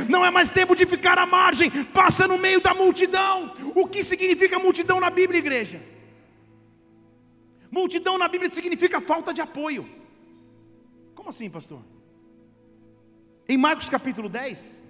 não 0.09 0.25
é 0.25 0.31
mais 0.31 0.49
tempo 0.49 0.75
de 0.75 0.85
ficar 0.85 1.17
à 1.17 1.25
margem, 1.25 1.69
passa 1.85 2.27
no 2.27 2.37
meio 2.37 2.61
da 2.61 2.73
multidão. 2.73 3.53
O 3.73 3.87
que 3.87 4.03
significa 4.03 4.59
multidão 4.59 4.99
na 4.99 5.09
Bíblia, 5.09 5.39
igreja? 5.39 5.81
Multidão 7.71 8.17
na 8.17 8.27
Bíblia 8.27 8.49
significa 8.49 9.01
falta 9.01 9.33
de 9.33 9.41
apoio. 9.41 9.87
Como 11.13 11.29
assim, 11.29 11.49
pastor? 11.49 11.81
Em 13.47 13.57
Marcos 13.57 13.89
capítulo 13.89 14.27
10, 14.27 14.81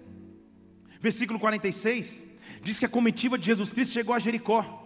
versículo 1.02 1.38
46, 1.40 2.24
diz 2.64 2.80
que 2.80 2.86
a 2.86 2.90
comitiva 2.90 3.38
de 3.38 3.46
Jesus 3.46 3.74
Cristo 3.74 3.94
chegou 3.94 4.16
a 4.16 4.20
Jericó. 4.20 4.84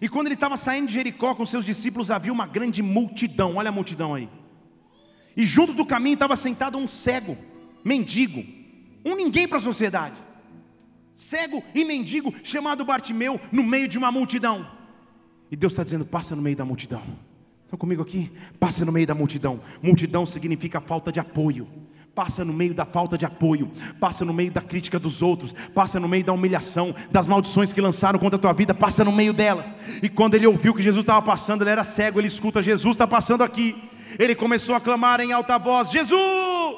E 0.00 0.08
quando 0.08 0.26
ele 0.26 0.34
estava 0.34 0.56
saindo 0.56 0.88
de 0.88 0.94
Jericó 0.94 1.34
com 1.34 1.46
seus 1.46 1.64
discípulos, 1.64 2.10
havia 2.10 2.32
uma 2.32 2.46
grande 2.46 2.82
multidão. 2.82 3.56
Olha 3.56 3.68
a 3.68 3.72
multidão 3.72 4.14
aí. 4.14 4.28
E 5.36 5.46
junto 5.46 5.72
do 5.72 5.86
caminho 5.86 6.14
estava 6.14 6.34
sentado 6.34 6.76
um 6.76 6.88
cego, 6.88 7.38
mendigo, 7.84 8.44
um 9.04 9.14
ninguém 9.14 9.46
para 9.46 9.58
a 9.58 9.60
sociedade. 9.60 10.20
Cego 11.14 11.62
e 11.74 11.84
mendigo, 11.84 12.34
chamado 12.42 12.84
Bartimeu, 12.84 13.40
no 13.52 13.62
meio 13.62 13.86
de 13.86 13.98
uma 13.98 14.10
multidão. 14.10 14.68
E 15.48 15.54
Deus 15.54 15.74
está 15.74 15.84
dizendo: 15.84 16.04
passa 16.04 16.34
no 16.34 16.42
meio 16.42 16.56
da 16.56 16.64
multidão. 16.64 17.02
Estão 17.64 17.78
comigo 17.78 18.02
aqui? 18.02 18.32
Passa 18.58 18.84
no 18.84 18.90
meio 18.90 19.06
da 19.06 19.14
multidão. 19.14 19.60
Multidão 19.80 20.26
significa 20.26 20.80
falta 20.80 21.12
de 21.12 21.20
apoio 21.20 21.68
passa 22.14 22.44
no 22.44 22.52
meio 22.52 22.74
da 22.74 22.84
falta 22.84 23.16
de 23.16 23.24
apoio, 23.24 23.70
passa 23.98 24.24
no 24.24 24.32
meio 24.32 24.50
da 24.50 24.60
crítica 24.60 24.98
dos 24.98 25.22
outros, 25.22 25.54
passa 25.74 25.98
no 25.98 26.08
meio 26.08 26.24
da 26.24 26.32
humilhação, 26.32 26.94
das 27.10 27.26
maldições 27.26 27.72
que 27.72 27.80
lançaram 27.80 28.18
contra 28.18 28.36
a 28.36 28.40
tua 28.40 28.52
vida, 28.52 28.74
passa 28.74 29.04
no 29.04 29.12
meio 29.12 29.32
delas. 29.32 29.74
E 30.02 30.08
quando 30.08 30.34
ele 30.34 30.46
ouviu 30.46 30.74
que 30.74 30.82
Jesus 30.82 31.02
estava 31.02 31.22
passando, 31.22 31.62
ele 31.62 31.70
era 31.70 31.84
cego, 31.84 32.20
ele 32.20 32.28
escuta: 32.28 32.62
Jesus 32.62 32.94
está 32.94 33.06
passando 33.06 33.42
aqui. 33.42 33.90
Ele 34.18 34.34
começou 34.34 34.74
a 34.74 34.80
clamar 34.80 35.20
em 35.20 35.32
alta 35.32 35.58
voz: 35.58 35.90
Jesus, 35.90 36.76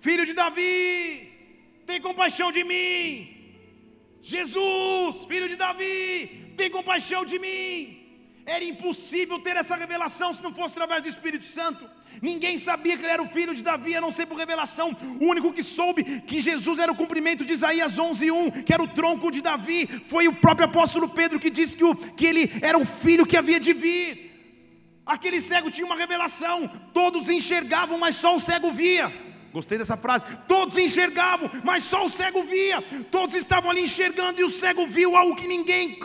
filho 0.00 0.24
de 0.24 0.32
Davi, 0.32 1.32
tem 1.86 2.00
compaixão 2.00 2.50
de 2.50 2.64
mim. 2.64 3.34
Jesus, 4.22 5.24
filho 5.26 5.48
de 5.48 5.56
Davi, 5.56 6.52
tem 6.56 6.70
compaixão 6.70 7.24
de 7.24 7.38
mim. 7.38 8.02
Era 8.46 8.64
impossível 8.64 9.38
ter 9.38 9.56
essa 9.56 9.76
revelação 9.76 10.32
se 10.32 10.42
não 10.42 10.52
fosse 10.52 10.74
através 10.74 11.02
do 11.02 11.08
Espírito 11.08 11.44
Santo. 11.44 11.95
Ninguém 12.20 12.56
sabia 12.58 12.96
que 12.96 13.02
ele 13.04 13.12
era 13.12 13.22
o 13.22 13.28
filho 13.28 13.54
de 13.54 13.62
Davi, 13.62 13.94
a 13.94 14.00
não 14.00 14.10
ser 14.10 14.26
por 14.26 14.38
revelação. 14.38 14.96
O 15.20 15.26
único 15.26 15.52
que 15.52 15.62
soube 15.62 16.22
que 16.22 16.40
Jesus 16.40 16.78
era 16.78 16.90
o 16.90 16.96
cumprimento 16.96 17.44
de 17.44 17.52
Isaías 17.52 17.98
11:1, 17.98 18.64
que 18.64 18.72
era 18.72 18.82
o 18.82 18.88
tronco 18.88 19.30
de 19.30 19.42
Davi, 19.42 19.86
foi 20.06 20.26
o 20.28 20.34
próprio 20.34 20.66
apóstolo 20.66 21.08
Pedro 21.08 21.38
que 21.38 21.50
disse 21.50 21.76
que, 21.76 21.84
o, 21.84 21.94
que 21.94 22.26
ele 22.26 22.50
era 22.62 22.78
o 22.78 22.86
filho 22.86 23.26
que 23.26 23.36
havia 23.36 23.60
de 23.60 23.72
vir. 23.72 24.26
Aquele 25.04 25.40
cego 25.40 25.70
tinha 25.70 25.86
uma 25.86 25.96
revelação, 25.96 26.68
todos 26.92 27.28
enxergavam, 27.28 27.98
mas 27.98 28.16
só 28.16 28.34
o 28.34 28.40
cego 28.40 28.72
via. 28.72 29.25
Gostei 29.56 29.78
dessa 29.78 29.96
frase. 29.96 30.26
Todos 30.46 30.76
enxergavam, 30.76 31.50
mas 31.64 31.82
só 31.82 32.04
o 32.04 32.10
cego 32.10 32.42
via. 32.42 32.82
Todos 33.10 33.34
estavam 33.34 33.70
ali 33.70 33.80
enxergando 33.80 34.38
e 34.38 34.44
o 34.44 34.50
cego 34.50 34.86
viu 34.86 35.16
algo 35.16 35.34
que 35.34 35.46
ninguém 35.48 35.98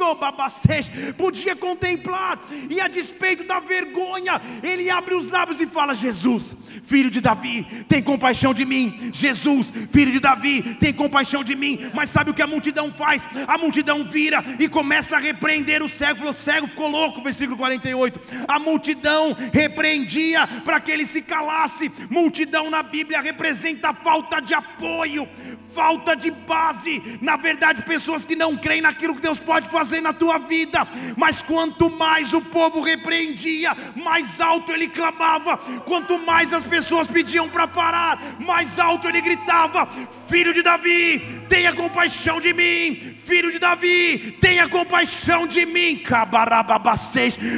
podia 1.17 1.53
contemplar. 1.53 2.39
E 2.69 2.79
a 2.79 2.87
despeito 2.87 3.43
da 3.43 3.59
vergonha, 3.59 4.41
ele 4.63 4.89
abre 4.89 5.15
os 5.15 5.27
lábios 5.27 5.59
e 5.59 5.67
fala: 5.67 5.93
Jesus, 5.93 6.55
filho 6.83 7.11
de 7.11 7.19
Davi, 7.19 7.67
tem 7.89 8.01
compaixão 8.01 8.53
de 8.53 8.63
mim. 8.63 9.11
Jesus, 9.11 9.73
filho 9.91 10.13
de 10.13 10.21
Davi, 10.21 10.77
tem 10.79 10.93
compaixão 10.93 11.43
de 11.43 11.53
mim. 11.53 11.91
Mas 11.93 12.09
sabe 12.09 12.31
o 12.31 12.33
que 12.33 12.41
a 12.41 12.47
multidão 12.47 12.89
faz? 12.89 13.27
A 13.49 13.57
multidão 13.57 14.05
vira 14.05 14.41
e 14.59 14.69
começa 14.69 15.17
a 15.17 15.19
repreender 15.19 15.83
o 15.83 15.89
cego. 15.89 16.29
O 16.29 16.31
cego 16.31 16.67
ficou 16.67 16.87
louco, 16.87 17.21
versículo 17.21 17.57
48. 17.57 18.17
A 18.47 18.57
multidão 18.57 19.35
repreendia 19.51 20.47
para 20.63 20.79
que 20.79 20.89
ele 20.89 21.05
se 21.05 21.21
calasse. 21.21 21.91
Multidão 22.09 22.69
na 22.69 22.81
Bíblia 22.81 23.19
repreendia 23.19 23.40
representa 23.41 23.91
falta 23.91 24.39
de 24.39 24.53
apoio, 24.53 25.27
falta 25.73 26.15
de 26.15 26.29
base. 26.29 27.01
Na 27.21 27.35
verdade, 27.35 27.81
pessoas 27.81 28.23
que 28.23 28.35
não 28.35 28.55
creem 28.55 28.81
naquilo 28.81 29.15
que 29.15 29.21
Deus 29.21 29.39
pode 29.39 29.67
fazer 29.67 29.99
na 29.99 30.13
tua 30.13 30.37
vida. 30.37 30.87
Mas 31.17 31.41
quanto 31.41 31.89
mais 31.89 32.33
o 32.33 32.41
povo 32.41 32.81
repreendia, 32.81 33.75
mais 33.95 34.39
alto 34.39 34.71
ele 34.71 34.87
clamava. 34.87 35.57
Quanto 35.85 36.19
mais 36.19 36.53
as 36.53 36.63
pessoas 36.63 37.07
pediam 37.07 37.49
para 37.49 37.67
parar, 37.67 38.37
mais 38.39 38.77
alto 38.77 39.07
ele 39.07 39.21
gritava: 39.21 39.87
Filho 40.27 40.53
de 40.53 40.61
Davi, 40.61 41.43
tenha 41.49 41.73
compaixão 41.73 42.39
de 42.39 42.53
mim. 42.53 43.15
Filho 43.17 43.51
de 43.51 43.57
Davi, 43.57 44.37
tenha 44.39 44.69
compaixão 44.69 45.47
de 45.47 45.65
mim. 45.65 46.03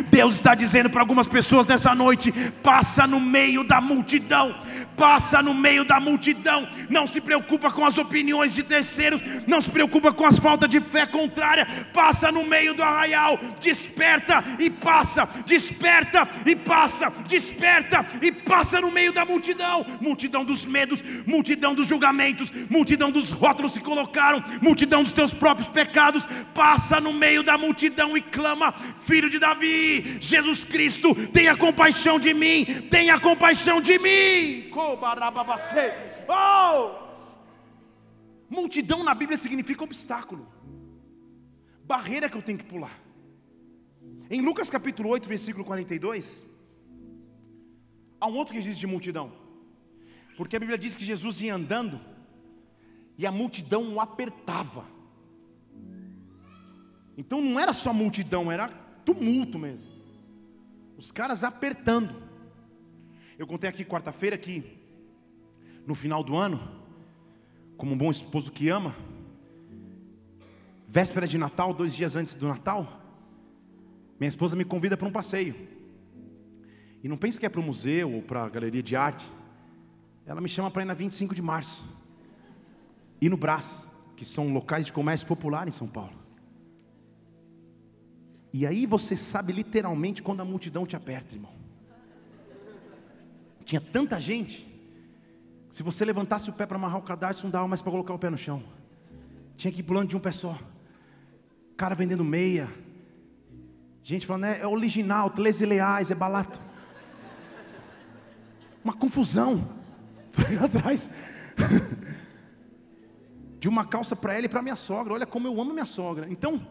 Deus 0.09 0.36
está 0.36 0.55
dizendo 0.55 0.89
para 0.89 1.01
algumas 1.01 1.27
pessoas 1.27 1.67
nessa 1.67 1.93
noite: 1.93 2.31
passa 2.63 3.05
no 3.05 3.19
meio 3.19 3.65
da 3.65 3.81
multidão 3.81 4.55
passa 4.95 5.41
no 5.41 5.53
meio 5.53 5.83
da 5.83 5.99
multidão, 5.99 6.67
não 6.89 7.05
se 7.07 7.19
preocupa 7.21 7.71
com 7.71 7.85
as 7.85 7.97
opiniões 7.97 8.53
de 8.53 8.63
terceiros, 8.63 9.21
não 9.47 9.61
se 9.61 9.69
preocupa 9.69 10.11
com 10.11 10.25
as 10.25 10.39
faltas 10.39 10.69
de 10.69 10.79
fé 10.79 11.05
contrária, 11.05 11.65
passa 11.93 12.31
no 12.31 12.45
meio 12.45 12.73
do 12.73 12.83
arraial, 12.83 13.39
desperta 13.59 14.43
e 14.59 14.69
passa, 14.69 15.27
desperta 15.45 16.27
e 16.45 16.55
passa, 16.55 17.11
desperta 17.27 18.05
e 18.21 18.31
passa 18.31 18.81
no 18.81 18.91
meio 18.91 19.11
da 19.11 19.25
multidão, 19.25 19.85
multidão 20.01 20.43
dos 20.43 20.65
medos, 20.65 21.03
multidão 21.25 21.73
dos 21.73 21.87
julgamentos, 21.87 22.51
multidão 22.69 23.11
dos 23.11 23.29
rótulos 23.29 23.77
que 23.77 23.83
colocaram, 23.83 24.43
multidão 24.61 25.03
dos 25.03 25.11
teus 25.11 25.33
próprios 25.33 25.67
pecados, 25.67 26.27
passa 26.53 26.99
no 26.99 27.13
meio 27.13 27.43
da 27.43 27.57
multidão 27.57 28.15
e 28.15 28.21
clama: 28.21 28.73
Filho 29.05 29.29
de 29.29 29.39
Davi, 29.39 30.17
Jesus 30.19 30.63
Cristo, 30.63 31.13
tenha 31.27 31.55
compaixão 31.55 32.19
de 32.19 32.33
mim, 32.33 32.65
tenha 32.89 33.19
compaixão 33.19 33.81
de 33.81 33.99
mim. 33.99 34.69
Oh! 36.27 37.03
Multidão 38.49 39.03
na 39.03 39.13
Bíblia 39.15 39.38
significa 39.38 39.84
obstáculo, 39.84 40.47
barreira 41.86 42.29
que 42.29 42.38
eu 42.38 42.41
tenho 42.41 42.57
que 42.57 42.65
pular. 42.65 42.99
Em 44.29 44.41
Lucas 44.41 44.69
capítulo 44.69 45.09
8, 45.09 45.27
versículo 45.27 45.65
42, 45.65 46.43
há 48.19 48.27
um 48.27 48.36
outro 48.36 48.53
registro 48.53 48.81
de 48.81 48.88
multidão, 48.88 49.31
porque 50.38 50.55
a 50.55 50.59
Bíblia 50.59 50.77
diz 50.77 50.95
que 50.95 51.03
Jesus 51.03 51.41
ia 51.41 51.55
andando 51.55 51.99
e 53.17 53.25
a 53.25 53.31
multidão 53.31 53.93
o 53.93 53.99
apertava. 53.99 54.86
Então 57.17 57.41
não 57.41 57.59
era 57.59 57.73
só 57.73 57.93
multidão, 57.93 58.51
era 58.51 58.69
tumulto 59.03 59.59
mesmo. 59.59 59.88
Os 60.97 61.11
caras 61.11 61.43
apertando. 61.43 62.22
Eu 63.43 63.47
contei 63.47 63.69
aqui 63.69 63.83
quarta-feira 63.83 64.37
que 64.37 64.63
no 65.85 65.95
final 65.95 66.23
do 66.23 66.33
ano, 66.33 66.61
como 67.75 67.91
um 67.91 67.97
bom 67.97 68.09
esposo 68.09 68.49
que 68.49 68.69
ama, 68.69 68.95
véspera 70.87 71.27
de 71.27 71.37
Natal, 71.37 71.73
dois 71.73 71.93
dias 71.93 72.15
antes 72.15 72.35
do 72.35 72.47
Natal, 72.47 72.87
minha 74.17 74.29
esposa 74.29 74.55
me 74.55 74.63
convida 74.63 74.95
para 74.95 75.09
um 75.09 75.11
passeio. 75.11 75.53
E 77.03 77.09
não 77.09 77.17
pense 77.17 77.37
que 77.37 77.45
é 77.45 77.49
para 77.49 77.59
o 77.59 77.63
museu 77.63 78.13
ou 78.13 78.21
para 78.21 78.45
a 78.45 78.49
galeria 78.49 78.81
de 78.81 78.95
arte. 78.95 79.29
Ela 80.25 80.39
me 80.39 80.47
chama 80.47 80.71
para 80.71 80.83
ir 80.83 80.85
na 80.85 80.93
25 80.93 81.35
de 81.35 81.41
março. 81.41 81.83
E 83.19 83.27
no 83.27 83.35
Brás, 83.35 83.91
que 84.15 84.23
são 84.23 84.53
locais 84.53 84.85
de 84.85 84.93
comércio 84.93 85.27
popular 85.27 85.67
em 85.67 85.71
São 85.71 85.89
Paulo. 85.89 86.17
E 88.53 88.65
aí 88.65 88.85
você 88.85 89.17
sabe 89.17 89.51
literalmente 89.51 90.23
quando 90.23 90.39
a 90.39 90.45
multidão 90.45 90.85
te 90.85 90.95
aperta, 90.95 91.35
irmão. 91.35 91.62
Tinha 93.66 93.82
tanta 93.82 94.20
gente. 94.20 94.68
Se 95.70 95.82
você 95.84 96.05
levantasse 96.05 96.49
o 96.49 96.53
pé 96.53 96.66
para 96.66 96.78
amarrar 96.78 96.99
o 96.99 97.03
cadarço, 97.03 97.43
não 97.43 97.51
dava 97.51 97.68
mais 97.68 97.82
para 97.82 97.91
colocar 97.91 98.14
o 98.14 98.20
pé 98.20 98.30
no 98.30 98.38
chão. 98.38 98.64
Tinha 99.57 99.72
que 99.72 99.80
ir 99.80 99.84
pulando 99.84 100.09
de 100.09 100.18
um 100.18 100.20
pé 100.20 100.32
só. 100.32 100.57
Cara 101.76 101.95
vendendo 101.95 102.24
meia. 102.24 102.68
Gente 104.03 104.26
falando, 104.26 104.45
é, 104.45 104.59
é 104.59 104.68
original, 104.68 105.30
13 105.30 105.66
leais, 105.66 106.11
é 106.11 106.16
barato. 106.16 106.59
Uma 108.84 108.93
confusão. 108.93 109.68
Para 110.34 110.66
atrás. 110.66 111.09
de 113.64 113.70
uma 113.70 113.86
calça 113.86 114.14
para 114.14 114.36
ela 114.36 114.45
e 114.45 114.49
para 114.49 114.61
minha 114.61 114.76
sogra. 114.76 115.14
Olha 115.14 115.26
como 115.26 115.47
eu 115.47 115.61
amo 115.61 115.72
minha 115.72 115.86
sogra. 115.86 116.28
Então, 116.30 116.68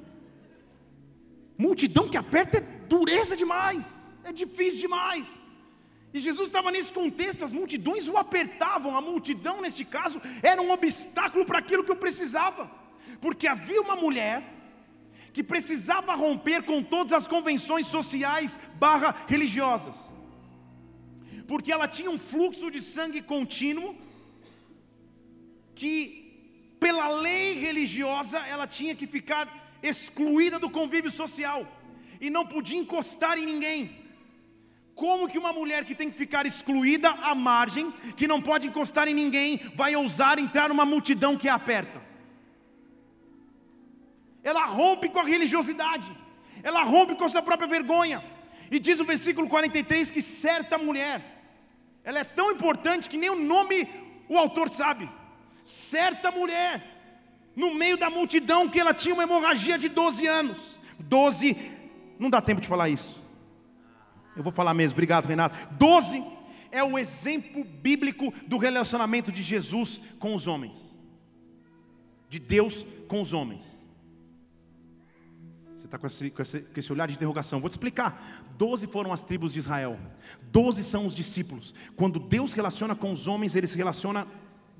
multidão 1.56 2.06
que 2.06 2.18
aperta 2.18 2.58
é 2.58 2.60
dureza 2.60 3.34
demais, 3.34 3.88
é 4.22 4.30
difícil 4.30 4.80
demais. 4.80 5.41
E 6.14 6.20
Jesus 6.20 6.48
estava 6.50 6.70
nesse 6.70 6.92
contexto, 6.92 7.44
as 7.44 7.52
multidões 7.52 8.06
o 8.06 8.18
apertavam, 8.18 8.94
a 8.94 9.00
multidão, 9.00 9.62
nesse 9.62 9.84
caso, 9.84 10.20
era 10.42 10.60
um 10.60 10.70
obstáculo 10.70 11.46
para 11.46 11.58
aquilo 11.58 11.84
que 11.84 11.90
eu 11.90 11.96
precisava, 11.96 12.70
porque 13.20 13.46
havia 13.46 13.80
uma 13.80 13.96
mulher 13.96 14.42
que 15.32 15.42
precisava 15.42 16.14
romper 16.14 16.62
com 16.64 16.82
todas 16.82 17.14
as 17.14 17.26
convenções 17.26 17.86
sociais 17.86 18.58
barra 18.74 19.24
religiosas, 19.26 19.96
porque 21.46 21.72
ela 21.72 21.88
tinha 21.88 22.10
um 22.10 22.18
fluxo 22.18 22.70
de 22.70 22.82
sangue 22.82 23.22
contínuo, 23.22 23.96
que 25.74 26.76
pela 26.78 27.08
lei 27.08 27.54
religiosa 27.54 28.38
ela 28.40 28.66
tinha 28.66 28.94
que 28.94 29.06
ficar 29.06 29.78
excluída 29.82 30.58
do 30.58 30.68
convívio 30.68 31.10
social, 31.10 31.66
e 32.20 32.28
não 32.28 32.46
podia 32.46 32.78
encostar 32.78 33.38
em 33.38 33.46
ninguém, 33.46 34.01
como 34.94 35.28
que 35.28 35.38
uma 35.38 35.52
mulher 35.52 35.84
que 35.84 35.94
tem 35.94 36.10
que 36.10 36.16
ficar 36.16 36.46
excluída 36.46 37.10
à 37.10 37.34
margem, 37.34 37.90
que 38.16 38.28
não 38.28 38.40
pode 38.40 38.68
encostar 38.68 39.08
em 39.08 39.14
ninguém, 39.14 39.60
vai 39.74 39.96
ousar 39.96 40.38
entrar 40.38 40.68
numa 40.68 40.84
multidão 40.84 41.36
que 41.36 41.48
a 41.48 41.54
aperta? 41.54 42.02
Ela 44.42 44.66
rompe 44.66 45.08
com 45.08 45.20
a 45.20 45.24
religiosidade, 45.24 46.14
ela 46.62 46.82
rompe 46.82 47.14
com 47.14 47.24
a 47.24 47.28
sua 47.28 47.42
própria 47.42 47.68
vergonha. 47.68 48.22
E 48.70 48.78
diz 48.78 49.00
o 49.00 49.04
versículo 49.04 49.48
43 49.48 50.10
que 50.10 50.20
certa 50.20 50.76
mulher, 50.76 51.42
ela 52.04 52.18
é 52.18 52.24
tão 52.24 52.50
importante 52.50 53.08
que 53.08 53.16
nem 53.16 53.30
o 53.30 53.38
nome 53.38 53.88
o 54.28 54.36
autor 54.36 54.68
sabe. 54.68 55.08
Certa 55.64 56.30
mulher, 56.30 56.82
no 57.54 57.74
meio 57.74 57.96
da 57.96 58.10
multidão, 58.10 58.68
que 58.68 58.80
ela 58.80 58.92
tinha 58.92 59.14
uma 59.14 59.22
hemorragia 59.22 59.78
de 59.78 59.88
12 59.88 60.26
anos. 60.26 60.80
12, 60.98 61.56
não 62.18 62.30
dá 62.30 62.40
tempo 62.40 62.60
de 62.60 62.68
falar 62.68 62.88
isso. 62.88 63.21
Eu 64.36 64.42
vou 64.42 64.52
falar 64.52 64.74
mesmo, 64.74 64.94
obrigado 64.94 65.26
Renato. 65.26 65.56
Doze 65.76 66.24
é 66.70 66.82
o 66.82 66.98
exemplo 66.98 67.64
bíblico 67.64 68.32
do 68.46 68.56
relacionamento 68.56 69.30
de 69.30 69.42
Jesus 69.42 70.00
com 70.18 70.34
os 70.34 70.46
homens, 70.46 70.98
de 72.28 72.38
Deus 72.38 72.86
com 73.06 73.20
os 73.20 73.32
homens. 73.32 73.82
Você 75.76 75.86
está 75.86 75.98
com 75.98 76.06
esse, 76.06 76.30
com, 76.30 76.40
esse, 76.40 76.60
com 76.60 76.78
esse 76.78 76.92
olhar 76.92 77.08
de 77.08 77.14
interrogação. 77.14 77.60
Vou 77.60 77.68
te 77.68 77.72
explicar. 77.72 78.44
Doze 78.56 78.86
foram 78.86 79.12
as 79.12 79.20
tribos 79.20 79.52
de 79.52 79.58
Israel. 79.58 79.98
Doze 80.50 80.84
são 80.84 81.06
os 81.06 81.14
discípulos. 81.14 81.74
Quando 81.96 82.20
Deus 82.20 82.52
relaciona 82.52 82.94
com 82.94 83.10
os 83.10 83.26
homens, 83.26 83.56
Ele 83.56 83.66
se 83.66 83.76
relaciona 83.76 84.26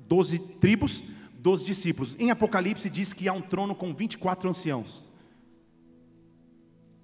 doze 0.07 0.39
tribos, 0.39 1.03
doze 1.37 1.65
discípulos. 1.65 2.15
Em 2.17 2.31
Apocalipse 2.31 2.89
diz 2.89 3.11
que 3.11 3.27
há 3.27 3.33
um 3.33 3.41
trono 3.41 3.75
com 3.75 3.93
24 3.93 4.49
anciãos. 4.49 5.12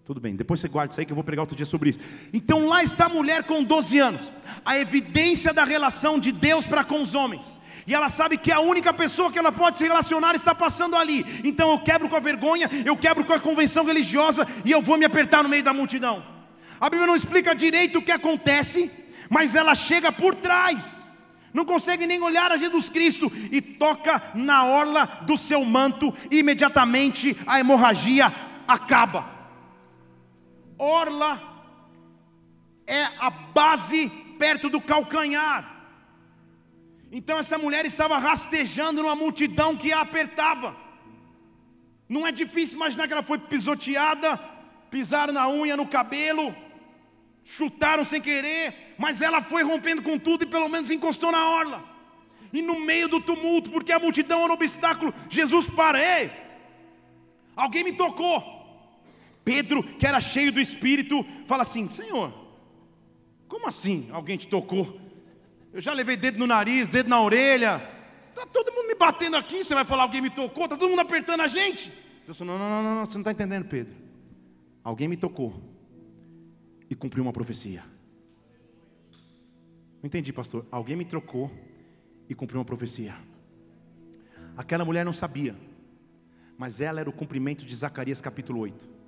Tudo 0.10 0.20
bem, 0.20 0.36
depois 0.36 0.60
você 0.60 0.68
guarda 0.68 0.90
isso 0.90 1.00
aí 1.00 1.06
que 1.06 1.12
eu 1.12 1.16
vou 1.16 1.24
pregar 1.24 1.44
outro 1.44 1.56
dia 1.56 1.68
sobre 1.68 1.92
isso. 1.92 2.00
Então 2.34 2.68
lá 2.68 2.84
está 2.84 3.06
a 3.06 3.10
mulher 3.10 3.44
com 3.44 3.64
12 3.64 4.00
anos, 4.00 4.32
a 4.66 4.76
evidência 4.76 5.54
da 5.54 5.64
relação 5.64 6.20
de 6.20 6.32
Deus 6.32 6.66
para 6.66 6.84
com 6.84 7.00
os 7.00 7.14
homens. 7.14 7.60
E 7.86 7.94
ela 7.94 8.10
sabe 8.10 8.36
que 8.36 8.52
a 8.52 8.60
única 8.60 8.92
pessoa 8.92 9.32
que 9.32 9.38
ela 9.38 9.52
pode 9.52 9.78
se 9.78 9.84
relacionar 9.84 10.34
está 10.34 10.56
passando 10.56 10.96
ali. 10.96 11.24
Então 11.44 11.70
eu 11.70 11.78
quebro 11.78 12.10
com 12.10 12.16
a 12.16 12.20
vergonha, 12.20 12.68
eu 12.84 12.98
quebro 12.98 13.24
com 13.24 13.34
a 13.34 13.40
convenção 13.40 13.86
religiosa 13.86 14.48
e 14.66 14.72
eu 14.72 14.82
vou 14.82 14.98
me 14.98 15.06
apertar 15.06 15.44
no 15.44 15.50
meio 15.50 15.62
da 15.62 15.74
multidão. 15.74 16.26
A 16.82 16.90
Bíblia 16.90 17.06
não 17.06 17.16
explica 17.16 17.54
direito 17.54 18.00
o 18.00 18.02
que 18.02 18.12
acontece, 18.12 18.90
mas 19.30 19.54
ela 19.54 19.76
chega 19.76 20.12
por 20.12 20.34
trás. 20.34 21.04
Não 21.54 21.64
consegue 21.64 22.08
nem 22.08 22.20
olhar 22.20 22.52
a 22.52 22.58
Jesus 22.58 22.90
Cristo 22.90 23.32
e 23.52 23.62
toca 23.62 24.32
na 24.34 24.66
orla 24.66 25.20
do 25.28 25.38
seu 25.38 25.64
manto, 25.64 26.12
imediatamente 26.32 27.38
a 27.46 27.60
hemorragia 27.60 28.34
acaba 28.68 29.38
orla 30.80 31.32
é 32.88 33.04
a 33.20 33.30
base 33.30 34.10
perto 34.40 34.70
do 34.70 34.82
calcanhar. 34.82 35.78
Então 37.12 37.38
essa 37.38 37.58
mulher 37.58 37.86
estava 37.86 38.18
rastejando 38.18 39.04
numa 39.04 39.16
multidão 39.16 39.76
que 39.76 39.92
a 39.92 40.02
apertava. 40.02 40.76
Não 42.08 42.26
é 42.26 42.32
difícil 42.32 42.78
imaginar 42.78 43.06
que 43.08 43.14
ela 43.14 43.22
foi 43.22 43.38
pisoteada, 43.38 44.40
pisaram 44.90 45.34
na 45.34 45.48
unha, 45.48 45.78
no 45.78 45.86
cabelo, 45.86 46.56
chutaram 47.44 48.06
sem 48.06 48.22
querer, 48.22 48.96
mas 48.98 49.22
ela 49.22 49.42
foi 49.42 49.64
rompendo 49.64 50.02
com 50.02 50.18
tudo 50.18 50.44
e 50.44 50.48
pelo 50.48 50.70
menos 50.70 50.90
encostou 50.90 51.32
na 51.32 51.48
orla. 51.50 51.84
E 52.52 52.62
no 52.64 52.80
meio 52.80 53.08
do 53.08 53.22
tumulto, 53.22 53.70
porque 53.70 53.92
a 53.92 54.00
multidão 54.00 54.42
era 54.42 54.52
um 54.52 54.56
obstáculo, 54.56 55.14
Jesus 55.30 55.68
para, 55.68 56.00
ei, 56.02 56.32
alguém 57.56 57.84
me 57.84 57.92
tocou. 57.92 58.59
Pedro, 59.50 59.82
que 59.82 60.06
era 60.06 60.20
cheio 60.20 60.52
do 60.52 60.60
Espírito, 60.60 61.26
fala 61.48 61.64
assim: 61.64 61.90
Senhor, 61.90 62.32
como 63.48 63.68
assim 63.68 64.08
alguém 64.12 64.38
te 64.38 64.48
tocou? 64.48 65.02
Eu 65.74 65.82
já 65.82 65.92
levei 65.92 66.16
dedo 66.16 66.38
no 66.38 66.46
nariz, 66.46 66.88
dedo 66.88 67.10
na 67.10 67.20
orelha, 67.20 67.82
está 68.30 68.46
todo 68.46 68.72
mundo 68.72 68.88
me 68.90 68.94
batendo 68.94 69.36
aqui. 69.36 69.64
Você 69.64 69.74
vai 69.74 69.84
falar: 69.84 70.04
alguém 70.04 70.22
me 70.22 70.30
tocou? 70.30 70.66
Está 70.66 70.78
todo 70.78 70.88
mundo 70.88 71.00
apertando 71.00 71.42
a 71.42 71.48
gente. 71.48 71.92
Eu 72.28 72.34
sou: 72.36 72.46
não, 72.46 72.60
não, 72.60 72.70
não, 72.70 72.96
não, 72.96 73.06
você 73.08 73.16
não 73.16 73.22
está 73.22 73.32
entendendo, 73.32 73.66
Pedro. 73.66 73.96
Alguém 74.84 75.08
me 75.08 75.18
tocou 75.18 75.60
e 76.88 76.94
cumpriu 76.94 77.24
uma 77.24 77.34
profecia. 77.34 77.84
Não 80.00 80.06
entendi, 80.06 80.32
pastor. 80.32 80.64
Alguém 80.70 80.96
me 80.96 81.06
trocou 81.06 81.50
e 82.30 82.36
cumpriu 82.36 82.60
uma 82.60 82.66
profecia. 82.66 83.16
Aquela 84.56 84.86
mulher 84.86 85.04
não 85.04 85.14
sabia, 85.14 85.56
mas 86.56 86.82
ela 86.82 87.00
era 87.00 87.10
o 87.10 87.14
cumprimento 87.14 87.66
de 87.66 87.76
Zacarias 87.76 88.22
capítulo 88.22 88.60
8. 88.60 88.99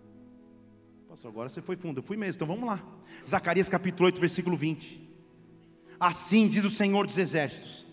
Pastor, 1.11 1.29
agora 1.29 1.49
você 1.49 1.61
foi 1.61 1.75
fundo. 1.75 1.99
Eu 1.99 2.03
fui 2.03 2.15
mesmo, 2.15 2.37
então 2.37 2.47
vamos 2.47 2.65
lá. 2.65 2.81
Zacarias 3.27 3.67
capítulo 3.67 4.05
8, 4.05 4.17
versículo 4.17 4.55
20. 4.55 5.09
Assim 5.99 6.47
diz 6.47 6.63
o 6.63 6.69
Senhor 6.69 7.05
dos 7.05 7.17
Exércitos: 7.17 7.85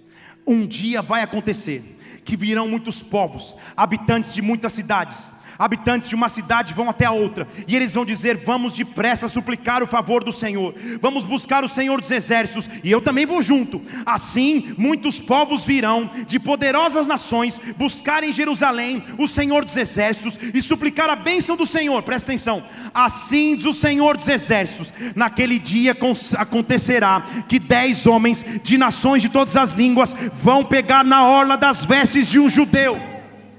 Um 0.46 0.64
dia 0.64 1.02
vai 1.02 1.22
acontecer 1.22 1.82
que 2.24 2.36
virão 2.36 2.68
muitos 2.68 3.02
povos, 3.02 3.56
habitantes 3.76 4.32
de 4.32 4.40
muitas 4.40 4.72
cidades, 4.72 5.32
habitantes 5.58 6.08
de 6.08 6.14
uma 6.14 6.28
cidade 6.28 6.72
vão 6.72 6.88
até 6.88 7.04
a 7.04 7.10
outra, 7.10 7.48
e 7.66 7.74
eles 7.74 7.94
vão 7.94 8.04
dizer: 8.04 8.36
Vamos 8.44 8.74
depressa 8.74 9.28
suplicar 9.28 9.82
o 9.82 9.86
favor 9.86 10.22
do 10.22 10.32
Senhor, 10.32 10.74
vamos 11.00 11.24
buscar 11.24 11.64
o 11.64 11.68
Senhor 11.68 12.00
dos 12.00 12.10
exércitos, 12.10 12.68
e 12.84 12.90
eu 12.90 13.00
também 13.00 13.26
vou 13.26 13.42
junto. 13.42 13.82
Assim, 14.06 14.74
muitos 14.78 15.18
povos 15.18 15.64
virão 15.64 16.10
de 16.26 16.38
poderosas 16.38 17.06
nações 17.06 17.60
buscar 17.76 18.22
em 18.22 18.32
Jerusalém 18.32 19.02
o 19.18 19.26
Senhor 19.26 19.64
dos 19.64 19.76
exércitos 19.76 20.38
e 20.54 20.62
suplicar 20.62 21.10
a 21.10 21.16
bênção 21.16 21.56
do 21.56 21.66
Senhor. 21.66 22.02
Presta 22.02 22.30
atenção. 22.30 22.64
Assim 22.94 23.56
diz 23.56 23.64
o 23.64 23.74
Senhor 23.74 24.16
dos 24.16 24.28
exércitos: 24.28 24.92
Naquele 25.14 25.58
dia 25.58 25.96
acontecerá 26.36 27.24
que 27.48 27.58
dez 27.58 28.06
homens 28.06 28.44
de 28.62 28.78
nações 28.78 29.22
de 29.22 29.28
todas 29.28 29.56
as 29.56 29.72
línguas 29.72 30.14
vão 30.32 30.64
pegar 30.64 31.04
na 31.04 31.26
orla 31.26 31.56
das 31.56 31.84
vestes 31.84 32.28
de 32.28 32.38
um 32.38 32.48
judeu 32.48 33.17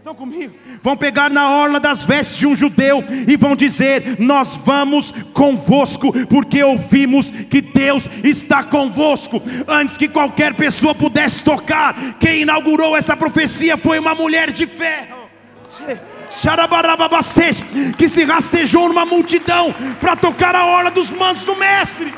Estão 0.09 0.25
comigo? 0.25 0.55
Vão 0.81 0.97
pegar 0.97 1.29
na 1.29 1.51
orla 1.51 1.79
das 1.79 2.03
vestes 2.03 2.35
de 2.35 2.47
um 2.47 2.55
judeu 2.55 3.03
e 3.27 3.37
vão 3.37 3.55
dizer: 3.55 4.19
Nós 4.19 4.55
vamos 4.55 5.11
convosco, 5.33 6.11
porque 6.25 6.63
ouvimos 6.63 7.29
que 7.29 7.61
Deus 7.61 8.09
está 8.23 8.63
convosco. 8.63 9.39
Antes 9.67 9.99
que 9.99 10.07
qualquer 10.07 10.55
pessoa 10.55 10.95
pudesse 10.95 11.43
tocar, 11.43 12.17
quem 12.19 12.41
inaugurou 12.41 12.97
essa 12.97 13.15
profecia 13.15 13.77
foi 13.77 13.99
uma 13.99 14.15
mulher 14.15 14.51
de 14.51 14.65
fé 14.65 15.09
que 17.95 18.09
se 18.09 18.23
rastejou 18.23 18.87
numa 18.87 19.05
multidão 19.05 19.71
para 19.99 20.15
tocar 20.15 20.55
a 20.55 20.65
orla 20.65 20.89
dos 20.89 21.11
mantos 21.11 21.43
do 21.43 21.55
Mestre 21.55 22.11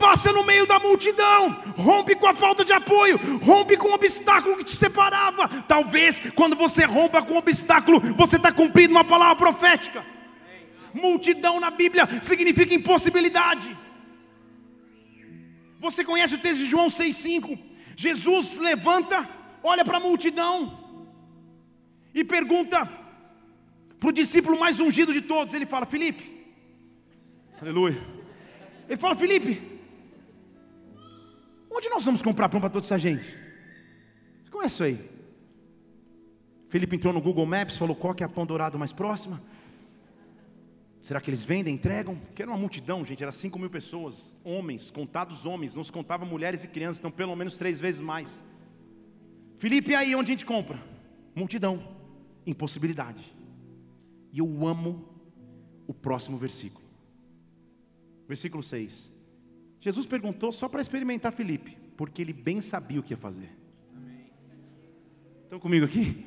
passa 0.00 0.32
no 0.32 0.42
meio 0.42 0.66
da 0.66 0.78
multidão, 0.78 1.50
rompe 1.76 2.14
com 2.16 2.26
a 2.26 2.32
falta 2.34 2.64
de 2.64 2.72
apoio, 2.72 3.20
rompe 3.42 3.76
com 3.76 3.88
o 3.88 3.94
obstáculo 3.94 4.56
que 4.56 4.64
te 4.64 4.74
separava. 4.74 5.46
Talvez 5.68 6.18
quando 6.34 6.56
você 6.56 6.86
rompa 6.86 7.22
com 7.22 7.34
o 7.34 7.36
obstáculo, 7.36 8.00
você 8.16 8.36
está 8.36 8.50
cumprindo 8.50 8.94
uma 8.94 9.04
palavra 9.04 9.36
profética. 9.36 10.04
Multidão 10.94 11.60
na 11.60 11.70
Bíblia 11.70 12.08
significa 12.22 12.74
impossibilidade. 12.74 13.76
Você 15.78 16.02
conhece 16.02 16.34
o 16.34 16.38
texto 16.38 16.60
de 16.60 16.66
João 16.66 16.88
6,5? 16.88 17.58
Jesus 17.94 18.56
levanta, 18.56 19.28
olha 19.62 19.84
para 19.84 19.98
a 19.98 20.00
multidão 20.00 20.78
e 22.14 22.24
pergunta 22.24 22.88
para 23.98 24.08
o 24.08 24.12
discípulo 24.12 24.58
mais 24.58 24.80
ungido 24.80 25.12
de 25.12 25.20
todos. 25.20 25.52
Ele 25.52 25.66
fala: 25.66 25.84
Felipe, 25.84 26.24
aleluia. 27.60 28.02
Ele 28.88 28.96
fala: 28.96 29.14
Felipe, 29.14 29.69
Onde 31.70 31.88
nós 31.88 32.04
vamos 32.04 32.20
comprar 32.20 32.48
pão 32.48 32.60
para 32.60 32.68
toda 32.68 32.84
essa 32.84 32.98
gente? 32.98 33.28
Você 34.42 34.50
conhece 34.50 34.74
isso 34.74 34.82
aí? 34.82 35.10
Felipe 36.68 36.96
entrou 36.96 37.12
no 37.12 37.20
Google 37.20 37.46
Maps, 37.46 37.76
falou 37.76 37.94
qual 37.94 38.14
que 38.14 38.22
é 38.22 38.26
a 38.26 38.28
pão 38.28 38.44
dourado 38.44 38.78
mais 38.78 38.92
próxima. 38.92 39.40
Será 41.02 41.20
que 41.20 41.30
eles 41.30 41.42
vendem, 41.42 41.74
entregam? 41.74 42.16
Porque 42.16 42.42
era 42.42 42.50
uma 42.50 42.58
multidão, 42.58 43.04
gente, 43.04 43.22
era 43.22 43.32
5 43.32 43.58
mil 43.58 43.70
pessoas, 43.70 44.36
homens, 44.44 44.90
contados 44.90 45.46
homens, 45.46 45.74
não 45.74 45.82
se 45.82 45.90
contava 45.90 46.24
mulheres 46.26 46.62
e 46.62 46.68
crianças, 46.68 46.98
então 46.98 47.10
pelo 47.10 47.34
menos 47.34 47.56
três 47.56 47.80
vezes 47.80 48.00
mais. 48.00 48.44
Felipe, 49.56 49.92
e 49.92 49.94
aí 49.94 50.14
onde 50.14 50.30
a 50.30 50.34
gente 50.34 50.44
compra? 50.44 50.78
Multidão, 51.34 51.96
impossibilidade. 52.46 53.34
E 54.32 54.38
eu 54.38 54.66
amo 54.66 55.08
o 55.86 55.94
próximo 55.94 56.36
versículo. 56.36 56.84
Versículo 58.28 58.62
6. 58.62 59.09
Jesus 59.80 60.06
perguntou 60.06 60.52
só 60.52 60.68
para 60.68 60.80
experimentar 60.80 61.32
Felipe, 61.32 61.76
porque 61.96 62.20
ele 62.20 62.34
bem 62.34 62.60
sabia 62.60 63.00
o 63.00 63.02
que 63.02 63.14
ia 63.14 63.16
fazer. 63.16 63.50
Estão 65.44 65.58
comigo 65.58 65.86
aqui? 65.86 66.26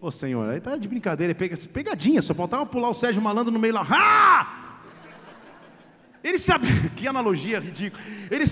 Ô 0.00 0.10
Senhor, 0.10 0.48
aí 0.48 0.60
tá 0.60 0.76
de 0.76 0.88
brincadeira, 0.88 1.32
é 1.32 1.56
pegadinha, 1.68 2.22
só 2.22 2.32
faltava 2.32 2.64
pular 2.64 2.88
o 2.88 2.94
Sérgio 2.94 3.20
Malandro 3.20 3.52
no 3.52 3.58
meio 3.58 3.74
lá. 3.74 4.58
Ele 6.22 6.38
sabia, 6.38 6.70
que 6.96 7.06
analogia 7.06 7.58
ridícula. 7.58 8.02
Ele, 8.30 8.44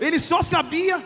ele 0.00 0.20
só 0.20 0.42
sabia, 0.42 1.02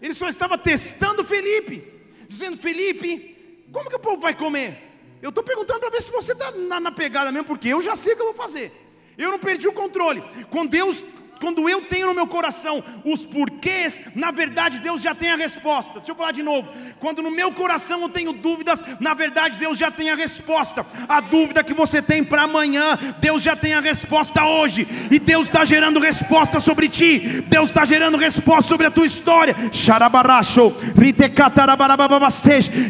ele 0.00 0.14
só 0.14 0.28
estava 0.28 0.56
testando 0.56 1.24
Felipe, 1.24 1.84
dizendo: 2.28 2.56
Felipe, 2.56 3.66
como 3.72 3.90
que 3.90 3.96
o 3.96 4.00
povo 4.00 4.20
vai 4.20 4.34
comer? 4.34 4.92
Eu 5.20 5.30
estou 5.30 5.42
perguntando 5.42 5.80
para 5.80 5.90
ver 5.90 6.02
se 6.02 6.10
você 6.10 6.32
está 6.32 6.50
na, 6.52 6.78
na 6.78 6.92
pegada 6.92 7.32
mesmo, 7.32 7.46
porque 7.46 7.68
eu 7.68 7.82
já 7.82 7.96
sei 7.96 8.12
o 8.12 8.16
que 8.16 8.22
eu 8.22 8.26
vou 8.26 8.34
fazer. 8.34 8.72
Eu 9.16 9.30
não 9.30 9.38
perdi 9.38 9.68
o 9.68 9.72
controle. 9.72 10.22
Quando 10.50 10.70
Deus 10.70 11.04
quando 11.44 11.68
eu 11.68 11.82
tenho 11.82 12.06
no 12.06 12.14
meu 12.14 12.26
coração 12.26 12.82
os 13.04 13.22
porquês, 13.22 14.00
na 14.14 14.30
verdade 14.30 14.78
Deus 14.78 15.02
já 15.02 15.14
tem 15.14 15.30
a 15.30 15.36
resposta. 15.36 15.98
Deixa 15.98 16.10
eu 16.10 16.14
falar 16.14 16.32
de 16.32 16.42
novo. 16.42 16.66
Quando 16.98 17.20
no 17.20 17.30
meu 17.30 17.52
coração 17.52 18.00
eu 18.00 18.08
tenho 18.08 18.32
dúvidas, 18.32 18.82
na 18.98 19.12
verdade 19.12 19.58
Deus 19.58 19.76
já 19.76 19.90
tem 19.90 20.08
a 20.08 20.14
resposta. 20.14 20.86
A 21.06 21.20
dúvida 21.20 21.62
que 21.62 21.74
você 21.74 22.00
tem 22.00 22.24
para 22.24 22.44
amanhã, 22.44 22.98
Deus 23.20 23.42
já 23.42 23.54
tem 23.54 23.74
a 23.74 23.80
resposta 23.80 24.42
hoje. 24.42 24.88
E 25.10 25.18
Deus 25.18 25.46
está 25.46 25.66
gerando 25.66 26.00
resposta 26.00 26.58
sobre 26.60 26.88
ti. 26.88 27.44
Deus 27.46 27.68
está 27.68 27.84
gerando 27.84 28.16
resposta 28.16 28.66
sobre 28.66 28.86
a 28.86 28.90
tua 28.90 29.04
história. 29.04 29.54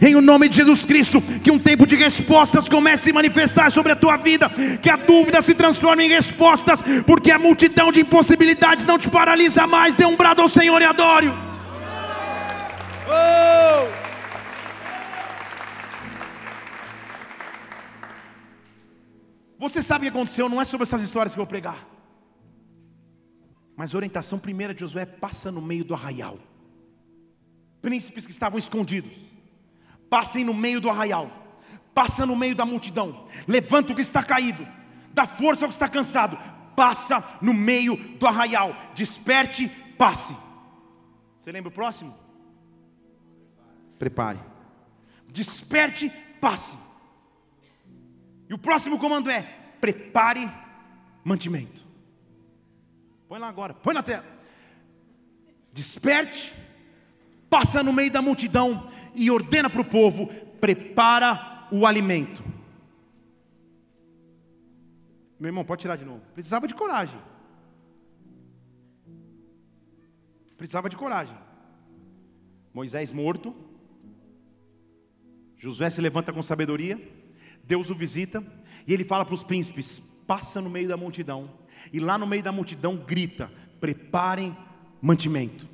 Em 0.01 0.15
o 0.15 0.21
nome 0.21 0.49
de 0.49 0.57
Jesus 0.59 0.85
Cristo, 0.85 1.21
que 1.43 1.51
um 1.51 1.59
tempo 1.59 1.85
de 1.89 1.97
respostas 1.97 2.69
comece 2.69 3.03
a 3.03 3.05
se 3.07 3.13
manifestar 3.13 3.73
sobre 3.73 3.91
a 3.91 3.97
tua 3.97 4.17
vida. 4.17 4.49
Que 4.81 4.91
a 4.91 4.97
dúvida 4.97 5.43
se 5.43 5.57
transforme 5.57 6.05
em 6.05 6.09
respostas, 6.09 6.81
porque 7.05 7.33
a 7.33 7.39
multidão 7.39 7.91
de 7.91 8.01
impossibilidades 8.03 8.44
possibilidades 8.45 8.85
não 8.85 8.99
te 8.99 9.09
paralisa 9.09 9.67
mais. 9.67 9.95
Dê 9.95 10.05
um 10.05 10.17
brado 10.17 10.43
ao 10.43 10.49
Senhor 10.49 10.81
e 10.83 10.85
adore. 10.85 11.29
Oh! 13.09 13.95
Você 19.59 19.81
sabe 19.81 20.07
o 20.07 20.11
que 20.11 20.17
aconteceu? 20.17 20.49
Não 20.49 20.61
é 20.61 20.65
sobre 20.65 20.83
essas 20.83 21.01
histórias 21.01 21.33
que 21.33 21.41
eu 21.41 21.45
vou 21.45 21.49
pregar. 21.49 21.89
Mas 23.75 23.95
a 23.95 23.97
orientação 23.99 24.39
primeira 24.39 24.75
de 24.75 24.81
Josué 24.81 25.07
passa 25.07 25.51
no 25.51 25.63
meio 25.63 25.85
do 25.85 25.95
arraial. 25.95 26.39
Príncipes 27.81 28.27
que 28.27 28.33
estavam 28.33 28.59
escondidos, 28.59 29.15
passem 30.09 30.45
no 30.45 30.55
meio 30.55 30.81
do 30.81 30.89
arraial, 30.89 31.59
passa 31.95 32.25
no 32.25 32.37
meio 32.37 32.55
da 32.55 32.65
multidão, 32.65 33.27
levanta 33.47 33.93
o 33.93 33.95
que 33.95 34.01
está 34.01 34.23
caído, 34.23 34.67
dá 35.13 35.27
força 35.27 35.65
ao 35.65 35.69
que 35.69 35.75
está 35.75 35.87
cansado, 35.87 36.39
passa 36.77 37.23
no 37.41 37.55
meio 37.55 37.97
do 38.19 38.27
arraial. 38.27 38.77
Desperte, 38.95 39.69
passe. 39.99 40.37
Você 41.39 41.53
lembra 41.53 41.69
o 41.69 41.73
próximo? 41.73 42.17
Prepare. 43.99 44.39
Desperte, 45.29 46.11
passe. 46.41 46.77
E 48.49 48.55
o 48.55 48.59
próximo 48.59 48.99
comando 48.99 49.31
é: 49.31 49.43
prepare 49.81 50.51
mantimento. 51.25 51.85
Põe 53.29 53.39
lá 53.39 53.49
agora, 53.49 53.75
põe 53.75 53.95
na 53.95 54.03
tela. 54.03 54.25
Desperte, 55.73 56.55
passa 57.51 57.83
no 57.83 57.93
meio 57.93 58.11
da 58.11 58.23
multidão 58.23 58.89
e 59.15 59.31
ordena 59.31 59.69
para 59.69 59.81
o 59.81 59.85
povo: 59.85 60.29
prepara 60.61 61.67
o 61.71 61.87
alimento. 61.87 62.54
Meu 65.39 65.49
irmão, 65.49 65.65
pode 65.65 65.83
tirar 65.83 65.97
de 65.97 66.05
novo. 66.05 66.23
Precisava 66.33 66.67
de 66.67 66.75
coragem. 66.75 67.21
Precisava 70.57 70.89
de 70.89 70.97
coragem. 70.97 71.37
Moisés 72.73 73.13
morto. 73.13 73.55
Josué 75.57 75.91
se 75.91 76.01
levanta 76.01 76.33
com 76.33 76.43
sabedoria. 76.43 77.01
Deus 77.65 77.91
o 77.91 77.95
visita. 77.95 78.45
E 78.87 78.93
ele 78.93 79.05
fala 79.05 79.25
para 79.25 79.35
os 79.35 79.43
príncipes: 79.43 80.01
passa 80.27 80.61
no 80.61 80.71
meio 80.71 80.89
da 80.89 80.97
multidão. 80.97 81.51
E 81.93 82.01
lá 82.01 82.17
no 82.17 82.27
meio 82.27 82.43
da 82.43 82.53
multidão 82.53 82.97
grita: 82.97 83.51
preparem 83.81 84.57
mantimento. 85.01 85.69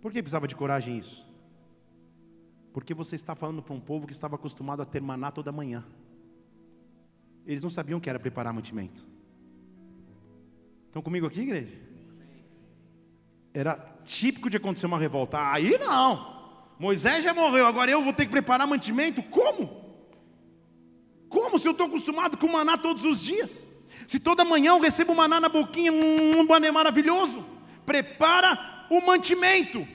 Por 0.00 0.12
que 0.12 0.20
precisava 0.20 0.48
de 0.48 0.56
coragem 0.56 0.98
isso? 0.98 1.26
Porque 2.72 2.92
você 2.92 3.14
está 3.14 3.34
falando 3.34 3.62
para 3.62 3.74
um 3.74 3.80
povo 3.80 4.06
que 4.06 4.12
estava 4.12 4.34
acostumado 4.34 4.82
a 4.82 4.84
ter 4.84 5.00
maná 5.00 5.30
toda 5.30 5.52
manhã. 5.52 5.84
Eles 7.46 7.62
não 7.62 7.70
sabiam 7.70 8.00
que 8.00 8.08
era 8.08 8.18
preparar 8.18 8.52
mantimento. 8.52 9.04
Estão 10.86 11.02
comigo 11.02 11.26
aqui, 11.26 11.40
igreja? 11.40 11.74
Era 13.54 13.74
típico 14.04 14.48
de 14.48 14.56
acontecer 14.56 14.86
uma 14.86 14.98
revolta. 14.98 15.52
Aí 15.52 15.76
não. 15.78 16.32
Moisés 16.78 17.24
já 17.24 17.32
morreu, 17.32 17.66
agora 17.66 17.90
eu 17.90 18.02
vou 18.02 18.12
ter 18.12 18.26
que 18.26 18.30
preparar 18.30 18.66
mantimento? 18.66 19.22
Como? 19.22 19.82
Como 21.28 21.58
se 21.58 21.66
eu 21.66 21.72
estou 21.72 21.86
acostumado 21.86 22.36
com 22.36 22.48
maná 22.48 22.76
todos 22.76 23.04
os 23.04 23.22
dias? 23.22 23.66
Se 24.06 24.18
toda 24.18 24.44
manhã 24.44 24.70
eu 24.70 24.80
recebo 24.80 25.14
maná 25.14 25.40
na 25.40 25.48
boquinha, 25.48 25.92
um 25.92 26.46
mané 26.46 26.70
maravilhoso. 26.70 27.44
Prepara 27.86 28.86
o 28.90 29.00
mantimento. 29.00 29.86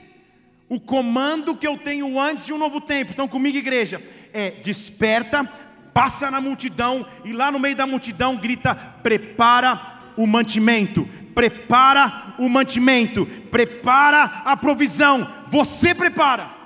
O 0.68 0.80
comando 0.80 1.56
que 1.56 1.66
eu 1.66 1.78
tenho 1.78 2.20
antes 2.20 2.46
de 2.46 2.52
um 2.52 2.58
novo 2.58 2.80
tempo. 2.80 3.12
Estão 3.12 3.28
comigo, 3.28 3.56
igreja? 3.56 4.04
É 4.32 4.50
desperta 4.50 5.50
passa 5.98 6.30
na 6.30 6.40
multidão 6.40 7.04
e 7.24 7.32
lá 7.32 7.50
no 7.50 7.58
meio 7.58 7.74
da 7.74 7.84
multidão 7.84 8.36
grita: 8.36 8.72
prepara 9.02 10.12
o 10.16 10.28
mantimento, 10.28 11.08
prepara 11.34 12.36
o 12.38 12.48
mantimento, 12.48 13.26
prepara 13.50 14.22
a 14.44 14.56
provisão, 14.56 15.28
você 15.48 15.92
prepara. 15.92 16.56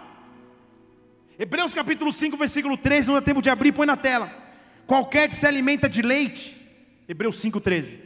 Hebreus 1.39 1.73
capítulo 1.73 2.13
5, 2.13 2.37
versículo 2.37 2.77
13, 2.77 3.09
não 3.09 3.15
dá 3.15 3.23
tempo 3.23 3.41
de 3.41 3.49
abrir, 3.49 3.73
põe 3.73 3.87
na 3.87 3.97
tela. 3.97 4.31
Qualquer 4.87 5.31
que 5.31 5.35
se 5.35 5.47
alimenta 5.47 5.89
de 5.89 6.03
leite, 6.03 6.61
Hebreus 7.09 7.41
5, 7.41 7.59
13. 7.59 7.99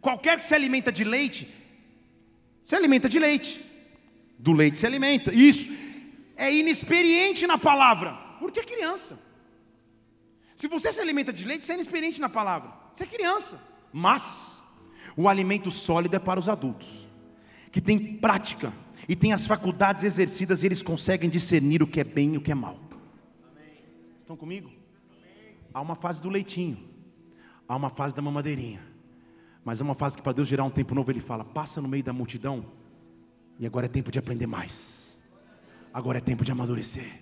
Qualquer 0.00 0.36
que 0.40 0.44
se 0.44 0.54
alimenta 0.54 0.90
de 0.90 1.04
leite, 1.04 1.48
se 2.60 2.74
alimenta 2.74 3.08
de 3.08 3.20
leite. 3.20 3.64
Do 4.36 4.52
leite 4.52 4.78
se 4.78 4.84
alimenta. 4.84 5.32
Isso 5.32 5.68
é 6.36 6.52
inexperiente 6.52 7.46
na 7.46 7.56
palavra, 7.56 8.14
porque 8.40 8.58
é 8.58 8.64
criança. 8.64 9.16
Se 10.54 10.68
você 10.68 10.92
se 10.92 11.00
alimenta 11.00 11.32
de 11.32 11.44
leite, 11.44 11.64
você 11.64 11.72
é 11.72 11.74
inexperiente 11.74 12.20
na 12.20 12.28
palavra. 12.28 12.72
Você 12.92 13.04
é 13.04 13.06
criança. 13.06 13.60
Mas 13.92 14.64
o 15.16 15.28
alimento 15.28 15.70
sólido 15.70 16.16
é 16.16 16.18
para 16.18 16.40
os 16.40 16.48
adultos, 16.48 17.08
que 17.70 17.80
têm 17.80 18.16
prática 18.16 18.72
e 19.08 19.14
têm 19.14 19.32
as 19.32 19.46
faculdades 19.46 20.04
exercidas 20.04 20.62
e 20.62 20.66
eles 20.66 20.82
conseguem 20.82 21.30
discernir 21.30 21.82
o 21.82 21.86
que 21.86 22.00
é 22.00 22.04
bem 22.04 22.34
e 22.34 22.38
o 22.38 22.40
que 22.40 22.50
é 22.50 22.54
mal. 22.54 22.78
Estão 24.18 24.36
comigo? 24.36 24.70
Há 25.72 25.80
uma 25.80 25.94
fase 25.94 26.20
do 26.20 26.28
leitinho, 26.28 26.78
há 27.68 27.76
uma 27.76 27.90
fase 27.90 28.14
da 28.14 28.22
mamadeirinha, 28.22 28.80
mas 29.64 29.80
é 29.80 29.84
uma 29.84 29.94
fase 29.94 30.16
que 30.16 30.22
para 30.22 30.32
Deus 30.32 30.48
gerar 30.48 30.64
um 30.64 30.70
tempo 30.70 30.94
novo, 30.94 31.10
Ele 31.10 31.20
fala: 31.20 31.44
passa 31.44 31.80
no 31.80 31.88
meio 31.88 32.02
da 32.02 32.12
multidão, 32.12 32.64
e 33.58 33.66
agora 33.66 33.86
é 33.86 33.88
tempo 33.88 34.10
de 34.10 34.18
aprender 34.18 34.46
mais, 34.46 35.20
agora 35.92 36.18
é 36.18 36.20
tempo 36.20 36.44
de 36.44 36.52
amadurecer, 36.52 37.20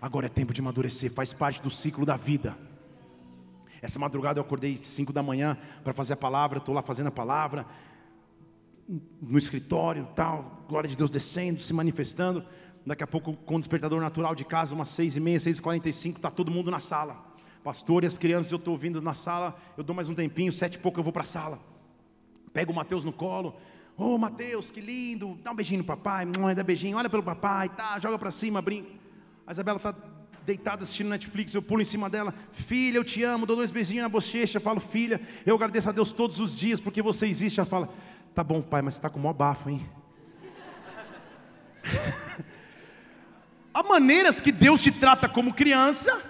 agora 0.00 0.26
é 0.26 0.28
tempo 0.28 0.52
de 0.52 0.60
amadurecer, 0.60 1.10
faz 1.12 1.32
parte 1.32 1.62
do 1.62 1.70
ciclo 1.70 2.04
da 2.04 2.16
vida. 2.16 2.56
Essa 3.82 3.98
madrugada 3.98 4.38
eu 4.38 4.44
acordei 4.44 4.76
5 4.80 5.12
da 5.12 5.24
manhã 5.24 5.58
para 5.82 5.92
fazer 5.92 6.12
a 6.12 6.16
palavra, 6.16 6.58
estou 6.58 6.72
lá 6.72 6.80
fazendo 6.80 7.08
a 7.08 7.10
palavra, 7.10 7.66
no 9.20 9.36
escritório, 9.36 10.08
tal, 10.14 10.64
glória 10.68 10.88
de 10.88 10.96
Deus 10.96 11.10
descendo, 11.10 11.60
se 11.60 11.72
manifestando. 11.74 12.44
Daqui 12.86 13.02
a 13.02 13.06
pouco, 13.06 13.34
com 13.34 13.56
o 13.56 13.58
despertador 13.58 14.00
natural 14.00 14.36
de 14.36 14.44
casa, 14.44 14.72
umas 14.72 14.88
seis 14.88 15.16
e 15.16 15.20
meia, 15.20 15.40
seis 15.40 15.58
e 15.58 15.62
quarenta 15.62 15.88
e 15.88 15.92
cinco, 15.92 16.18
está 16.18 16.30
todo 16.30 16.48
mundo 16.48 16.70
na 16.70 16.78
sala. 16.78 17.32
Pastor 17.64 18.04
e 18.04 18.06
as 18.06 18.16
crianças, 18.16 18.52
eu 18.52 18.58
estou 18.58 18.72
ouvindo 18.72 19.02
na 19.02 19.14
sala, 19.14 19.56
eu 19.76 19.82
dou 19.82 19.94
mais 19.94 20.08
um 20.08 20.14
tempinho, 20.14 20.52
sete 20.52 20.74
e 20.74 20.78
pouco 20.78 21.00
eu 21.00 21.04
vou 21.04 21.12
para 21.12 21.22
a 21.22 21.24
sala. 21.24 21.60
Pego 22.52 22.72
o 22.72 22.76
Mateus 22.76 23.02
no 23.02 23.12
colo, 23.12 23.56
ô 23.96 24.14
oh, 24.14 24.18
Mateus, 24.18 24.70
que 24.70 24.80
lindo, 24.80 25.38
dá 25.42 25.50
um 25.50 25.56
beijinho 25.56 25.78
no 25.78 25.84
papai, 25.84 26.24
dá 26.54 26.62
beijinho, 26.62 26.96
olha 26.96 27.10
pelo 27.10 27.22
papai, 27.22 27.68
tá, 27.68 27.98
joga 27.98 28.18
para 28.18 28.30
cima, 28.30 28.62
brinca. 28.62 28.90
A 29.46 29.50
Isabela 29.50 29.78
está 29.78 29.92
deitada 30.44 30.82
assistindo 30.82 31.08
Netflix, 31.08 31.54
eu 31.54 31.62
pulo 31.62 31.82
em 31.82 31.84
cima 31.84 32.10
dela, 32.10 32.34
filha, 32.50 32.96
eu 32.98 33.04
te 33.04 33.22
amo, 33.22 33.46
dou 33.46 33.56
dois 33.56 33.70
beijinhos 33.70 34.02
na 34.02 34.08
bochecha, 34.08 34.58
falo, 34.60 34.80
filha, 34.80 35.20
eu 35.46 35.54
agradeço 35.54 35.88
a 35.88 35.92
Deus 35.92 36.12
todos 36.12 36.40
os 36.40 36.56
dias 36.56 36.80
porque 36.80 37.00
você 37.00 37.26
existe. 37.26 37.60
Ela 37.60 37.68
fala, 37.68 37.88
tá 38.34 38.42
bom, 38.42 38.60
pai, 38.60 38.82
mas 38.82 38.94
você 38.94 38.98
está 38.98 39.10
com 39.10 39.18
o 39.18 39.22
maior 39.22 39.34
bafo, 39.34 39.70
hein? 39.70 39.86
Há 43.74 43.82
maneiras 43.82 44.40
que 44.40 44.52
Deus 44.52 44.82
te 44.82 44.92
trata 44.92 45.28
como 45.28 45.54
criança, 45.54 46.22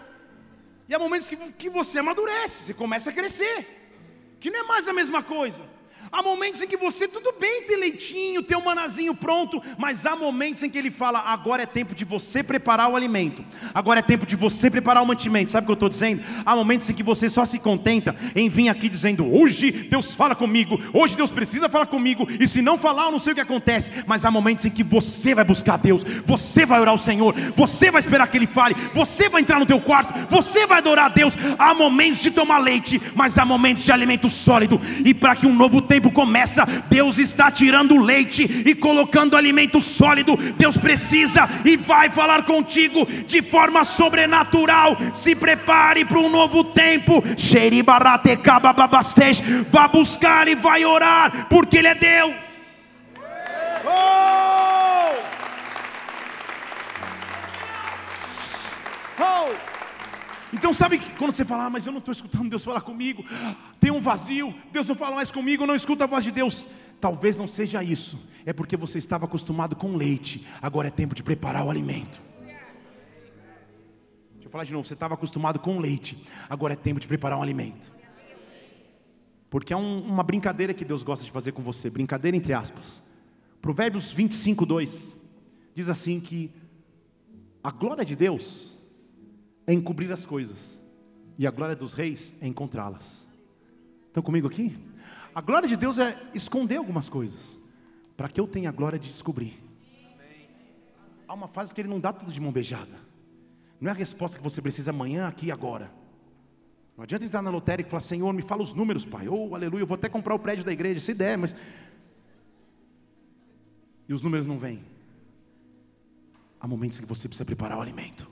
E 0.88 0.94
há 0.94 0.98
momentos 0.98 1.28
que, 1.28 1.36
que 1.52 1.68
você 1.70 1.98
amadurece, 1.98 2.64
você 2.64 2.74
começa 2.74 3.10
a 3.10 3.12
crescer, 3.12 4.36
que 4.38 4.50
não 4.50 4.60
é 4.60 4.62
mais 4.62 4.86
a 4.86 4.92
mesma 4.92 5.22
coisa. 5.22 5.64
Há 6.12 6.22
momentos 6.22 6.60
em 6.60 6.66
que 6.66 6.76
você, 6.76 7.08
tudo 7.08 7.32
bem, 7.40 7.62
ter 7.62 7.76
leitinho, 7.76 8.42
ter 8.42 8.54
um 8.54 8.62
manazinho 8.62 9.14
pronto, 9.14 9.62
mas 9.78 10.04
há 10.04 10.14
momentos 10.14 10.62
em 10.62 10.68
que 10.68 10.76
ele 10.76 10.90
fala: 10.90 11.20
agora 11.20 11.62
é 11.62 11.66
tempo 11.66 11.94
de 11.94 12.04
você 12.04 12.42
preparar 12.42 12.90
o 12.90 12.96
alimento, 12.96 13.42
agora 13.72 14.00
é 14.00 14.02
tempo 14.02 14.26
de 14.26 14.36
você 14.36 14.70
preparar 14.70 15.02
o 15.02 15.06
mantimento. 15.06 15.50
Sabe 15.50 15.64
o 15.64 15.66
que 15.66 15.70
eu 15.70 15.74
estou 15.74 15.88
dizendo? 15.88 16.22
Há 16.44 16.54
momentos 16.54 16.90
em 16.90 16.92
que 16.92 17.02
você 17.02 17.30
só 17.30 17.46
se 17.46 17.58
contenta 17.58 18.14
em 18.36 18.50
vir 18.50 18.68
aqui 18.68 18.90
dizendo: 18.90 19.26
hoje 19.26 19.70
Deus 19.70 20.14
fala 20.14 20.34
comigo, 20.34 20.78
hoje 20.92 21.16
Deus 21.16 21.30
precisa 21.30 21.66
falar 21.66 21.86
comigo, 21.86 22.28
e 22.38 22.46
se 22.46 22.60
não 22.60 22.76
falar, 22.76 23.06
eu 23.06 23.12
não 23.12 23.18
sei 23.18 23.32
o 23.32 23.36
que 23.36 23.40
acontece. 23.40 23.90
Mas 24.06 24.26
há 24.26 24.30
momentos 24.30 24.66
em 24.66 24.70
que 24.70 24.84
você 24.84 25.34
vai 25.34 25.44
buscar 25.44 25.78
Deus, 25.78 26.04
você 26.26 26.66
vai 26.66 26.78
orar 26.78 26.92
ao 26.92 26.98
Senhor, 26.98 27.34
você 27.56 27.90
vai 27.90 28.00
esperar 28.00 28.28
que 28.28 28.36
Ele 28.36 28.46
fale, 28.46 28.74
você 28.92 29.30
vai 29.30 29.40
entrar 29.40 29.58
no 29.58 29.64
teu 29.64 29.80
quarto, 29.80 30.12
você 30.28 30.66
vai 30.66 30.76
adorar 30.76 31.06
a 31.06 31.08
Deus. 31.08 31.38
Há 31.58 31.72
momentos 31.72 32.20
de 32.20 32.30
tomar 32.30 32.58
leite, 32.58 33.00
mas 33.14 33.38
há 33.38 33.46
momentos 33.46 33.82
de 33.82 33.92
alimento 33.92 34.28
sólido, 34.28 34.78
e 35.02 35.14
para 35.14 35.34
que 35.34 35.46
um 35.46 35.54
novo 35.54 35.80
tempo 35.80 36.01
tempo 36.02 36.10
começa, 36.10 36.66
Deus 36.88 37.18
está 37.18 37.48
tirando 37.50 37.96
leite 37.96 38.64
e 38.66 38.74
colocando 38.74 39.36
alimento 39.36 39.80
sólido. 39.80 40.36
Deus 40.58 40.76
precisa 40.76 41.48
e 41.64 41.76
vai 41.76 42.10
falar 42.10 42.42
contigo 42.44 43.06
de 43.06 43.40
forma 43.40 43.84
sobrenatural. 43.84 44.96
Se 45.14 45.36
prepare 45.36 46.04
para 46.04 46.18
um 46.18 46.28
novo 46.28 46.64
tempo. 46.64 47.22
Vá 49.70 49.86
buscar 49.86 50.48
e 50.48 50.56
vai 50.56 50.84
orar, 50.84 51.46
porque 51.48 51.78
Ele 51.78 51.88
é 51.88 51.94
Deus. 51.94 52.34
Oh! 53.84 54.32
Oh! 59.20 59.71
Então, 60.52 60.72
sabe 60.72 60.98
que 60.98 61.10
quando 61.16 61.32
você 61.32 61.44
fala, 61.44 61.64
ah, 61.64 61.70
mas 61.70 61.86
eu 61.86 61.92
não 61.92 61.98
estou 61.98 62.12
escutando 62.12 62.50
Deus 62.50 62.62
falar 62.62 62.82
comigo, 62.82 63.24
tem 63.80 63.90
um 63.90 64.00
vazio, 64.00 64.54
Deus 64.70 64.86
não 64.86 64.94
fala 64.94 65.16
mais 65.16 65.30
comigo, 65.30 65.62
eu 65.62 65.66
não 65.66 65.74
escuto 65.74 66.04
a 66.04 66.06
voz 66.06 66.22
de 66.24 66.30
Deus. 66.30 66.66
Talvez 67.00 67.38
não 67.38 67.48
seja 67.48 67.82
isso, 67.82 68.18
é 68.44 68.52
porque 68.52 68.76
você 68.76 68.98
estava 68.98 69.24
acostumado 69.24 69.74
com 69.74 69.96
leite, 69.96 70.46
agora 70.60 70.88
é 70.88 70.90
tempo 70.90 71.14
de 71.14 71.22
preparar 71.22 71.64
o 71.64 71.70
alimento. 71.70 72.20
Deixa 74.34 74.46
eu 74.46 74.50
falar 74.50 74.64
de 74.64 74.72
novo, 74.72 74.86
você 74.86 74.94
estava 74.94 75.14
acostumado 75.14 75.58
com 75.58 75.80
leite, 75.80 76.22
agora 76.48 76.74
é 76.74 76.76
tempo 76.76 77.00
de 77.00 77.08
preparar 77.08 77.38
um 77.38 77.42
alimento. 77.42 77.90
Porque 79.48 79.72
é 79.72 79.76
um, 79.76 80.00
uma 80.00 80.22
brincadeira 80.22 80.72
que 80.72 80.84
Deus 80.84 81.02
gosta 81.02 81.24
de 81.24 81.30
fazer 81.30 81.52
com 81.52 81.62
você, 81.62 81.90
brincadeira 81.90 82.36
entre 82.36 82.52
aspas. 82.52 83.02
Provérbios 83.60 84.12
25, 84.12 84.64
2 84.66 85.18
diz 85.74 85.88
assim 85.88 86.20
que 86.20 86.52
a 87.64 87.70
glória 87.70 88.04
de 88.04 88.14
Deus 88.14 88.71
é 89.66 89.72
encobrir 89.72 90.10
as 90.12 90.26
coisas, 90.26 90.78
e 91.38 91.46
a 91.46 91.50
glória 91.50 91.76
dos 91.76 91.94
reis 91.94 92.34
é 92.40 92.46
encontrá-las. 92.46 93.26
Estão 94.06 94.22
comigo 94.22 94.46
aqui? 94.46 94.78
A 95.34 95.40
glória 95.40 95.68
de 95.68 95.76
Deus 95.76 95.98
é 95.98 96.20
esconder 96.34 96.76
algumas 96.76 97.08
coisas, 97.08 97.60
para 98.16 98.28
que 98.28 98.40
eu 98.40 98.46
tenha 98.46 98.68
a 98.68 98.72
glória 98.72 98.98
de 98.98 99.08
descobrir. 99.08 99.58
Há 101.26 101.34
uma 101.34 101.48
fase 101.48 101.74
que 101.74 101.80
ele 101.80 101.88
não 101.88 101.98
dá 101.98 102.12
tudo 102.12 102.30
de 102.30 102.40
mão 102.40 102.52
beijada, 102.52 102.98
não 103.80 103.88
é 103.88 103.92
a 103.92 103.96
resposta 103.96 104.36
que 104.36 104.44
você 104.44 104.60
precisa 104.62 104.90
amanhã, 104.90 105.26
aqui 105.26 105.46
e 105.46 105.52
agora. 105.52 105.90
Não 106.96 107.04
adianta 107.04 107.24
entrar 107.24 107.42
na 107.42 107.50
lotérica 107.50 107.88
e 107.88 107.90
falar, 107.90 108.00
Senhor, 108.00 108.32
me 108.32 108.42
fala 108.42 108.62
os 108.62 108.74
números, 108.74 109.04
Pai. 109.04 109.26
Oh, 109.28 109.54
aleluia, 109.54 109.82
eu 109.82 109.86
vou 109.86 109.94
até 109.94 110.08
comprar 110.08 110.34
o 110.34 110.38
prédio 110.38 110.64
da 110.64 110.72
igreja, 110.72 111.00
se 111.00 111.14
der, 111.14 111.38
mas. 111.38 111.56
E 114.08 114.12
os 114.12 114.22
números 114.22 114.46
não 114.46 114.58
vêm. 114.58 114.84
Há 116.60 116.68
momentos 116.68 117.00
que 117.00 117.06
você 117.06 117.26
precisa 117.26 117.44
preparar 117.44 117.78
o 117.78 117.80
alimento. 117.80 118.30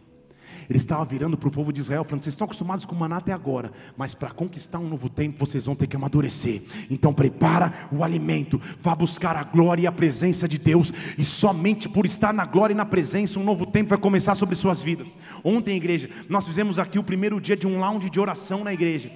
Ele 0.70 0.76
estava 0.76 1.04
virando 1.04 1.36
para 1.36 1.48
o 1.48 1.50
povo 1.50 1.72
de 1.72 1.80
Israel, 1.80 2.04
falando: 2.04 2.22
vocês 2.22 2.32
estão 2.32 2.44
acostumados 2.44 2.84
com 2.84 2.94
maná 2.94 3.16
até 3.16 3.32
agora, 3.32 3.72
mas 3.96 4.14
para 4.14 4.30
conquistar 4.30 4.78
um 4.78 4.88
novo 4.88 5.08
tempo, 5.08 5.36
vocês 5.36 5.66
vão 5.66 5.74
ter 5.74 5.88
que 5.88 5.96
amadurecer. 5.96 6.62
Então 6.88 7.12
prepara 7.12 7.72
o 7.90 8.04
alimento, 8.04 8.60
vá 8.80 8.94
buscar 8.94 9.36
a 9.36 9.42
glória 9.42 9.82
e 9.82 9.86
a 9.88 9.92
presença 9.92 10.46
de 10.46 10.58
Deus, 10.58 10.92
e 11.18 11.24
somente 11.24 11.88
por 11.88 12.06
estar 12.06 12.32
na 12.32 12.44
glória 12.44 12.72
e 12.72 12.76
na 12.76 12.86
presença, 12.86 13.40
um 13.40 13.44
novo 13.44 13.66
tempo 13.66 13.90
vai 13.90 13.98
começar 13.98 14.36
sobre 14.36 14.54
suas 14.54 14.80
vidas. 14.80 15.18
Ontem, 15.42 15.76
igreja, 15.76 16.08
nós 16.28 16.46
fizemos 16.46 16.78
aqui 16.78 17.00
o 17.00 17.04
primeiro 17.04 17.40
dia 17.40 17.56
de 17.56 17.66
um 17.66 17.80
lounge 17.80 18.08
de 18.08 18.20
oração 18.20 18.62
na 18.62 18.72
igreja. 18.72 19.10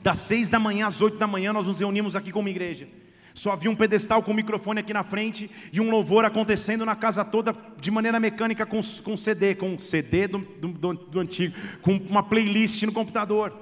Das 0.00 0.18
seis 0.18 0.48
da 0.48 0.60
manhã 0.60 0.86
às 0.86 1.02
oito 1.02 1.18
da 1.18 1.26
manhã, 1.26 1.52
nós 1.52 1.66
nos 1.66 1.80
reunimos 1.80 2.14
aqui 2.14 2.30
como 2.30 2.48
igreja. 2.48 2.86
Só 3.34 3.52
havia 3.52 3.70
um 3.70 3.76
pedestal 3.76 4.22
com 4.22 4.32
um 4.32 4.34
microfone 4.34 4.80
aqui 4.80 4.92
na 4.92 5.02
frente 5.02 5.50
e 5.72 5.80
um 5.80 5.90
louvor 5.90 6.24
acontecendo 6.24 6.84
na 6.84 6.96
casa 6.96 7.24
toda 7.24 7.54
de 7.80 7.90
maneira 7.90 8.18
mecânica 8.18 8.66
com, 8.66 8.80
com 9.02 9.16
CD, 9.16 9.54
com 9.54 9.78
CD 9.78 10.26
do, 10.26 10.38
do, 10.38 10.94
do 10.94 11.20
antigo, 11.20 11.54
com 11.82 11.92
uma 11.92 12.22
playlist 12.22 12.82
no 12.82 12.92
computador. 12.92 13.52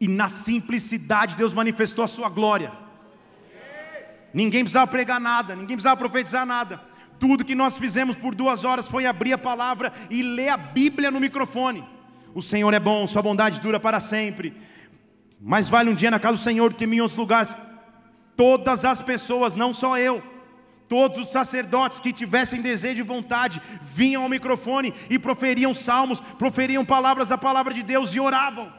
E 0.00 0.08
na 0.08 0.28
simplicidade 0.28 1.36
Deus 1.36 1.52
manifestou 1.52 2.04
a 2.04 2.08
sua 2.08 2.28
glória. 2.28 2.72
Ninguém 4.32 4.64
precisava 4.64 4.90
pregar 4.90 5.20
nada, 5.20 5.54
ninguém 5.54 5.76
precisava 5.76 5.96
profetizar 5.96 6.46
nada. 6.46 6.80
Tudo 7.18 7.44
que 7.44 7.54
nós 7.54 7.76
fizemos 7.76 8.16
por 8.16 8.34
duas 8.34 8.64
horas 8.64 8.88
foi 8.88 9.06
abrir 9.06 9.32
a 9.32 9.38
palavra 9.38 9.92
e 10.10 10.22
ler 10.22 10.48
a 10.48 10.56
Bíblia 10.56 11.10
no 11.10 11.20
microfone. 11.20 11.84
O 12.34 12.42
Senhor 12.42 12.72
é 12.72 12.80
bom, 12.80 13.06
Sua 13.06 13.22
bondade 13.22 13.60
dura 13.60 13.78
para 13.78 14.00
sempre. 14.00 14.56
Mais 15.44 15.68
vale 15.68 15.90
um 15.90 15.94
dia 15.94 16.08
na 16.08 16.20
casa 16.20 16.34
do 16.34 16.42
Senhor 16.42 16.72
que 16.72 16.84
em 16.84 17.00
outros 17.00 17.18
lugares. 17.18 17.56
Todas 18.36 18.84
as 18.84 19.00
pessoas, 19.00 19.56
não 19.56 19.74
só 19.74 19.98
eu, 19.98 20.22
todos 20.88 21.18
os 21.18 21.30
sacerdotes 21.30 21.98
que 21.98 22.12
tivessem 22.12 22.62
desejo 22.62 23.00
e 23.00 23.02
vontade, 23.02 23.60
vinham 23.82 24.22
ao 24.22 24.28
microfone 24.28 24.94
e 25.10 25.18
proferiam 25.18 25.74
salmos, 25.74 26.20
proferiam 26.20 26.84
palavras 26.84 27.28
da 27.28 27.36
palavra 27.36 27.74
de 27.74 27.82
Deus 27.82 28.14
e 28.14 28.20
oravam. 28.20 28.72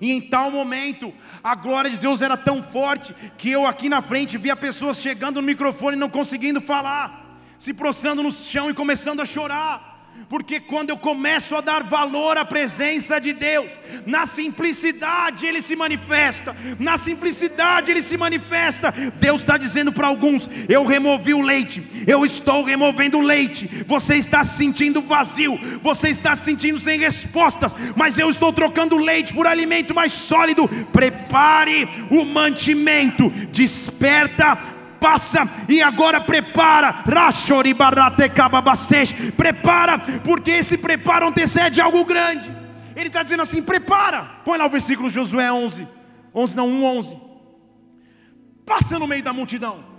E 0.00 0.12
em 0.12 0.20
tal 0.20 0.50
momento, 0.50 1.14
a 1.42 1.54
glória 1.54 1.90
de 1.90 1.98
Deus 1.98 2.20
era 2.20 2.36
tão 2.36 2.62
forte 2.62 3.14
que 3.38 3.50
eu 3.50 3.66
aqui 3.66 3.88
na 3.88 4.02
frente 4.02 4.36
via 4.36 4.54
pessoas 4.54 5.00
chegando 5.00 5.36
no 5.36 5.46
microfone 5.46 5.96
e 5.96 6.00
não 6.00 6.10
conseguindo 6.10 6.60
falar, 6.60 7.40
se 7.58 7.72
prostrando 7.72 8.22
no 8.22 8.30
chão 8.30 8.68
e 8.68 8.74
começando 8.74 9.22
a 9.22 9.24
chorar 9.24 9.93
porque 10.28 10.58
quando 10.60 10.90
eu 10.90 10.96
começo 10.96 11.54
a 11.54 11.60
dar 11.60 11.82
valor 11.82 12.36
à 12.36 12.44
presença 12.44 13.20
de 13.20 13.32
Deus, 13.32 13.72
na 14.06 14.26
simplicidade 14.26 15.46
Ele 15.46 15.62
se 15.62 15.76
manifesta, 15.76 16.56
na 16.78 16.98
simplicidade 16.98 17.90
Ele 17.90 18.02
se 18.02 18.16
manifesta. 18.16 18.92
Deus 19.20 19.42
está 19.42 19.56
dizendo 19.56 19.92
para 19.92 20.06
alguns: 20.06 20.48
Eu 20.68 20.84
removi 20.84 21.34
o 21.34 21.40
leite, 21.40 21.82
eu 22.06 22.24
estou 22.24 22.62
removendo 22.62 23.18
o 23.18 23.22
leite. 23.22 23.84
Você 23.86 24.16
está 24.16 24.42
se 24.42 24.56
sentindo 24.56 25.02
vazio, 25.02 25.58
você 25.82 26.08
está 26.08 26.34
se 26.34 26.44
sentindo 26.44 26.80
sem 26.80 26.98
respostas, 26.98 27.74
mas 27.96 28.18
eu 28.18 28.28
estou 28.28 28.52
trocando 28.52 28.96
leite 28.96 29.32
por 29.32 29.46
alimento 29.46 29.94
mais 29.94 30.12
sólido. 30.12 30.68
Prepare 30.92 31.88
o 32.10 32.24
mantimento, 32.24 33.30
desperta 33.50 34.73
passa 35.04 35.46
e 35.68 35.82
agora 35.82 36.18
prepara. 36.18 37.02
Prepara, 39.36 39.98
porque 39.98 40.50
esse 40.50 40.78
preparo 40.78 41.28
antecede 41.28 41.78
algo 41.78 42.02
grande. 42.06 42.50
Ele 42.96 43.08
está 43.08 43.22
dizendo 43.22 43.42
assim: 43.42 43.62
prepara. 43.62 44.22
Põe 44.46 44.56
lá 44.56 44.64
o 44.64 44.70
versículo 44.70 45.10
Josué 45.10 45.52
11, 45.52 45.86
11 46.34 46.56
não, 46.56 46.68
1, 46.68 46.84
11. 46.84 47.16
Passa 48.64 48.98
no 48.98 49.06
meio 49.06 49.22
da 49.22 49.34
multidão. 49.34 49.92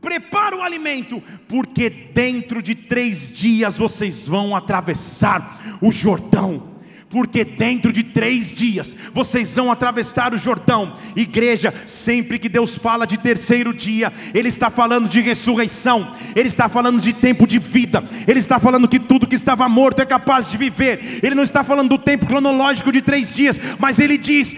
Prepara 0.00 0.56
o 0.56 0.62
alimento, 0.62 1.22
porque 1.48 1.88
dentro 1.88 2.60
de 2.60 2.74
três 2.74 3.30
dias 3.30 3.78
vocês 3.78 4.26
vão 4.26 4.54
atravessar 4.54 5.78
o 5.80 5.92
Jordão 5.92 6.73
porque 7.08 7.44
dentro 7.44 7.92
de 7.92 8.02
três 8.02 8.52
dias 8.52 8.96
vocês 9.12 9.54
vão 9.54 9.70
atravessar 9.70 10.34
o 10.34 10.38
Jordão. 10.38 10.94
Igreja, 11.14 11.72
sempre 11.86 12.38
que 12.38 12.48
Deus 12.48 12.76
fala 12.76 13.06
de 13.06 13.18
terceiro 13.18 13.72
dia, 13.72 14.12
Ele 14.32 14.48
está 14.48 14.70
falando 14.70 15.08
de 15.08 15.20
ressurreição, 15.20 16.12
Ele 16.34 16.48
está 16.48 16.68
falando 16.68 17.00
de 17.00 17.12
tempo 17.12 17.46
de 17.46 17.58
vida, 17.58 18.04
Ele 18.26 18.40
está 18.40 18.58
falando 18.58 18.88
que 18.88 18.98
tudo 18.98 19.26
que 19.26 19.34
estava 19.34 19.68
morto 19.68 20.02
é 20.02 20.06
capaz 20.06 20.48
de 20.48 20.56
viver. 20.56 21.20
Ele 21.22 21.34
não 21.34 21.42
está 21.42 21.62
falando 21.62 21.90
do 21.90 21.98
tempo 21.98 22.26
cronológico 22.26 22.90
de 22.90 23.00
três 23.00 23.34
dias, 23.34 23.58
mas 23.78 23.98
Ele 23.98 24.18
diz: 24.18 24.54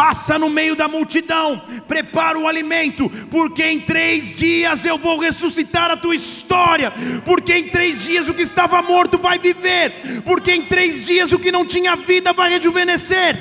passa 0.00 0.38
no 0.38 0.48
meio 0.48 0.74
da 0.74 0.88
multidão, 0.88 1.60
prepara 1.86 2.38
o 2.38 2.48
alimento, 2.48 3.10
porque 3.30 3.62
em 3.62 3.80
três 3.80 4.34
dias 4.34 4.82
eu 4.82 4.96
vou 4.96 5.18
ressuscitar 5.18 5.90
a 5.90 5.96
tua 5.96 6.14
história, 6.14 6.90
porque 7.22 7.52
em 7.52 7.64
três 7.64 8.04
dias 8.04 8.26
o 8.26 8.32
que 8.32 8.40
estava 8.40 8.80
morto 8.80 9.18
vai 9.18 9.38
viver, 9.38 10.22
porque 10.24 10.52
em 10.52 10.62
três 10.62 11.04
dias 11.04 11.32
o 11.32 11.38
que 11.38 11.52
não 11.52 11.66
tinha 11.66 11.96
vida 11.96 12.32
vai 12.32 12.48
rejuvenescer. 12.48 13.36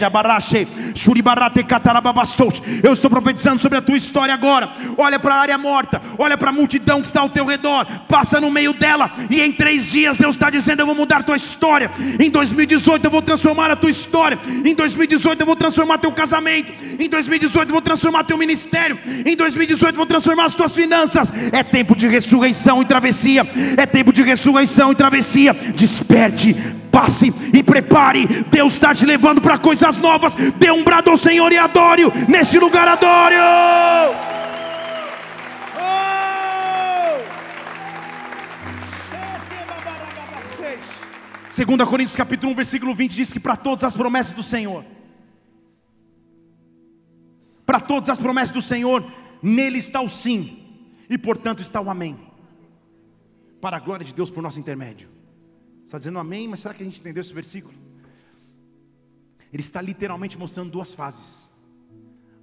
Eu 2.83 2.91
estou 2.91 3.09
profetizando 3.09 3.61
sobre 3.61 3.77
a 3.77 3.81
tua 3.81 3.95
história 3.95 4.33
agora. 4.33 4.73
Olha 4.97 5.17
para 5.17 5.35
a 5.35 5.39
área 5.39 5.57
morta, 5.57 6.01
olha 6.17 6.37
para 6.37 6.49
a 6.49 6.53
multidão 6.53 6.99
que 6.99 7.07
está 7.07 7.21
ao 7.21 7.29
teu 7.29 7.45
redor, 7.45 7.85
passa 8.09 8.41
no 8.41 8.51
meio 8.51 8.73
dela, 8.73 9.09
e 9.29 9.39
em 9.39 9.53
três 9.53 9.89
dias 9.89 10.17
Deus 10.17 10.35
está 10.35 10.49
dizendo: 10.49 10.81
Eu 10.81 10.87
vou 10.87 10.95
mudar 10.95 11.19
a 11.19 11.23
tua 11.23 11.37
história. 11.37 11.89
Em 12.19 12.29
2018 12.29 13.05
eu 13.05 13.11
vou 13.11 13.21
transformar 13.21 13.71
a 13.71 13.77
tua 13.77 13.89
história, 13.89 14.37
em 14.65 14.75
2018 14.75 15.39
eu 15.39 15.45
vou 15.45 15.55
transformar 15.55 15.99
teu 15.99 16.11
casamento 16.11 16.48
casamento. 16.49 16.73
Em 16.99 17.07
2018 17.07 17.71
vou 17.71 17.81
transformar 17.81 18.23
teu 18.23 18.37
ministério. 18.37 18.97
Em 19.25 19.35
2018 19.35 19.95
vou 19.95 20.05
transformar 20.05 20.45
as 20.45 20.53
tuas 20.53 20.73
finanças. 20.73 21.31
É 21.51 21.63
tempo 21.63 21.95
de 21.95 22.07
ressurreição 22.07 22.81
e 22.81 22.85
travessia. 22.85 23.47
É 23.77 23.85
tempo 23.85 24.11
de 24.11 24.23
ressurreição 24.23 24.91
e 24.91 24.95
travessia. 24.95 25.53
Desperte 25.53 26.55
passe 26.91 27.33
e 27.53 27.61
prepare. 27.61 28.27
Deus 28.49 28.73
está 28.73 28.93
te 28.93 29.05
levando 29.05 29.39
para 29.39 29.57
coisas 29.57 29.97
novas. 29.97 30.35
Dê 30.57 30.71
um 30.71 30.83
brado 30.83 31.11
ao 31.11 31.17
Senhor 31.17 31.51
e 31.51 31.57
adore 31.57 32.03
nesse 32.27 32.57
lugar, 32.57 32.87
adore. 32.87 33.35
Segunda 41.49 41.85
Coríntios 41.85 42.15
capítulo 42.15 42.53
1, 42.53 42.55
versículo 42.55 42.95
20 42.95 43.11
diz 43.13 43.33
que 43.33 43.39
para 43.39 43.55
todas 43.55 43.83
as 43.83 43.95
promessas 43.95 44.33
do 44.33 44.43
Senhor, 44.43 44.85
para 47.69 47.79
todas 47.79 48.09
as 48.09 48.17
promessas 48.17 48.49
do 48.49 48.63
Senhor, 48.63 49.05
nele 49.43 49.77
está 49.77 50.01
o 50.01 50.09
sim, 50.09 50.57
e 51.07 51.19
portanto 51.19 51.61
está 51.61 51.79
o 51.79 51.87
amém. 51.87 52.19
Para 53.61 53.77
a 53.77 53.79
glória 53.79 54.03
de 54.03 54.11
Deus 54.11 54.31
por 54.31 54.41
nosso 54.41 54.59
intermédio. 54.59 55.07
Está 55.85 55.99
dizendo 55.99 56.17
amém, 56.17 56.47
mas 56.47 56.61
será 56.61 56.73
que 56.73 56.81
a 56.81 56.85
gente 56.87 56.99
entendeu 56.99 57.21
esse 57.21 57.31
versículo? 57.31 57.75
Ele 59.53 59.61
está 59.61 59.83
literalmente 59.83 60.35
mostrando 60.35 60.71
duas 60.71 60.95
fases. 60.95 61.47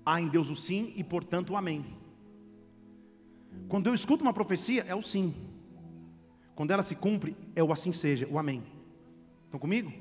Há 0.05 0.20
em 0.20 0.29
Deus 0.29 0.49
o 0.49 0.55
sim 0.55 0.93
e 0.95 1.03
portanto 1.03 1.55
o 1.55 1.57
amém. 1.57 1.85
Quando 3.68 3.89
eu 3.89 3.95
escuto 3.95 4.22
uma 4.22 4.33
profecia, 4.33 4.85
é 4.87 4.95
o 4.95 5.03
sim. 5.03 5.35
Quando 6.55 6.70
ela 6.70 6.85
se 6.85 6.95
cumpre, 6.95 7.37
é 7.57 7.64
o 7.64 7.72
assim 7.72 7.91
seja, 7.91 8.29
o 8.31 8.39
amém. 8.39 8.62
Estão 9.47 9.59
comigo? 9.59 9.93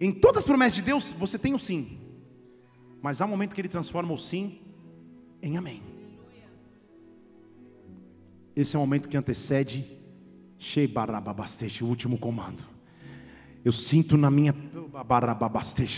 Em 0.00 0.12
todas 0.12 0.44
as 0.44 0.46
promessas 0.46 0.76
de 0.76 0.82
Deus, 0.82 1.10
você 1.10 1.36
tem 1.36 1.52
o 1.52 1.58
sim. 1.58 2.05
Mas 3.06 3.20
há 3.20 3.24
um 3.24 3.28
momento 3.28 3.54
que 3.54 3.60
ele 3.60 3.68
transforma 3.68 4.12
o 4.12 4.18
sim 4.18 4.58
em 5.40 5.56
amém. 5.56 5.80
Esse 8.56 8.74
é 8.74 8.78
o 8.80 8.82
momento 8.82 9.08
que 9.08 9.16
antecede 9.16 9.86
o 11.84 11.86
último 11.86 12.18
comando. 12.18 12.64
Eu 13.64 13.70
sinto 13.70 14.16
na 14.16 14.28
minha 14.28 14.52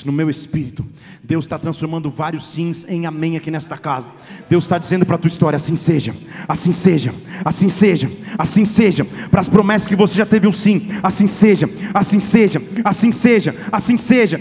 no 0.04 0.10
meu 0.10 0.28
espírito. 0.28 0.84
Deus 1.22 1.44
está 1.44 1.56
transformando 1.56 2.10
vários 2.10 2.48
sims 2.48 2.84
em 2.88 3.06
amém 3.06 3.36
aqui 3.36 3.48
nesta 3.48 3.76
casa. 3.76 4.10
Deus 4.50 4.64
está 4.64 4.76
dizendo 4.76 5.06
para 5.06 5.14
a 5.14 5.18
tua 5.18 5.28
história: 5.28 5.54
assim 5.54 5.76
seja, 5.76 6.16
assim 6.48 6.72
seja, 6.72 7.14
assim 7.44 7.68
seja, 7.68 8.10
assim 8.36 8.64
seja. 8.64 9.04
Para 9.30 9.38
as 9.38 9.48
promessas 9.48 9.86
que 9.86 9.94
você 9.94 10.16
já 10.16 10.26
teve 10.26 10.48
um 10.48 10.52
sim, 10.52 10.88
assim 11.00 11.28
seja, 11.28 11.70
assim 11.94 12.18
seja, 12.18 12.60
assim 12.84 13.12
seja, 13.12 13.54
assim 13.70 13.96
seja. 13.96 14.40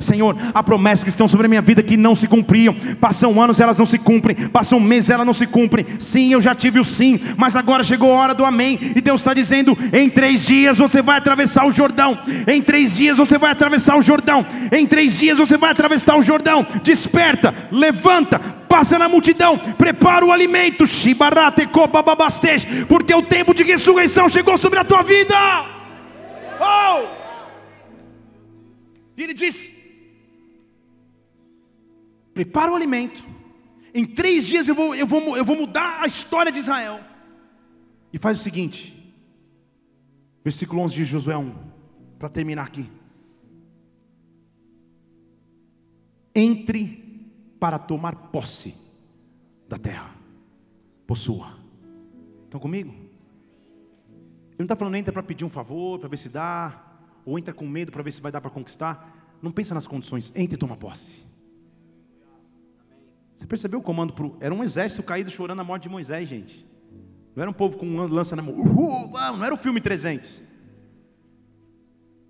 Senhor, 0.00 0.36
há 0.52 0.62
promessas 0.62 1.02
que 1.02 1.08
estão 1.10 1.26
sobre 1.26 1.46
a 1.46 1.48
minha 1.48 1.62
vida 1.62 1.82
que 1.82 1.96
não 1.96 2.14
se 2.14 2.28
cumpriam. 2.28 2.76
Passam 3.00 3.40
anos, 3.40 3.58
elas 3.58 3.78
não 3.78 3.86
se 3.86 3.98
cumprem. 3.98 4.36
Passam 4.48 4.78
meses, 4.78 5.08
elas 5.08 5.26
não 5.26 5.32
se 5.32 5.46
cumprem. 5.46 5.86
Sim, 5.98 6.30
eu 6.34 6.42
já 6.42 6.54
tive 6.54 6.78
o 6.78 6.84
sim, 6.84 7.18
mas 7.38 7.56
agora 7.56 7.82
chegou 7.82 8.12
a 8.12 8.16
hora 8.16 8.34
do 8.34 8.44
amém. 8.44 8.78
E 8.94 9.00
Deus 9.00 9.22
está 9.22 9.32
dizendo: 9.32 9.74
em 9.94 10.10
três 10.10 10.44
dias 10.44 10.76
você 10.76 11.00
vai 11.00 11.21
atravessar 11.22 11.66
o 11.66 11.72
Jordão. 11.72 12.18
Em 12.46 12.60
três 12.60 12.96
dias 12.96 13.16
você 13.16 13.38
vai 13.38 13.50
atravessar 13.50 13.96
o 13.96 14.02
Jordão. 14.02 14.44
Em 14.70 14.86
três 14.86 15.18
dias 15.18 15.38
você 15.38 15.56
vai 15.56 15.70
atravessar 15.70 16.16
o 16.16 16.22
Jordão. 16.22 16.66
Desperta, 16.82 17.54
levanta, 17.70 18.38
passa 18.68 18.98
na 18.98 19.08
multidão, 19.08 19.58
prepara 19.58 20.24
o 20.24 20.32
alimento, 20.32 20.84
porque 22.88 23.14
o 23.14 23.22
tempo 23.22 23.54
de 23.54 23.62
ressurreição 23.62 24.28
chegou 24.28 24.58
sobre 24.58 24.78
a 24.78 24.84
tua 24.84 25.02
vida. 25.02 25.34
Oh! 26.60 27.06
E 29.16 29.22
ele 29.22 29.34
diz: 29.34 29.72
prepara 32.34 32.72
o 32.72 32.76
alimento. 32.76 33.22
Em 33.94 34.04
três 34.04 34.46
dias 34.46 34.66
eu 34.68 34.74
vou, 34.74 34.94
eu, 34.94 35.06
vou, 35.06 35.36
eu 35.36 35.44
vou 35.44 35.56
mudar 35.56 35.98
a 36.00 36.06
história 36.06 36.50
de 36.50 36.58
Israel. 36.58 37.00
E 38.12 38.18
faz 38.18 38.40
o 38.40 38.42
seguinte: 38.42 39.01
Versículo 40.42 40.82
11 40.82 40.94
de 40.94 41.04
Josué 41.04 41.36
1, 41.36 41.54
para 42.18 42.28
terminar 42.28 42.66
aqui. 42.66 42.90
Entre 46.34 47.30
para 47.60 47.78
tomar 47.78 48.16
posse 48.30 48.74
da 49.68 49.78
terra, 49.78 50.10
possua. 51.06 51.56
Estão 52.44 52.58
comigo? 52.58 52.90
Ele 52.90 54.58
não 54.58 54.64
está 54.64 54.76
falando 54.76 54.96
entra 54.96 55.12
para 55.12 55.22
pedir 55.22 55.44
um 55.44 55.50
favor, 55.50 55.98
para 55.98 56.08
ver 56.08 56.16
se 56.16 56.28
dá, 56.28 56.92
ou 57.24 57.38
entra 57.38 57.54
com 57.54 57.66
medo 57.66 57.92
para 57.92 58.02
ver 58.02 58.10
se 58.10 58.20
vai 58.20 58.32
dar 58.32 58.40
para 58.40 58.50
conquistar. 58.50 59.36
Não 59.40 59.52
pensa 59.52 59.74
nas 59.74 59.86
condições, 59.86 60.32
entre 60.34 60.56
e 60.56 60.58
toma 60.58 60.76
posse. 60.76 61.22
Você 63.34 63.46
percebeu 63.46 63.80
o 63.80 63.82
comando 63.82 64.12
para 64.12 64.30
Era 64.40 64.54
um 64.54 64.62
exército 64.62 65.02
caído 65.02 65.30
chorando 65.30 65.60
a 65.60 65.64
morte 65.64 65.84
de 65.84 65.88
Moisés, 65.88 66.28
gente. 66.28 66.66
Não 67.34 67.42
era 67.42 67.50
um 67.50 67.54
povo 67.54 67.76
com 67.76 67.96
lança 68.06 68.36
na 68.36 68.42
mão. 68.42 68.54
Uhul, 68.54 69.10
não 69.10 69.44
era 69.44 69.54
o 69.54 69.58
filme 69.58 69.80
300. 69.80 70.42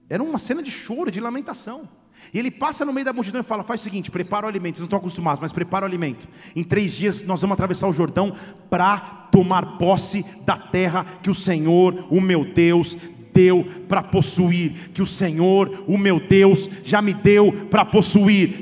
Era 0.08 0.22
uma 0.22 0.38
cena 0.38 0.62
de 0.62 0.70
choro, 0.70 1.10
de 1.10 1.20
lamentação. 1.20 1.88
E 2.32 2.38
ele 2.38 2.50
passa 2.50 2.84
no 2.84 2.92
meio 2.92 3.04
da 3.04 3.12
multidão 3.12 3.40
e 3.40 3.44
fala: 3.44 3.62
faz 3.64 3.80
o 3.80 3.84
seguinte, 3.84 4.10
prepara 4.10 4.46
o 4.46 4.48
alimento. 4.48 4.76
Vocês 4.76 4.80
não 4.80 4.86
estão 4.86 4.98
acostumados, 4.98 5.40
mas 5.40 5.52
prepara 5.52 5.84
o 5.84 5.88
alimento. 5.88 6.28
Em 6.54 6.62
três 6.62 6.92
dias 6.92 7.22
nós 7.22 7.40
vamos 7.40 7.54
atravessar 7.54 7.88
o 7.88 7.92
Jordão 7.92 8.34
para 8.70 9.28
tomar 9.32 9.78
posse 9.78 10.24
da 10.44 10.56
terra 10.56 11.04
que 11.22 11.30
o 11.30 11.34
Senhor, 11.34 12.06
o 12.10 12.20
meu 12.20 12.44
Deus, 12.44 12.96
deu 13.32 13.66
para 13.88 14.02
possuir, 14.02 14.72
que 14.94 15.02
o 15.02 15.06
Senhor, 15.06 15.84
o 15.86 15.98
meu 15.98 16.20
Deus, 16.20 16.68
já 16.84 17.02
me 17.02 17.12
deu 17.12 17.52
para 17.70 17.84
possuir. 17.84 18.60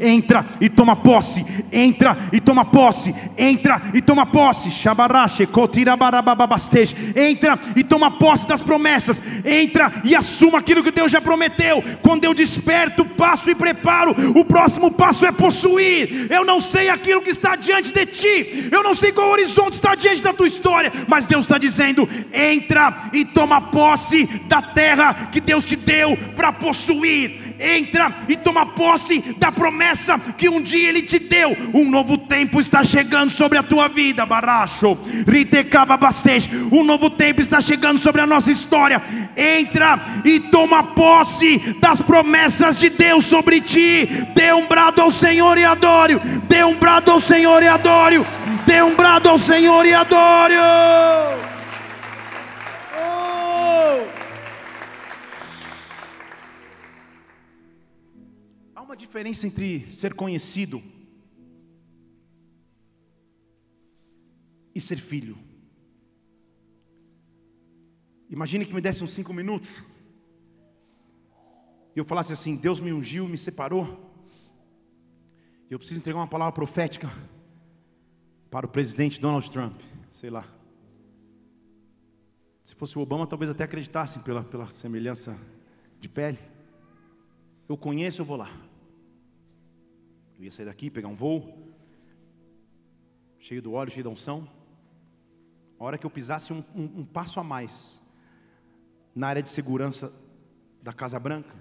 Entra 0.00 0.46
e 0.60 0.68
toma 0.68 0.96
posse, 0.96 1.44
entra 1.72 2.16
e 2.32 2.40
toma 2.40 2.64
posse, 2.64 3.14
entra 3.36 3.82
e 3.92 4.00
toma 4.00 4.26
posse. 4.26 4.70
Entra 7.16 7.58
e 7.76 7.84
toma 7.84 8.10
posse 8.12 8.48
das 8.48 8.62
promessas, 8.62 9.20
entra 9.44 9.92
e 10.04 10.14
assuma 10.14 10.58
aquilo 10.58 10.82
que 10.82 10.90
Deus 10.90 11.10
já 11.10 11.20
prometeu. 11.20 11.82
Quando 12.02 12.24
eu 12.24 12.34
desperto, 12.34 13.04
passo 13.04 13.50
e 13.50 13.54
preparo, 13.54 14.14
o 14.34 14.44
próximo 14.44 14.90
passo 14.90 15.26
é 15.26 15.32
possuir. 15.32 16.28
Eu 16.30 16.44
não 16.44 16.60
sei 16.60 16.88
aquilo 16.88 17.22
que 17.22 17.30
está 17.30 17.56
diante 17.56 17.92
de 17.92 18.06
ti, 18.06 18.68
eu 18.70 18.82
não 18.82 18.94
sei 18.94 19.12
qual 19.12 19.30
horizonte 19.30 19.74
está 19.74 19.94
diante 19.94 20.22
da 20.22 20.32
tua 20.32 20.46
história, 20.46 20.92
mas 21.06 21.26
Deus 21.26 21.44
está 21.44 21.58
dizendo: 21.58 22.08
entra 22.32 22.57
entra 22.58 23.10
e 23.12 23.24
toma 23.24 23.60
posse 23.60 24.26
da 24.46 24.60
terra 24.60 25.28
que 25.30 25.40
Deus 25.40 25.64
te 25.64 25.76
deu 25.76 26.16
para 26.34 26.52
possuir. 26.52 27.54
Entra 27.60 28.14
e 28.28 28.36
toma 28.36 28.66
posse 28.66 29.20
da 29.36 29.50
promessa 29.50 30.18
que 30.36 30.48
um 30.48 30.60
dia 30.60 30.88
Ele 30.88 31.02
te 31.02 31.18
deu. 31.18 31.56
Um 31.72 31.88
novo 31.88 32.18
tempo 32.18 32.60
está 32.60 32.84
chegando 32.84 33.30
sobre 33.30 33.58
a 33.58 33.62
tua 33.62 33.88
vida, 33.88 34.26
Baracho. 34.26 34.98
Um 36.70 36.84
novo 36.84 37.10
tempo 37.10 37.40
está 37.40 37.60
chegando 37.60 37.98
sobre 37.98 38.20
a 38.20 38.26
nossa 38.26 38.50
história. 38.50 39.02
Entra 39.36 40.00
e 40.24 40.38
toma 40.38 40.82
posse 40.82 41.58
das 41.80 42.00
promessas 42.00 42.78
de 42.78 42.90
Deus 42.90 43.24
sobre 43.24 43.60
ti. 43.60 44.06
Dê 44.34 44.52
um 44.52 44.66
brado 44.66 45.02
ao 45.02 45.10
Senhor 45.10 45.58
e 45.58 45.64
adore. 45.64 46.20
Dê 46.48 46.62
um 46.64 46.76
brado 46.76 47.10
ao 47.10 47.20
Senhor 47.20 47.62
e 47.62 47.68
adore. 47.68 48.24
Dê 48.66 48.82
um 48.82 48.94
brado 48.94 49.28
ao 49.28 49.38
Senhor 49.38 49.84
e 49.84 49.94
adore. 49.94 50.54
Diferença 58.98 59.46
entre 59.46 59.90
ser 59.90 60.14
conhecido 60.14 60.82
e 64.74 64.80
ser 64.80 64.98
filho. 64.98 65.38
Imagine 68.28 68.66
que 68.66 68.74
me 68.74 68.80
desse 68.80 69.02
uns 69.02 69.14
cinco 69.14 69.32
minutos. 69.32 69.82
E 71.96 71.98
eu 71.98 72.04
falasse 72.04 72.32
assim: 72.32 72.56
Deus 72.56 72.78
me 72.78 72.92
ungiu, 72.92 73.26
me 73.26 73.38
separou. 73.38 74.06
E 75.70 75.72
eu 75.72 75.78
preciso 75.78 76.00
entregar 76.00 76.18
uma 76.18 76.28
palavra 76.28 76.52
profética 76.52 77.10
para 78.50 78.66
o 78.66 78.68
presidente 78.68 79.20
Donald 79.20 79.50
Trump. 79.50 79.80
Sei 80.10 80.30
lá. 80.30 80.46
Se 82.64 82.74
fosse 82.74 82.98
o 82.98 83.00
Obama, 83.00 83.26
talvez 83.26 83.50
até 83.50 83.64
acreditassem 83.64 84.22
pela, 84.22 84.44
pela 84.44 84.68
semelhança 84.68 85.38
de 85.98 86.08
pele. 86.08 86.38
Eu 87.68 87.76
conheço, 87.76 88.20
eu 88.20 88.26
vou 88.26 88.36
lá. 88.36 88.67
Eu 90.38 90.44
ia 90.44 90.50
sair 90.52 90.66
daqui, 90.66 90.88
pegar 90.88 91.08
um 91.08 91.16
voo, 91.16 91.74
cheio 93.40 93.60
do 93.60 93.72
óleo, 93.72 93.90
cheio 93.90 94.04
da 94.04 94.10
unção. 94.10 94.48
A 95.80 95.84
hora 95.84 95.98
que 95.98 96.06
eu 96.06 96.10
pisasse 96.10 96.52
um, 96.52 96.62
um, 96.76 97.00
um 97.00 97.04
passo 97.04 97.40
a 97.40 97.44
mais 97.44 98.00
na 99.14 99.26
área 99.26 99.42
de 99.42 99.48
segurança 99.48 100.12
da 100.80 100.92
Casa 100.92 101.18
Branca, 101.18 101.52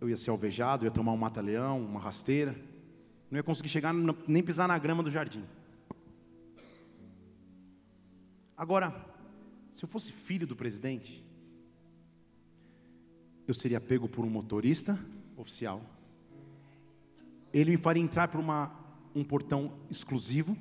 eu 0.00 0.08
ia 0.08 0.16
ser 0.16 0.30
alvejado, 0.30 0.84
ia 0.84 0.92
tomar 0.92 1.12
um 1.12 1.16
mata-leão, 1.16 1.80
uma 1.80 1.98
rasteira, 1.98 2.54
não 3.28 3.36
ia 3.36 3.42
conseguir 3.42 3.68
chegar 3.68 3.92
nem 3.92 4.42
pisar 4.42 4.68
na 4.68 4.78
grama 4.78 5.02
do 5.02 5.10
jardim. 5.10 5.44
Agora, 8.56 8.94
se 9.72 9.84
eu 9.84 9.88
fosse 9.88 10.12
filho 10.12 10.46
do 10.46 10.54
presidente, 10.54 11.24
eu 13.48 13.54
seria 13.54 13.80
pego 13.80 14.08
por 14.08 14.24
um 14.24 14.30
motorista 14.30 14.96
oficial 15.36 15.82
ele 17.60 17.70
me 17.70 17.76
faria 17.76 18.02
entrar 18.02 18.26
por 18.26 18.40
uma, 18.40 18.72
um 19.14 19.22
portão 19.22 19.72
exclusivo. 19.88 20.56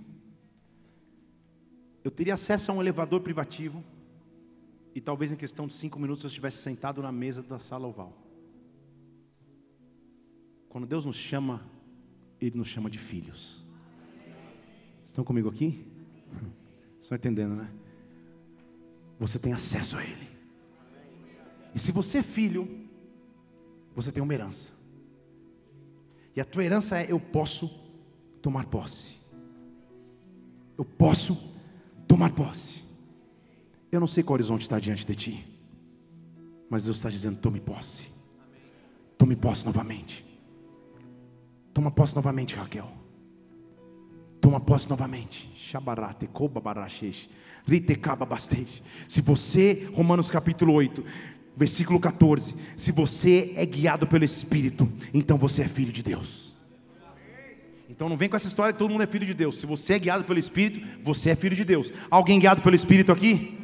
eu 2.03 2.11
teria 2.11 2.35
acesso 2.35 2.71
a 2.71 2.75
um 2.75 2.81
elevador 2.81 3.21
privativo 3.21 3.83
e 4.93 5.01
talvez 5.01 5.31
em 5.31 5.35
questão 5.35 5.65
de 5.65 5.73
cinco 5.73 5.99
minutos 5.99 6.23
eu 6.23 6.27
estivesse 6.27 6.57
sentado 6.57 7.01
na 7.01 7.11
mesa 7.11 7.41
da 7.41 7.57
sala 7.57 7.87
oval. 7.87 8.15
Quando 10.69 10.85
Deus 10.85 11.03
nos 11.03 11.15
chama, 11.15 11.65
Ele 12.39 12.57
nos 12.57 12.67
chama 12.67 12.89
de 12.89 12.99
filhos. 12.99 13.65
Estão 15.03 15.23
comigo 15.23 15.49
aqui? 15.49 15.87
Estão 17.01 17.15
entendendo, 17.15 17.55
né? 17.55 17.71
Você 19.19 19.39
tem 19.39 19.53
acesso 19.53 19.97
a 19.97 20.03
Ele. 20.03 20.29
E 21.73 21.79
se 21.79 21.91
você 21.91 22.19
é 22.19 22.23
filho, 22.23 22.87
você 23.95 24.11
tem 24.11 24.21
uma 24.21 24.33
herança. 24.33 24.82
E 26.35 26.41
a 26.41 26.45
tua 26.45 26.63
herança 26.63 26.97
é: 26.99 27.11
eu 27.11 27.19
posso 27.19 27.69
tomar 28.41 28.65
posse. 28.65 29.13
Eu 30.77 30.85
posso 30.85 31.37
tomar 32.07 32.31
posse. 32.31 32.83
Eu 33.91 33.99
não 33.99 34.07
sei 34.07 34.23
qual 34.23 34.33
horizonte 34.33 34.63
está 34.63 34.79
diante 34.79 35.05
de 35.05 35.15
ti, 35.15 35.45
mas 36.69 36.85
Deus 36.85 36.97
está 36.97 37.09
dizendo: 37.09 37.37
tome 37.37 37.59
posse. 37.59 38.11
Tome 39.17 39.35
posse 39.35 39.65
novamente. 39.65 40.25
Toma 41.73 41.89
posse 41.89 42.15
novamente, 42.15 42.55
Raquel. 42.55 42.91
Toma 44.41 44.59
posse 44.59 44.89
novamente. 44.89 45.49
Se 49.07 49.21
você, 49.21 49.89
Romanos 49.93 50.29
capítulo 50.29 50.73
8, 50.73 51.03
versículo 51.55 51.99
14: 51.99 52.55
Se 52.75 52.91
você 52.91 53.53
é 53.55 53.65
guiado 53.65 54.07
pelo 54.07 54.23
Espírito, 54.23 54.91
então 55.13 55.37
você 55.37 55.63
é 55.63 55.67
filho 55.67 55.91
de 55.91 56.03
Deus. 56.03 56.53
Então 57.89 58.09
não 58.09 58.17
vem 58.17 58.27
com 58.27 58.35
essa 58.35 58.47
história 58.47 58.73
que 58.73 58.79
todo 58.79 58.89
mundo 58.89 59.03
é 59.03 59.07
filho 59.07 59.25
de 59.25 59.33
Deus. 59.33 59.59
Se 59.59 59.65
você 59.65 59.93
é 59.93 59.99
guiado 59.99 60.23
pelo 60.23 60.39
Espírito, 60.39 60.85
você 61.03 61.29
é 61.29 61.35
filho 61.35 61.55
de 61.55 61.63
Deus. 61.63 61.93
Alguém 62.09 62.39
guiado 62.39 62.61
pelo 62.61 62.75
Espírito 62.75 63.11
aqui? 63.11 63.57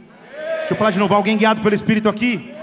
Deixa 0.59 0.73
eu 0.73 0.77
falar 0.77 0.91
de 0.91 0.99
novo. 0.99 1.15
Alguém 1.15 1.35
guiado 1.35 1.61
pelo 1.61 1.73
Espírito 1.73 2.07
aqui? 2.07 2.53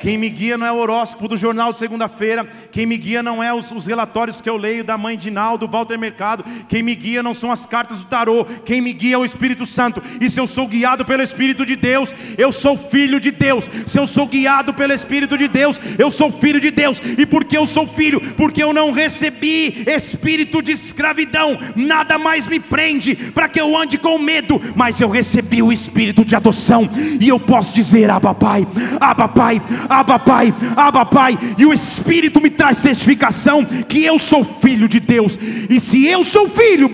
Quem 0.00 0.18
me 0.18 0.28
guia 0.28 0.58
não 0.58 0.66
é 0.66 0.72
o 0.72 0.76
horóscopo 0.76 1.28
do 1.28 1.36
jornal 1.36 1.72
de 1.72 1.78
segunda-feira. 1.78 2.46
Quem 2.74 2.86
me 2.86 2.96
guia 2.96 3.22
não 3.22 3.40
é 3.40 3.54
os, 3.54 3.70
os, 3.70 3.86
relatórios 3.86 4.40
que 4.40 4.50
eu 4.50 4.56
leio 4.56 4.82
da 4.82 4.98
mãe 4.98 5.16
de 5.16 5.30
Naldo, 5.30 5.68
Walter 5.68 5.96
Mercado. 5.96 6.44
Quem 6.68 6.82
me 6.82 6.94
guia 6.96 7.22
não 7.22 7.32
são 7.32 7.52
as 7.52 7.64
cartas 7.64 7.98
do 7.98 8.06
tarô. 8.06 8.44
Quem 8.64 8.80
me 8.80 8.92
guia 8.92 9.14
é 9.14 9.18
o 9.18 9.24
Espírito 9.24 9.64
Santo. 9.64 10.02
E 10.20 10.28
se 10.28 10.40
eu 10.40 10.46
sou 10.46 10.66
guiado 10.66 11.04
pelo 11.04 11.22
Espírito 11.22 11.64
de 11.64 11.76
Deus, 11.76 12.12
eu 12.36 12.50
sou 12.50 12.76
filho 12.76 13.20
de 13.20 13.30
Deus. 13.30 13.70
Se 13.86 13.96
eu 13.96 14.06
sou 14.08 14.26
guiado 14.26 14.74
pelo 14.74 14.92
Espírito 14.92 15.38
de 15.38 15.46
Deus, 15.46 15.80
eu 15.96 16.10
sou 16.10 16.32
filho 16.32 16.60
de 16.60 16.72
Deus. 16.72 17.00
E 17.16 17.24
por 17.24 17.44
que 17.44 17.56
eu 17.56 17.64
sou 17.64 17.86
filho? 17.86 18.20
Porque 18.34 18.60
eu 18.62 18.72
não 18.72 18.90
recebi 18.90 19.84
espírito 19.86 20.60
de 20.60 20.72
escravidão. 20.72 21.56
Nada 21.76 22.18
mais 22.18 22.46
me 22.48 22.58
prende 22.58 23.14
para 23.14 23.48
que 23.48 23.60
eu 23.60 23.76
ande 23.76 23.98
com 23.98 24.18
medo. 24.18 24.60
Mas 24.74 25.00
eu 25.00 25.08
recebi 25.08 25.62
o 25.62 25.72
espírito 25.72 26.24
de 26.24 26.34
adoção. 26.34 26.90
E 27.20 27.28
eu 27.28 27.38
posso 27.38 27.72
dizer: 27.72 28.10
Abba 28.10 28.34
Pai, 28.34 28.66
Abba 29.00 29.28
Pai. 29.28 29.62
Abba 29.88 30.18
Pai, 30.18 30.54
Abba 30.76 31.04
Pai, 31.06 31.38
e 31.58 31.64
o 31.64 31.72
Espírito 31.72 32.40
me 32.40 32.50
traz 32.50 32.63
testificação 32.72 33.64
que 33.64 34.04
eu 34.04 34.18
sou 34.18 34.44
filho 34.44 34.88
de 34.88 35.00
Deus, 35.00 35.38
e 35.68 35.80
se 35.80 36.06
eu 36.06 36.22
sou 36.22 36.48
filho, 36.48 36.90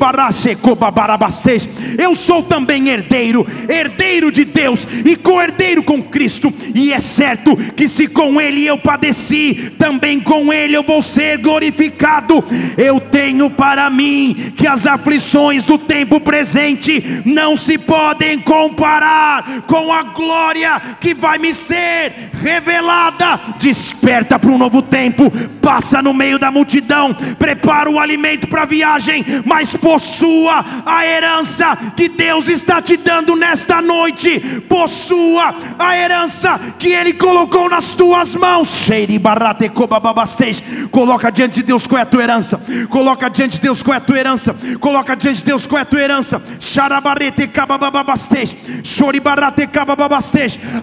eu 1.98 2.14
sou 2.14 2.42
também 2.42 2.88
herdeiro, 2.88 3.46
herdeiro 3.68 4.32
de 4.32 4.44
Deus 4.44 4.86
e 5.04 5.16
co-herdeiro 5.16 5.82
com 5.82 6.02
Cristo, 6.02 6.52
e 6.74 6.92
é 6.92 7.00
certo 7.00 7.56
que 7.74 7.88
se 7.88 8.06
com 8.06 8.40
Ele 8.40 8.66
eu 8.66 8.78
padeci, 8.78 9.72
também 9.78 10.20
com 10.20 10.52
Ele 10.52 10.76
eu 10.76 10.82
vou 10.82 11.02
ser 11.02 11.38
glorificado. 11.38 12.44
Eu 12.76 13.00
tenho 13.00 13.50
para 13.50 13.90
mim 13.90 14.52
que 14.56 14.66
as 14.66 14.86
aflições 14.86 15.62
do 15.62 15.78
tempo 15.78 16.20
presente 16.20 17.22
não 17.24 17.56
se 17.56 17.78
podem 17.78 18.38
comparar 18.38 19.62
com 19.66 19.92
a 19.92 20.02
glória 20.02 20.80
que 21.00 21.14
vai 21.14 21.38
me 21.38 21.52
ser 21.52 22.30
revelada. 22.42 23.40
Desperta 23.58 24.38
para 24.38 24.50
um 24.50 24.58
novo 24.58 24.82
tempo, 24.82 25.30
passa 25.60 26.02
no 26.02 26.12
meio 26.12 26.38
da 26.38 26.50
multidão, 26.50 27.14
prepara 27.38 27.90
o 27.90 27.98
alimento 27.98 28.48
para 28.48 28.62
a 28.62 28.66
viagem, 28.66 29.24
mas 29.44 29.76
possua 29.76 30.64
a 30.84 31.06
herança 31.06 31.76
que 31.96 32.08
Deus 32.08 32.48
está 32.48 32.80
te 32.80 32.96
dando 32.96 33.36
nesta 33.36 33.80
noite, 33.80 34.40
possua 34.68 35.54
a 35.78 35.96
herança 35.96 36.58
que 36.78 36.88
Ele 36.88 37.12
colocou 37.12 37.68
nas 37.68 37.92
tuas 37.92 38.34
mãos. 38.34 38.68
Coloca 40.90 41.30
diante 41.30 41.56
de 41.56 41.62
Deus 41.62 41.86
qual 41.86 41.98
é 41.98 42.02
a 42.02 42.06
tua 42.06 42.22
herança, 42.22 42.60
coloca 42.88 43.28
diante 43.28 43.56
de 43.56 43.60
Deus 43.60 43.82
qual 43.82 43.94
é 43.94 43.98
a 43.98 44.00
tua 44.04 44.18
herança, 44.18 44.56
coloca 44.80 45.14
diante 45.14 45.38
de 45.38 45.44
Deus 45.44 45.66
qual 45.66 45.78
é 45.78 45.82
a 45.82 45.84
tua 45.84 46.00
herança. 46.00 46.42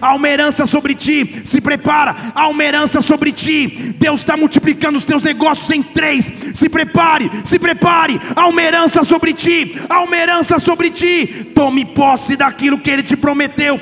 Há 0.00 0.14
uma 0.14 0.28
herança 0.28 0.66
sobre 0.66 0.94
ti, 0.94 1.42
se 1.44 1.60
prepara. 1.60 2.14
Há 2.34 2.48
uma 2.48 2.64
herança 2.64 3.00
sobre 3.00 3.32
ti. 3.32 3.94
Deus 3.98 4.20
está 4.20 4.36
multiplicando 4.36 4.67
os 4.96 5.04
teus 5.04 5.22
negócios 5.22 5.70
em 5.70 5.82
três. 5.82 6.32
Se 6.54 6.68
prepare, 6.68 7.30
se 7.44 7.58
prepare, 7.58 8.20
há 8.34 8.46
uma 8.46 8.62
herança 8.62 9.02
sobre 9.04 9.32
ti, 9.32 9.78
há 9.88 10.00
uma 10.00 10.16
herança 10.16 10.58
sobre 10.58 10.90
ti. 10.90 11.50
Tome 11.54 11.84
posse 11.84 12.36
daquilo 12.36 12.78
que 12.78 12.90
Ele 12.90 13.02
te 13.02 13.16
prometeu. 13.16 13.80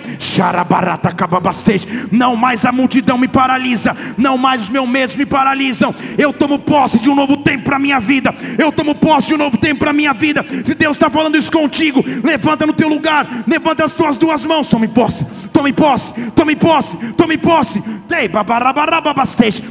Não 2.10 2.36
mais 2.36 2.64
a 2.64 2.72
multidão 2.72 3.18
me 3.18 3.28
paralisa, 3.28 3.96
não 4.16 4.36
mais 4.36 4.62
os 4.62 4.68
meus 4.68 4.88
medos 4.88 5.16
me 5.16 5.26
paralisam. 5.26 5.94
Eu 6.18 6.32
tomo 6.32 6.58
posse 6.58 6.98
de 7.00 7.10
um 7.10 7.14
novo 7.14 7.38
tempo 7.38 7.64
para 7.64 7.76
a 7.76 7.80
minha 7.80 8.00
vida. 8.00 8.34
Eu 8.58 8.70
tomo 8.72 8.94
posse 8.94 9.28
de 9.28 9.34
um 9.34 9.38
novo 9.38 9.56
tempo 9.56 9.80
para 9.80 9.90
a 9.90 9.94
minha 9.94 10.12
vida. 10.12 10.44
Se 10.64 10.74
Deus 10.74 10.96
está 10.96 11.10
falando 11.10 11.36
isso 11.36 11.50
contigo, 11.50 12.04
levanta 12.22 12.66
no 12.66 12.72
teu 12.72 12.88
lugar, 12.88 13.44
levanta 13.46 13.84
as 13.84 13.92
tuas 13.92 14.16
duas 14.16 14.44
mãos, 14.44 14.68
tome 14.68 14.88
posse, 14.88 15.26
tome 15.52 15.72
posse, 15.72 16.12
tome 16.30 16.56
posse, 16.56 16.96
tome 17.16 17.36
posse. 17.36 17.82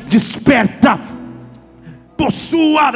Desperta 0.07 0.99
possua, 2.17 2.91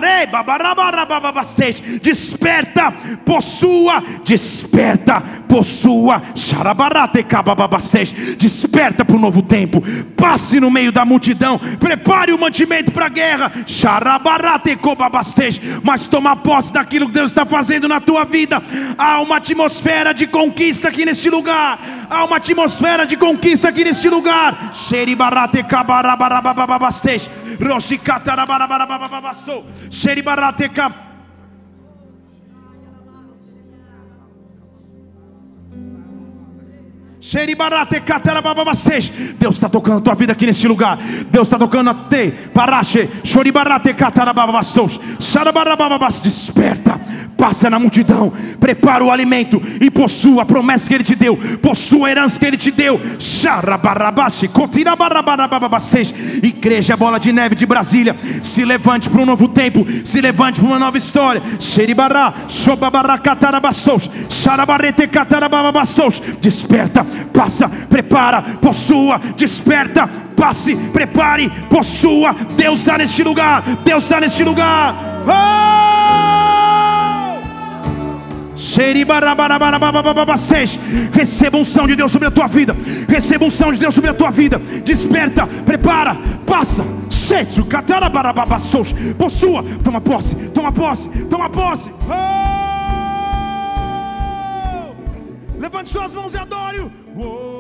desperta, 2.02 2.92
possua, 3.26 4.04
desperta, 4.24 5.22
possua, 5.48 6.22
desperta 8.38 9.04
para 9.04 9.16
o 9.16 9.20
novo 9.20 9.42
tempo, 9.42 9.84
passe 10.16 10.60
no 10.60 10.72
meio 10.72 10.92
da 10.92 11.04
multidão, 11.04 11.60
prepare 11.80 12.32
o 12.32 12.40
mantimento 12.40 12.92
para 12.92 13.08
a 13.08 13.10
guerra, 13.10 13.52
mas 15.84 16.06
toma 16.06 16.36
posse 16.36 16.74
daquilo 16.74 17.08
que 17.08 17.14
Deus 17.14 17.32
está 17.32 17.46
fazendo 17.46 17.88
na 17.88 18.00
tua 18.00 18.24
vida. 18.24 18.62
Há 18.98 19.20
uma 19.22 19.38
atmosfera 19.38 20.14
de 20.14 20.28
conquista 20.28 20.88
aqui 20.88 21.06
neste 21.06 21.30
lugar, 21.30 22.08
há 22.10 22.24
uma 22.24 22.38
atmosfera 22.38 23.06
de 23.06 23.18
conquista 23.18 23.70
aqui 23.70 23.84
neste 23.84 24.10
lugar. 24.10 24.72
Roshikatarabarabarabababasso. 27.60 29.09
Sheribarateka. 29.90 31.09
Deus 39.38 39.56
está 39.56 39.68
tocando 39.68 39.98
a 39.98 40.02
tua 40.02 40.16
vida 40.16 40.32
aqui 40.32 40.46
nesse 40.46 40.68
lugar. 40.68 40.98
Deus 41.30 41.48
está 41.48 41.58
tocando 41.58 41.90
a 41.90 41.94
te. 41.94 42.34
Desperta. 46.22 47.00
Passa 47.38 47.70
na 47.70 47.78
multidão. 47.78 48.32
Prepara 48.60 49.04
o 49.04 49.12
alimento. 49.12 49.62
E 49.82 49.92
possua 49.92 50.44
a 50.44 50.46
promessa 50.46 50.88
que 50.88 50.96
Ele 50.96 51.04
te 51.04 51.16
deu. 51.16 51.38
Possua 51.62 52.08
a 52.08 52.12
herança 52.12 52.40
que 52.40 52.46
Ele 52.46 52.58
te 52.58 52.72
deu. 52.72 53.00
Igreja 56.42 56.96
Bola 56.96 57.20
de 57.20 57.34
Neve 57.34 57.56
de 57.56 57.66
Brasília. 57.66 58.16
Se 58.42 58.64
levante 58.64 59.10
para 59.10 59.22
um 59.22 59.26
novo 59.26 59.50
tempo. 59.50 59.86
Se 60.06 60.22
levante 60.22 60.62
para 60.62 60.70
uma 60.70 60.80
nova 60.80 60.98
história. 60.98 61.42
Desperta 66.40 67.09
passa, 67.34 67.70
prepara, 67.70 68.42
possua, 68.62 69.20
desperta, 69.36 70.08
passe, 70.36 70.76
prepare, 70.76 71.50
possua. 71.70 72.36
Deus 72.56 72.80
está 72.80 72.98
neste 72.98 73.24
lugar, 73.24 73.62
Deus 73.84 74.04
está 74.04 74.20
neste 74.20 74.44
lugar. 74.44 74.96
Oh! 75.28 75.80
Receba 81.12 81.58
unção 81.58 81.88
de 81.88 81.96
Deus 81.96 82.12
sobre 82.12 82.28
a 82.28 82.32
tua 82.32 82.48
vida. 82.48 82.76
Receba 83.08 83.46
unção 83.46 83.72
de 83.72 83.80
Deus 83.80 83.94
sobre 83.94 84.10
a 84.10 84.14
tua 84.14 84.30
vida. 84.32 84.60
Desperta, 84.84 85.48
prepara, 85.66 86.16
passa. 86.46 86.86
Possua, 89.18 89.64
toma 89.84 90.00
posse, 90.02 90.36
toma 90.50 90.72
posse, 90.72 91.10
toma 91.26 91.50
posse. 91.50 91.92
Oh! 92.08 92.50
Levante 95.60 95.90
suas 95.90 96.14
mãos 96.14 96.34
e 96.34 96.38
adore. 96.38 96.92
Whoa. 97.16 97.59